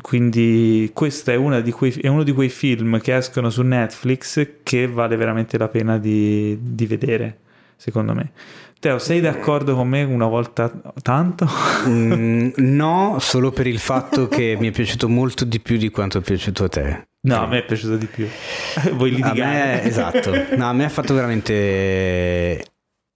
[0.00, 5.16] Quindi questo è, quei, è, uno di quei film che escono su Netflix che vale
[5.16, 7.38] veramente la pena di, di vedere
[7.80, 8.30] secondo me
[8.80, 11.46] Teo, sei d'accordo con me una volta tanto?
[11.86, 16.16] Mm, no, solo per il fatto che mi è piaciuto molto di più di quanto
[16.16, 17.08] è piaciuto a te.
[17.20, 18.26] No, a me è piaciuto di più.
[18.96, 19.60] Vuoi litigare?
[19.60, 20.32] A me, esatto.
[20.56, 22.64] No, a me ha fatto veramente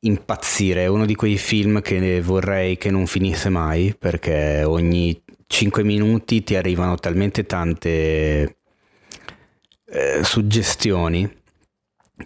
[0.01, 0.82] impazzire.
[0.82, 6.43] È uno di quei film che vorrei che non finisse mai perché ogni 5 minuti
[6.43, 8.59] ti arrivano talmente tante
[9.86, 11.27] eh, suggestioni,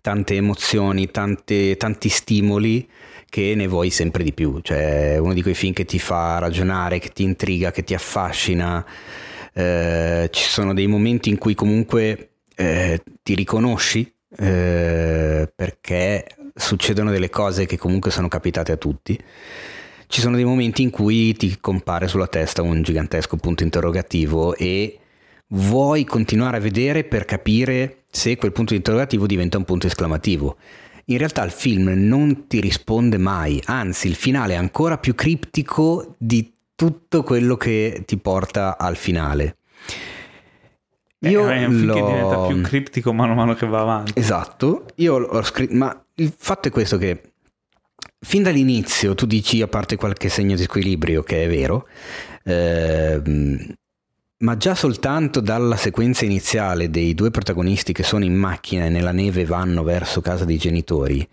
[0.00, 2.88] tante emozioni, tante, tanti stimoli
[3.28, 4.60] che ne vuoi sempre di più.
[4.60, 8.84] Cioè, uno di quei film che ti fa ragionare, che ti intriga, che ti affascina.
[9.52, 17.30] Eh, ci sono dei momenti in cui comunque eh, ti riconosci eh, perché succedono delle
[17.30, 19.18] cose che comunque sono capitate a tutti.
[20.06, 24.98] ci sono dei momenti in cui ti compare sulla testa un gigantesco punto interrogativo e
[25.48, 30.56] vuoi continuare a vedere per capire se quel punto interrogativo diventa un punto esclamativo.
[31.10, 36.14] In realtà il film non ti risponde mai, anzi il finale è ancora più criptico
[36.18, 39.56] di tutto quello che ti porta al finale.
[41.20, 44.12] Io eh, è un film che diventa più criptico mano a mano che va avanti.
[44.16, 47.32] Esatto, io l'ho scritto, ma il fatto è questo che
[48.20, 51.88] fin dall'inizio tu dici, a parte qualche segno di squilibrio, che è vero,
[52.44, 53.20] eh,
[54.38, 59.12] ma già soltanto dalla sequenza iniziale dei due protagonisti che sono in macchina e nella
[59.12, 61.26] neve vanno verso casa dei genitori,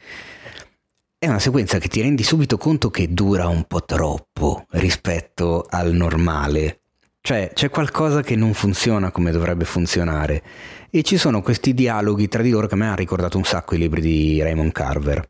[1.18, 5.94] è una sequenza che ti rendi subito conto che dura un po' troppo rispetto al
[5.94, 6.82] normale.
[7.22, 10.44] Cioè c'è qualcosa che non funziona come dovrebbe funzionare
[10.92, 13.74] e ci sono questi dialoghi tra di loro che a me hanno ricordato un sacco
[13.74, 15.28] i libri di Raymond Carver.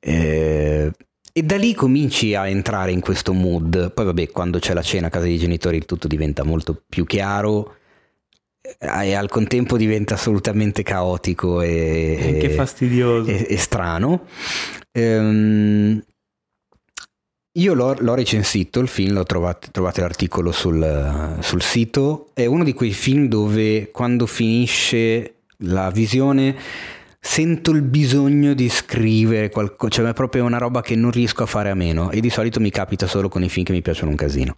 [0.00, 0.90] Eh,
[1.36, 3.92] e da lì cominci a entrare in questo mood.
[3.92, 7.78] Poi vabbè, quando c'è la cena a casa dei genitori tutto diventa molto più chiaro
[8.62, 14.26] eh, e al contempo diventa assolutamente caotico e, che fastidioso e, e strano.
[14.92, 16.00] Ehm,
[17.56, 22.30] io l'ho, l'ho, recensito il film, l'ho trovato, trovate l'articolo sul, sul, sito.
[22.32, 26.56] È uno di quei film dove quando finisce la visione
[27.26, 31.46] sento il bisogno di scrivere qualcosa, cioè è proprio una roba che non riesco a
[31.46, 34.10] fare a meno e di solito mi capita solo con i film che mi piacciono
[34.10, 34.56] un casino.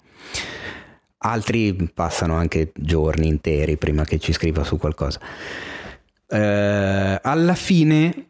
[1.19, 5.21] Altri passano anche giorni interi prima che ci scriva su qualcosa.
[6.29, 8.27] Eh, alla fine,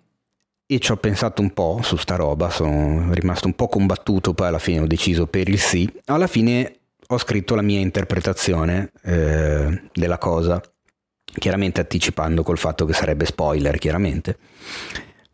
[0.66, 4.48] e ci ho pensato un po' su sta roba, sono rimasto un po' combattuto, poi
[4.48, 9.82] alla fine ho deciso per il sì, alla fine ho scritto la mia interpretazione eh,
[9.94, 10.60] della cosa,
[11.38, 14.38] chiaramente anticipando col fatto che sarebbe spoiler, chiaramente.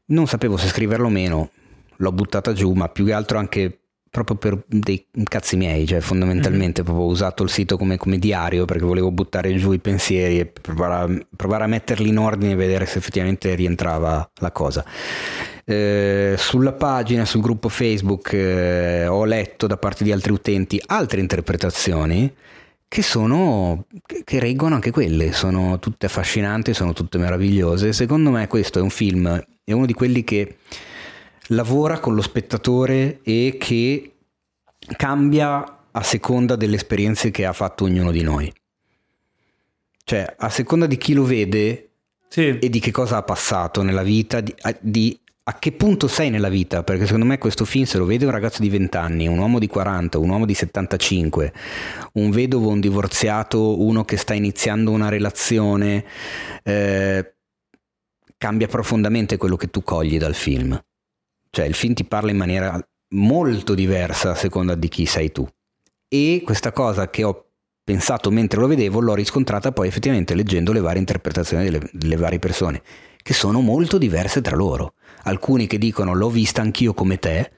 [0.07, 1.51] Non sapevo se scriverlo o meno,
[1.97, 3.83] l'ho buttata giù, ma più che altro anche
[4.13, 6.85] proprio per dei cazzi miei, cioè fondamentalmente mm.
[6.85, 10.45] proprio ho usato il sito come, come, diario perché volevo buttare giù i pensieri e
[10.45, 14.85] provare a, provare a metterli in ordine e vedere se effettivamente rientrava la cosa.
[15.65, 21.21] Eh, sulla pagina, sul gruppo Facebook eh, ho letto da parte di altri utenti altre
[21.21, 22.31] interpretazioni
[22.93, 23.87] che sono
[24.23, 27.95] che reggono anche quelle, sono tutte affascinanti, sono tutte meravigliose.
[27.95, 30.59] Secondo me questo è un film, è uno di quelli che
[31.47, 34.17] lavora con lo spettatore e che
[34.95, 38.53] cambia a seconda delle esperienze che ha fatto ognuno di noi.
[40.05, 41.93] Cioè, a seconda di chi lo vede
[42.29, 42.59] sì.
[42.59, 46.49] e di che cosa ha passato nella vita, di, di, a che punto sei nella
[46.49, 49.39] vita, perché secondo me questo film se lo vede un ragazzo di 20 anni, un
[49.39, 51.53] uomo di 40, un uomo di 75,
[52.13, 56.05] un vedovo, un divorziato, uno che sta iniziando una relazione,
[56.63, 57.35] eh,
[58.39, 60.81] cambia profondamente quello che tu cogli dal film.
[61.51, 62.81] Cioè il film ti parla in maniera
[63.15, 65.47] molto diversa a seconda di chi sei tu.
[66.09, 67.47] E questa cosa che ho
[67.85, 72.39] pensato mentre lo vedevo l'ho riscontrata poi effettivamente leggendo le varie interpretazioni delle, delle varie
[72.39, 72.83] persone,
[73.17, 74.95] che sono molto diverse tra loro.
[75.25, 77.53] Alcuni che dicono l'ho vista anch'io come te,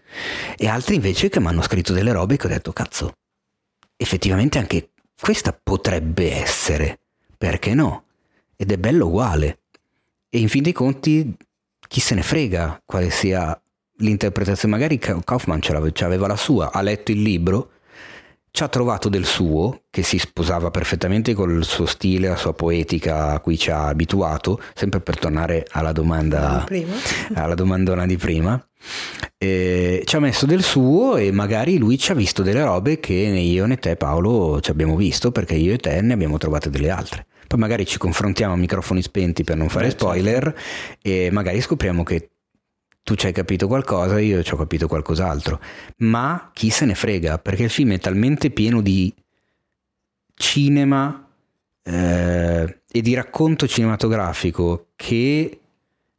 [0.56, 3.12] e altri invece che mi hanno scritto delle robe che ho detto cazzo,
[3.96, 6.98] effettivamente anche questa potrebbe essere,
[7.36, 8.04] perché no?
[8.56, 9.60] Ed è bello uguale.
[10.28, 11.34] E in fin dei conti,
[11.86, 13.58] chi se ne frega quale sia
[13.98, 17.70] l'interpretazione, magari Kaufman ce aveva la sua, ha letto il libro,
[18.56, 23.32] ci ha trovato del suo, che si sposava perfettamente col suo stile, la sua poetica
[23.32, 26.64] a cui ci ha abituato, sempre per tornare alla domanda,
[27.34, 28.64] alla domandona di prima.
[29.36, 33.28] E ci ha messo del suo e magari lui ci ha visto delle robe che
[33.28, 36.70] né io né te Paolo ci abbiamo visto perché io e te ne abbiamo trovate
[36.70, 37.26] delle altre.
[37.48, 40.04] Poi magari ci confrontiamo a microfoni spenti per non fare certo.
[40.04, 40.54] spoiler
[41.02, 42.33] e magari scopriamo che
[43.04, 45.60] tu ci hai capito qualcosa, io ci ho capito qualcos'altro,
[45.98, 49.12] ma chi se ne frega, perché il film è talmente pieno di
[50.34, 51.28] cinema
[51.82, 55.58] eh, e di racconto cinematografico che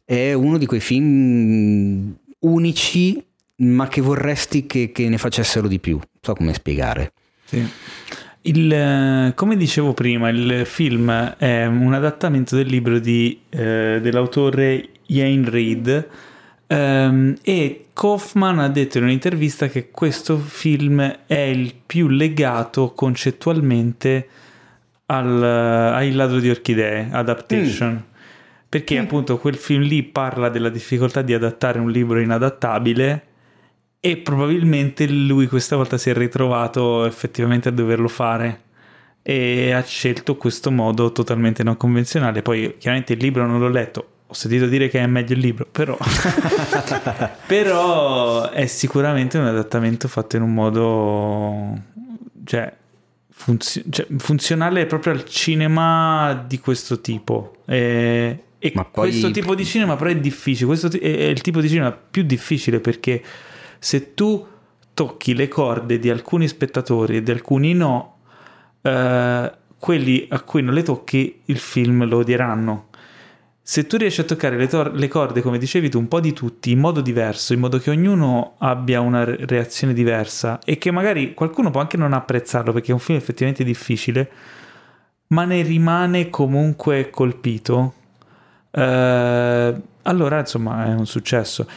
[0.05, 3.25] è uno di quei film unici,
[3.57, 5.99] ma che vorresti che, che ne facessero di più.
[6.21, 7.13] So come spiegare.
[7.45, 7.67] Sì.
[8.41, 15.49] Il, come dicevo prima, il film è un adattamento del libro di, eh, dell'autore Ian
[15.49, 16.09] Reid
[16.67, 24.27] Um, e Kaufman ha detto in un'intervista che questo film è il più legato concettualmente
[25.07, 27.93] al, ai ladro di orchidee, Adaptation.
[27.93, 28.13] Mm.
[28.67, 29.03] Perché mm.
[29.03, 33.23] appunto quel film lì parla della difficoltà di adattare un libro inadattabile
[33.99, 38.61] e probabilmente lui questa volta si è ritrovato effettivamente a doverlo fare
[39.21, 42.41] e ha scelto questo modo totalmente non convenzionale.
[42.41, 45.67] Poi chiaramente il libro non l'ho letto, ho sentito dire che è meglio il libro,
[45.69, 45.97] però,
[47.45, 51.79] però è sicuramente un adattamento fatto in un modo
[52.43, 52.73] cioè,
[53.29, 57.57] funzio- cioè, funzionale proprio al cinema di questo tipo.
[57.65, 61.61] E, e poi- questo tipo di cinema però è difficile, questo è è il tipo
[61.61, 63.21] di cinema più difficile perché
[63.77, 64.47] se tu
[64.95, 68.17] tocchi le corde di alcuni spettatori e di alcuni no,
[68.81, 72.87] eh, quelli a cui non le tocchi il film lo odieranno.
[73.67, 76.33] Se tu riesci a toccare le, tor- le corde, come dicevi tu, un po' di
[76.33, 80.91] tutti, in modo diverso, in modo che ognuno abbia una re- reazione diversa e che
[80.91, 84.29] magari qualcuno può anche non apprezzarlo perché è un film effettivamente difficile,
[85.29, 87.93] ma ne rimane comunque colpito,
[88.69, 91.67] eh, allora insomma è un successo.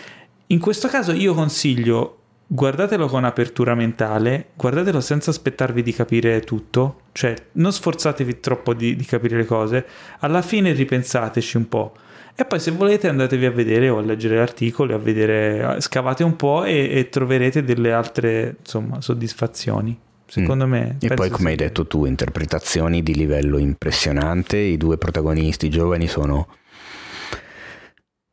[0.48, 2.19] In questo caso io consiglio
[2.51, 8.97] guardatelo con apertura mentale, guardatelo senza aspettarvi di capire tutto, cioè non sforzatevi troppo di,
[8.97, 9.87] di capire le cose,
[10.20, 11.93] alla fine ripensateci un po'.
[12.35, 16.37] E poi se volete andatevi a vedere o a leggere articoli, a vedere, scavate un
[16.37, 19.99] po' e, e troverete delle altre insomma, soddisfazioni.
[20.25, 20.99] Secondo me.
[21.01, 24.57] E poi, come hai sia- detto tu, interpretazioni di livello impressionante.
[24.57, 26.47] I due protagonisti giovani sono,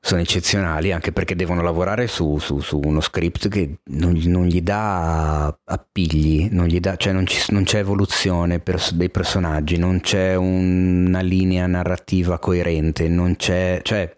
[0.05, 4.61] sono eccezionali anche perché devono lavorare su, su- su uno script che non, non gli
[4.61, 10.01] dà appigli, non gli dà- cioè non, ci- non c'è evoluzione pers- dei personaggi, non
[10.01, 13.79] c'è una linea narrativa coerente, non c'è.
[13.81, 14.15] Cioè,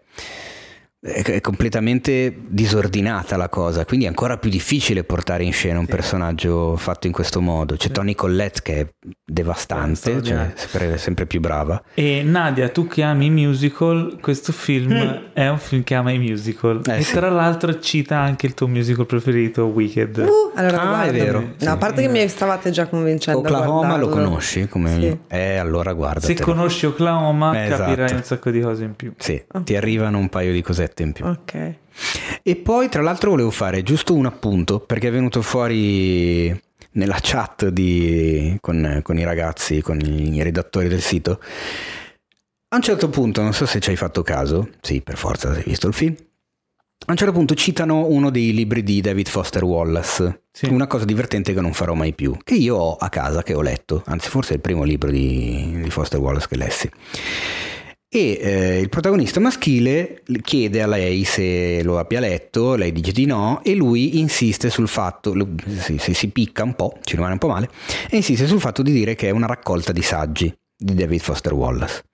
[1.00, 5.86] è è completamente disordinata la cosa, quindi è ancora più difficile portare in scena un
[5.86, 7.76] personaggio fatto in questo modo.
[7.76, 8.86] C'è Tony Collette che è
[9.24, 10.52] devastante, cioè, straordinario.
[10.56, 11.80] sempre, sempre più brava.
[11.94, 16.18] E Nadia, tu che ami i musical, questo film è un film che ama i
[16.18, 16.80] musical.
[16.88, 17.12] Eh, e sì.
[17.14, 20.16] tra l'altro cita anche il tuo musical preferito, Wicked.
[20.16, 21.54] Uh, allora Ah, è vero.
[21.60, 23.40] No, a parte che mi stavate già convincendo.
[23.40, 24.66] a Oklahoma lo conosci?
[24.66, 24.98] Come...
[25.00, 25.18] Sì.
[25.28, 26.20] Eh, allora guarda.
[26.26, 28.14] Se conosci Oklahoma Eh, capirai esatto.
[28.14, 29.12] un sacco di cose in più.
[29.16, 31.24] Sì, ti arrivano un paio di cosette in più.
[31.26, 31.74] Ok.
[32.42, 36.48] E poi, tra l'altro, volevo fare giusto un appunto perché è venuto fuori
[36.92, 41.40] nella chat di- con, con i ragazzi, con i redattori del sito.
[42.70, 45.62] A un certo punto, non so se ci hai fatto caso, sì, per forza hai
[45.64, 46.14] visto il film.
[47.06, 50.66] A un certo punto citano uno dei libri di David Foster Wallace, Sì.
[50.66, 53.62] una cosa divertente che non farò mai più, che io ho a casa, che ho
[53.62, 56.90] letto, anzi forse è il primo libro di, di Foster Wallace che lessi.
[58.10, 63.26] E eh, il protagonista maschile chiede a lei se lo abbia letto, lei dice di
[63.26, 65.54] no e lui insiste sul fatto, lu-
[65.98, 67.68] si, si- picca un po', ci rimane un po' male,
[68.08, 71.52] e insiste sul fatto di dire che è una raccolta di saggi di David Foster
[71.52, 72.04] Wallace.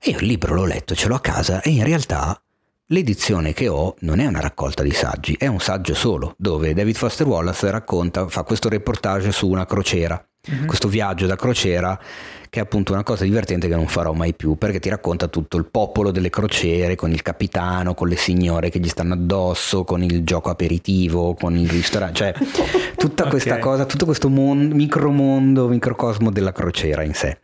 [0.00, 2.42] E io il libro l'ho letto, ce l'ho a casa e in realtà
[2.86, 6.96] l'edizione che ho non è una raccolta di saggi, è un saggio solo, dove David
[6.96, 10.26] Foster Wallace racconta, fa questo reportage su una crociera,
[10.64, 12.00] questo viaggio da crociera
[12.54, 15.56] che è appunto una cosa divertente che non farò mai più perché ti racconta tutto
[15.56, 20.04] il popolo delle crociere con il capitano, con le signore che gli stanno addosso, con
[20.04, 22.32] il gioco aperitivo, con il ristorante, cioè
[22.96, 23.60] tutta questa Ok.
[23.60, 27.40] cosa, tutto questo mondo, micromondo, microcosmo della crociera in sé.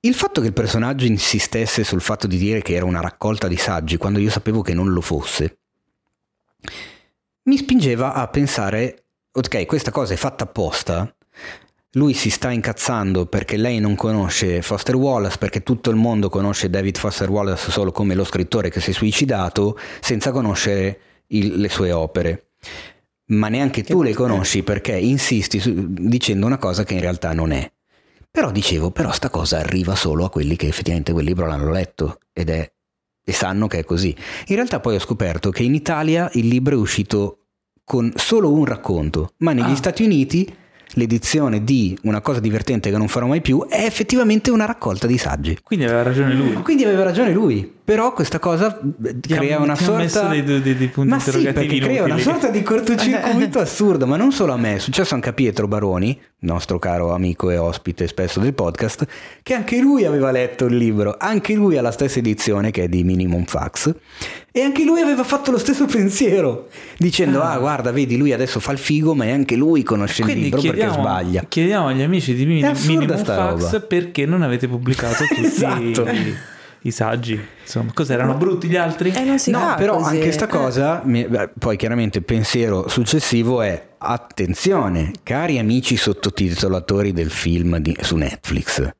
[0.00, 3.56] Il fatto che il personaggio insistesse sul fatto di dire che era una raccolta di
[3.56, 5.58] saggi quando io sapevo che non lo fosse,
[7.44, 11.14] mi spingeva a pensare, ok, questa cosa è fatta apposta,
[11.92, 16.68] lui si sta incazzando perché lei non conosce Foster Wallace, perché tutto il mondo conosce
[16.70, 21.68] David Foster Wallace solo come lo scrittore che si è suicidato, senza conoscere il- le
[21.68, 22.50] sue opere.
[23.30, 27.52] Ma neanche tu le conosci perché insisti su- dicendo una cosa che in realtà non
[27.52, 27.70] è.
[28.30, 32.18] Però dicevo, però sta cosa arriva solo a quelli che effettivamente quel libro l'hanno letto
[32.32, 32.70] ed è,
[33.24, 34.14] e sanno che è così.
[34.48, 37.46] In realtà poi ho scoperto che in Italia il libro è uscito
[37.84, 39.76] con solo un racconto, ma negli Ah.
[39.76, 40.54] Stati Uniti
[40.94, 45.18] l'edizione di Una cosa divertente che non farò mai più è effettivamente una raccolta di
[45.18, 45.58] saggi.
[45.62, 46.52] Quindi aveva ragione lui.
[46.54, 50.28] Quindi aveva ragione lui, però questa cosa eh, Ti crea una sorta...
[50.28, 54.32] dei- dei- dei punti ma sì, perché crea una sorta di cortocircuito assurdo, ma non
[54.32, 58.40] solo a me, è successo anche a Pietro Baroni, nostro caro amico e ospite spesso
[58.40, 59.06] del podcast,
[59.42, 62.88] che anche lui aveva letto il libro, anche lui ha la stessa edizione che è
[62.88, 63.94] di Minimum Fax,
[64.58, 68.72] e anche lui aveva fatto lo stesso pensiero, dicendo ah, guarda, vedi, lui adesso fa
[68.72, 71.44] il figo, ma anche lui conosce il libro perché sbaglia.
[71.48, 73.80] chiediamo agli amici di Mini- È assurda Minimum Fax roba.
[73.86, 76.06] perché non avete pubblicato tutti Esatto.
[76.08, 76.34] i,
[76.82, 77.40] i saggi.
[77.62, 79.10] Insomma, cos'erano brutti gli altri?
[79.14, 80.16] Eh, non si No, però così.
[80.16, 80.48] anche sta Eh.
[80.48, 87.78] cosa, mi- beh, poi chiaramente il pensiero successivo è attenzione, cari amici sottotitolatori del film
[87.78, 88.90] di- su Netflix.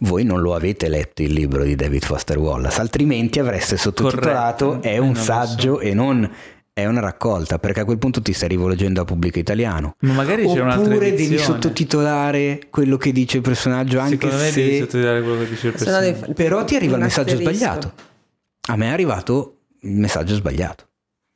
[0.00, 4.88] Voi non lo avete letto il libro di David Foster Wallace, altrimenti avreste sottotitolato Corretto.
[4.88, 5.22] è Eh, un lo so.
[5.24, 6.30] saggio e non
[6.72, 9.96] è una raccolta, perché a quel punto ti stai rivolgendo a pubblico italiano.
[10.00, 14.50] Ma magari c'è un'altra Oppure devi sottotitolare quello che dice il personaggio anche Secondo me
[14.50, 16.04] se devi sottotitolare quello che dice il personaggio.
[16.04, 17.52] devi fa- però ti arriva il messaggio asterisco.
[17.64, 17.92] sbagliato.
[18.68, 20.86] A me è arrivato il messaggio sbagliato.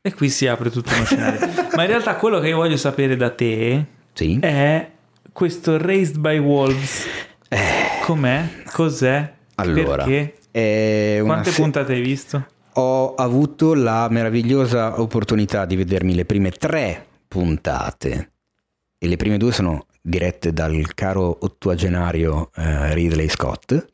[0.03, 1.41] E qui si apre tutto uno scenario.
[1.75, 4.39] Ma in realtà quello che io voglio sapere da te Sì.
[4.41, 4.89] è
[5.33, 7.05] questo Raised by Wolves.
[8.05, 8.49] Com'è?
[8.73, 9.33] Cos'è?
[9.57, 11.23] allora, Perché?
[11.25, 12.47] Quante se- puntate hai visto?
[12.75, 18.33] ho avuto la meravigliosa opportunità di vedermi le prime tre puntate
[18.99, 23.87] e le prime due sono dirette dal caro ottuagenario eh, Ridley Scott.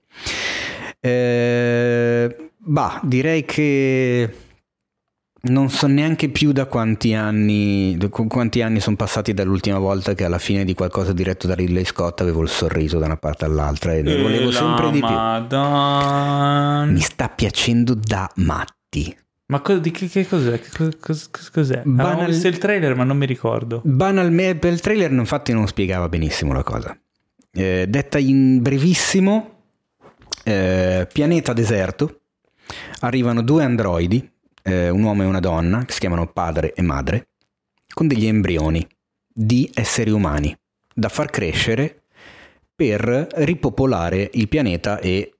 [1.00, 4.32] Eh, bah, direi che
[5.40, 10.14] non so neanche più da quanti anni, da qu- quanti anni sono passati dall'ultima volta
[10.14, 13.44] che alla fine di qualcosa diretto da Ridley Scott avevo il sorriso da una parte
[13.44, 15.08] all'altra e ne volevo Eh, sempre di più.
[15.08, 16.84] Madonna.
[16.86, 19.16] Mi sta piacendo da matti.
[19.46, 20.60] Ma co- di che, che cos'è?
[20.60, 21.82] Che co- cos- cos- cos'è?
[21.84, 23.80] Banal- Avevo visto il trailer, ma non mi ricordo.
[23.84, 26.98] Banalmente, il trailer infatti non spiegava benissimo la cosa.
[27.52, 29.62] Eh, detta in brevissimo,
[30.44, 32.20] eh, pianeta deserto,
[33.00, 34.30] arrivano due androidi,
[34.68, 37.28] eh, un uomo e una donna, che si chiamano padre e madre,
[37.92, 38.86] con degli embrioni
[39.26, 40.56] di esseri umani
[40.94, 42.02] da far crescere
[42.74, 45.32] per ripopolare il pianeta e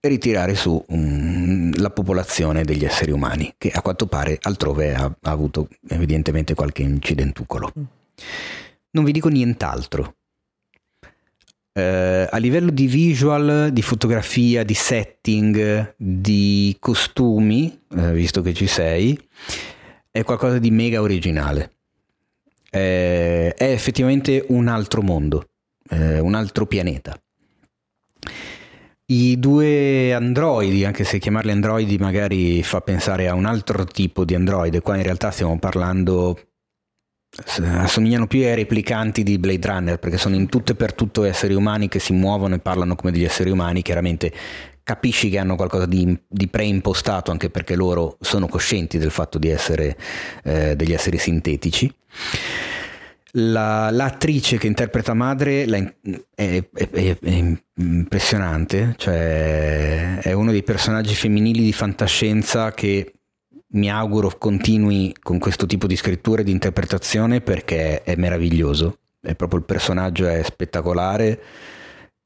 [0.00, 5.30] ritirare su mm, la popolazione degli esseri umani, che a quanto pare altrove ha, ha
[5.30, 7.72] avuto evidentemente qualche incidentucolo.
[8.90, 10.14] Non vi dico nient'altro.
[11.78, 18.66] Eh, a livello di visual, di fotografia, di setting, di costumi, eh, visto che ci
[18.66, 19.16] sei,
[20.10, 21.74] è qualcosa di mega originale.
[22.68, 25.50] Eh, è effettivamente un altro mondo,
[25.90, 27.16] eh, un altro pianeta.
[29.10, 34.34] I due androidi, anche se chiamarli androidi magari fa pensare a un altro tipo di
[34.34, 36.40] androide, qua in realtà stiamo parlando
[37.44, 41.54] assomigliano più ai replicanti di Blade Runner perché sono in tutto e per tutto esseri
[41.54, 44.32] umani che si muovono e parlano come degli esseri umani, chiaramente
[44.82, 49.48] capisci che hanno qualcosa di, di preimpostato anche perché loro sono coscienti del fatto di
[49.48, 49.96] essere
[50.44, 51.92] eh, degli esseri sintetici.
[53.32, 55.92] La- l'attrice che interpreta madre la è,
[56.34, 63.12] è- è- è impressionante, cioè è uno dei personaggi femminili di fantascienza che
[63.70, 69.34] mi auguro continui con questo tipo di scrittura e di interpretazione perché è meraviglioso, è
[69.34, 71.42] proprio il personaggio è spettacolare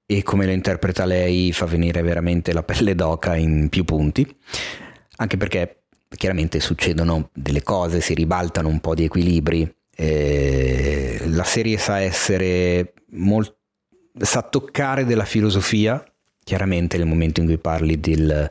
[0.07, 4.27] e come lo interpreta lei fa venire veramente la pelle d'oca in più punti,
[5.17, 11.79] anche perché chiaramente succedono delle cose, si ribaltano un po' di equilibri, eh, la serie
[11.79, 13.57] sa essere molto
[14.19, 16.05] sa toccare della filosofia,
[16.45, 18.51] chiaramente nel momento in cui parli del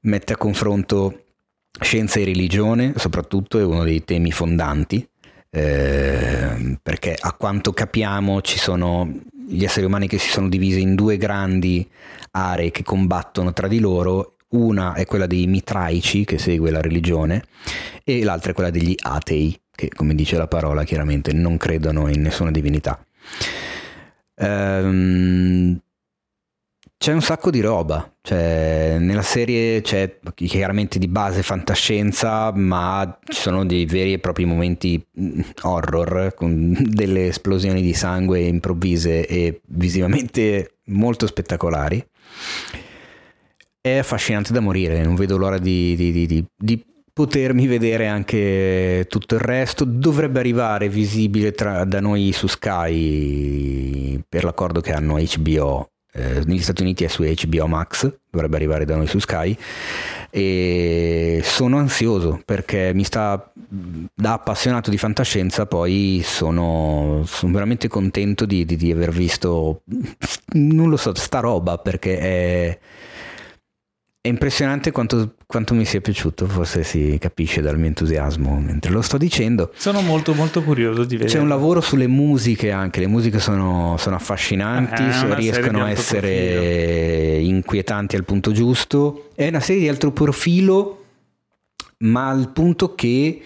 [0.00, 1.25] mette a confronto
[1.80, 5.06] scienza e religione, soprattutto è uno dei temi fondanti,
[5.50, 9.10] eh, perché a quanto capiamo ci sono
[9.48, 11.88] gli esseri umani che si sono divisi in due grandi
[12.32, 17.44] aree che combattono tra di loro, una è quella dei mitraici che segue la religione
[18.04, 22.22] e l'altra è quella degli atei che come dice la parola chiaramente non credono in
[22.22, 23.04] nessuna divinità.
[24.36, 25.78] Ehm,
[26.98, 33.40] c'è un sacco di roba, cioè, nella serie c'è chiaramente di base fantascienza, ma ci
[33.40, 39.60] sono dei veri e propri momenti mm, horror con delle esplosioni di sangue improvvise e
[39.66, 42.04] visivamente molto spettacolari.
[43.80, 49.36] È affascinante da morire, non vedo l'ora di, di- di- di- potermi vedere anche tutto
[49.36, 49.84] il resto.
[49.84, 55.88] Dovrebbe arrivare visibile tra- da noi su Sky per l'accordo che hanno HBO.
[56.16, 59.56] Eh, negli Stati Uniti è su HBO Max, dovrebbe arrivare da noi su Sky.
[60.30, 65.66] E sono ansioso perché mi sta da appassionato di fantascienza.
[65.66, 69.82] Poi sono, sono veramente contento di, di- di aver visto,
[70.52, 72.78] non lo so, sta roba perché è.
[74.26, 79.00] È impressionante quanto, quanto mi sia piaciuto, forse si capisce dal mio entusiasmo mentre lo
[79.00, 79.70] sto dicendo.
[79.76, 81.30] Sono molto molto curioso di vedere.
[81.30, 87.38] C'è un lavoro sulle musiche anche, le musiche sono, sono affascinanti, Eh, riescono a essere
[87.38, 89.30] inquietanti al punto giusto.
[89.32, 91.04] È una serie di altro profilo,
[91.98, 93.40] ma al punto che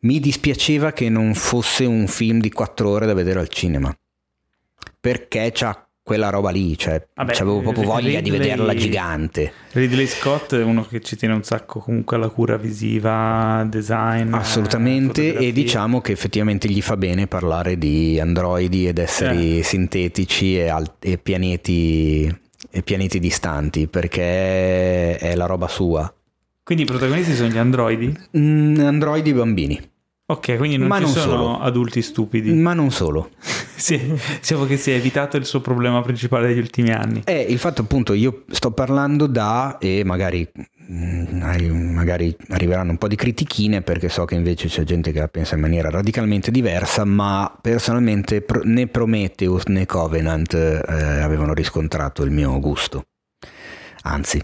[0.00, 3.96] mi dispiaceva che non fosse un film di quattro ore da vedere al cinema.
[4.98, 9.52] Perché c'ha quella roba lì, cioè Vabbè, avevo proprio voglia di Ridley- vederla gigante.
[9.72, 14.34] Ridley Scott è uno che ci tiene un sacco comunque alla cura visiva, design.
[14.34, 19.62] Assolutamente, e diciamo che effettivamente gli fa bene parlare di androidi ed esseri Eh.
[19.62, 22.26] sintetici e, al- e pianeti,
[22.70, 26.12] e pianeti distanti, perché è la roba sua.
[26.62, 28.14] Quindi i protagonisti sono gli androidi?
[28.36, 29.80] Mm, androidi bambini.
[30.26, 31.60] Ok, quindi non Ma ci non sono solo.
[31.60, 32.52] adulti stupidi.
[32.52, 33.30] Ma non solo.
[33.76, 33.98] Sì,
[34.38, 37.22] diciamo che si è evitato il suo problema principale degli ultimi anni.
[37.24, 40.48] È il fatto appunto, io sto parlando da, e magari,
[40.92, 45.26] mm, magari arriveranno un po' di critichine perché so che invece c'è gente che la
[45.26, 52.30] pensa in maniera radicalmente diversa, ma personalmente né Prometheus né Covenant eh, avevano riscontrato il
[52.30, 53.06] mio gusto.
[54.02, 54.40] Anzi,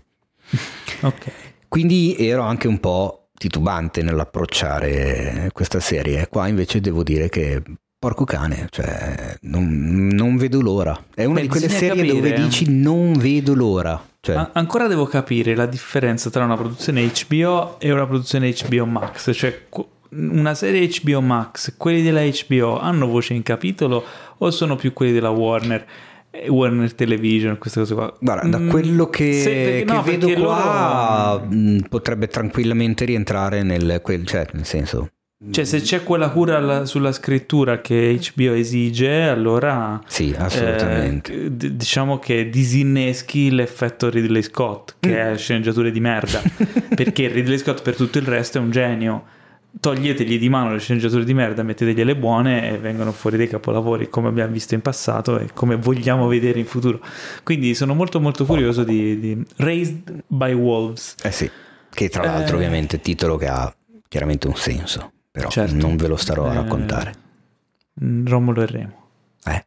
[1.03, 1.31] Ok.
[1.69, 6.29] quindi ero anche un po' titubante nell'approcciare questa serie.
[6.29, 7.63] Qua invece devo dire che
[7.99, 11.07] porco cane, cioè non, non vedo l'ora.
[11.15, 12.45] È una Beh, di quelle serie dove capire.
[12.45, 13.99] dici non vedo l'ora.
[14.21, 18.85] Cioè, A- ancora devo capire la differenza tra una produzione HBO e una produzione HBO
[18.85, 19.59] Max, cioè
[20.11, 24.05] una serie HBO Max, quelli della HBO hanno voce in capitolo
[24.37, 25.87] o sono più quelli della Warner?
[26.33, 28.17] Eh, Warner Television, queste cose qua.
[28.21, 33.05] Guarda, da Mm, quello che, se- perché- che no, vedo qua loro- mh, potrebbe tranquillamente
[33.05, 35.09] rientrare nel, quel, cioè, nel senso...
[35.51, 41.33] Cioè, se c'è quella cura sulla scrittura che HBO esige, allora Sì, assolutamente.
[41.47, 45.33] eh, d- diciamo che disinneschi l'effetto Ridley Scott, che Mm.
[45.33, 46.43] è sceneggiature di merda.
[46.95, 49.25] perché Ridley Scott per tutto il resto è un genio.
[49.79, 54.29] Toglietegli di mano le sceneggiature di merda, mettetegliele buone e vengono fuori dei capolavori come
[54.29, 57.01] abbiamo visto in passato e come vogliamo vedere in futuro.
[57.45, 61.15] Quindi sono molto molto curioso di, di Raised by Wolves.
[61.23, 61.49] Eh sì,
[61.89, 62.59] che tra l'altro Eh.
[62.59, 63.73] ovviamente è titolo che ha
[64.09, 65.77] chiaramente un senso, però Certo.
[65.77, 67.15] non ve lo starò a Eh, raccontare.
[68.05, 68.99] mm, Romolo e Remo.
[69.45, 69.65] Eh,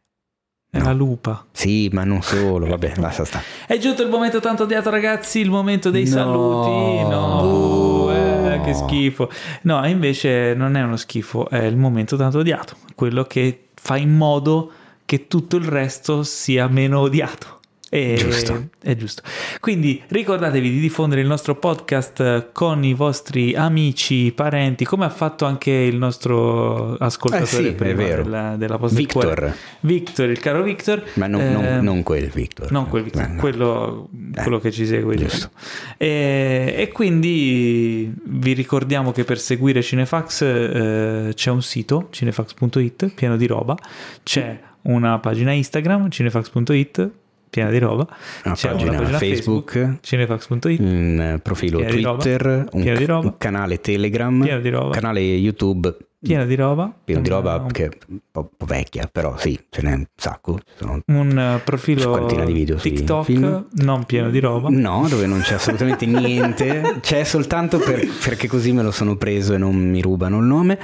[0.70, 0.84] È No.
[0.84, 1.46] la lupa.
[1.52, 3.44] sì, ma non solo, vabbè, lascia stare.
[3.66, 5.38] È giunto il momento tanto odiato, ragazzi.
[5.40, 6.10] Il momento dei No.
[6.10, 7.08] saluti.
[7.08, 9.30] No, buh, eh, che schifo.
[9.62, 12.76] No, invece non è uno schifo, è il momento tanto odiato.
[12.94, 14.70] Quello che fa in modo
[15.04, 17.60] che tutto il resto sia meno odiato.
[17.94, 18.70] E- Giusto.
[18.82, 19.22] È giusto.
[19.60, 25.10] Quindi ricordatevi di diffondere il nostro podcast eh, con i vostri amici, parenti, come ha
[25.10, 29.54] fatto anche il nostro ascoltatore Eh sì, prima della, della posta Victor.
[29.80, 31.04] Victor, il caro Victor.
[31.14, 32.72] Ma non, non- Ehm, non quel Victor.
[32.72, 33.40] non quel Victor, Eh, no.
[33.40, 34.08] quello,
[34.42, 35.14] quello che ci segue.
[35.14, 35.50] giusto.
[35.96, 43.36] E, e quindi vi ricordiamo che per seguire Cinefax eh, c'è un sito, cinefax.it, pieno
[43.36, 43.76] di roba,
[44.24, 47.10] c'è una pagina Instagram, cinefax.it,
[47.54, 48.06] piena di roba.
[48.44, 53.18] Una c'è pagina, una pagina Facebook, Facebook cinefax.it, un eh, profilo Twitter, roba, un, ca-
[53.18, 56.92] un, canale Telegram, canale YouTube piena di roba.
[57.04, 60.58] pieno di roba un- che è un po', vecchia, però sì, ce n'è un sacco.
[60.76, 63.66] Sono un eh, profilo di video TikTok film.
[63.72, 64.68] non pieno di roba.
[64.70, 69.54] No, dove non c'è assolutamente niente, c'è soltanto per- perché così me lo sono preso
[69.54, 70.78] e non mi rubano il nome.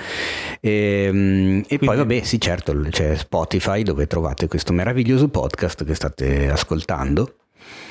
[0.60, 6.48] E, e poi vabbè, sì certo, c'è Spotify dove trovate questo meraviglioso podcast che state
[6.50, 7.34] ascoltando.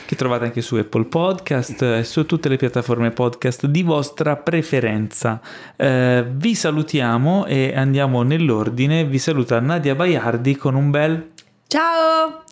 [0.09, 5.39] Che trovate anche su Apple Podcast e su tutte le piattaforme podcast di vostra preferenza.
[5.75, 9.05] Eh, vi salutiamo e andiamo nell'ordine.
[9.05, 11.27] Vi saluta Nadia Baiardi con un bel
[11.67, 12.43] Ciao!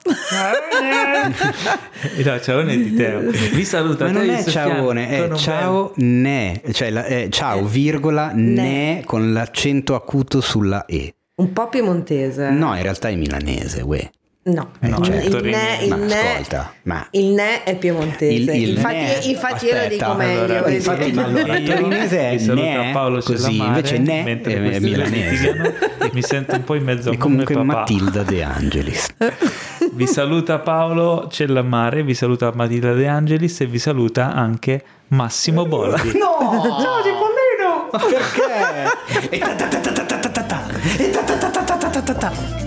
[2.20, 3.22] Eh, no, ciao di Teo.
[3.22, 8.62] Vi saluta Ma non è ciaone, è ciao ne, cioè la- è ciao virgola ne.
[8.62, 9.02] Ne.
[9.04, 11.12] con l'accento acuto sulla e.
[11.38, 12.52] Un po' piemontese.
[12.52, 14.08] No, in realtà è milanese, uè.
[14.48, 15.38] No, Eh, il, certo.
[15.40, 18.34] il ne, il Ma ne- ascolta, ma il ne è piemontese.
[18.34, 20.42] Il- il infatti, ne- infatti io lo dico meglio.
[20.44, 24.80] allora, infatti, ma allora, torinese è vi saluta ne, Paolo così, invece ne mentre è
[24.80, 25.52] milanese.
[25.52, 25.74] litigano,
[26.14, 27.66] mi sento un po' in mezzo a e comunque e papà.
[27.80, 29.08] Matilda De Angelis.
[29.92, 36.18] Vi saluta Paolo Cellamare, vi saluta Matilda De Angelis e vi saluta anche Massimo Bordi.
[36.18, 36.38] No!
[36.80, 37.90] Ciao Cipollino!
[37.92, 39.30] Ma perché?
[39.30, 40.64] E ta ta ta ta ta ta ta ta ta.
[40.98, 42.67] E ta ta ta ta ta ta ta ta.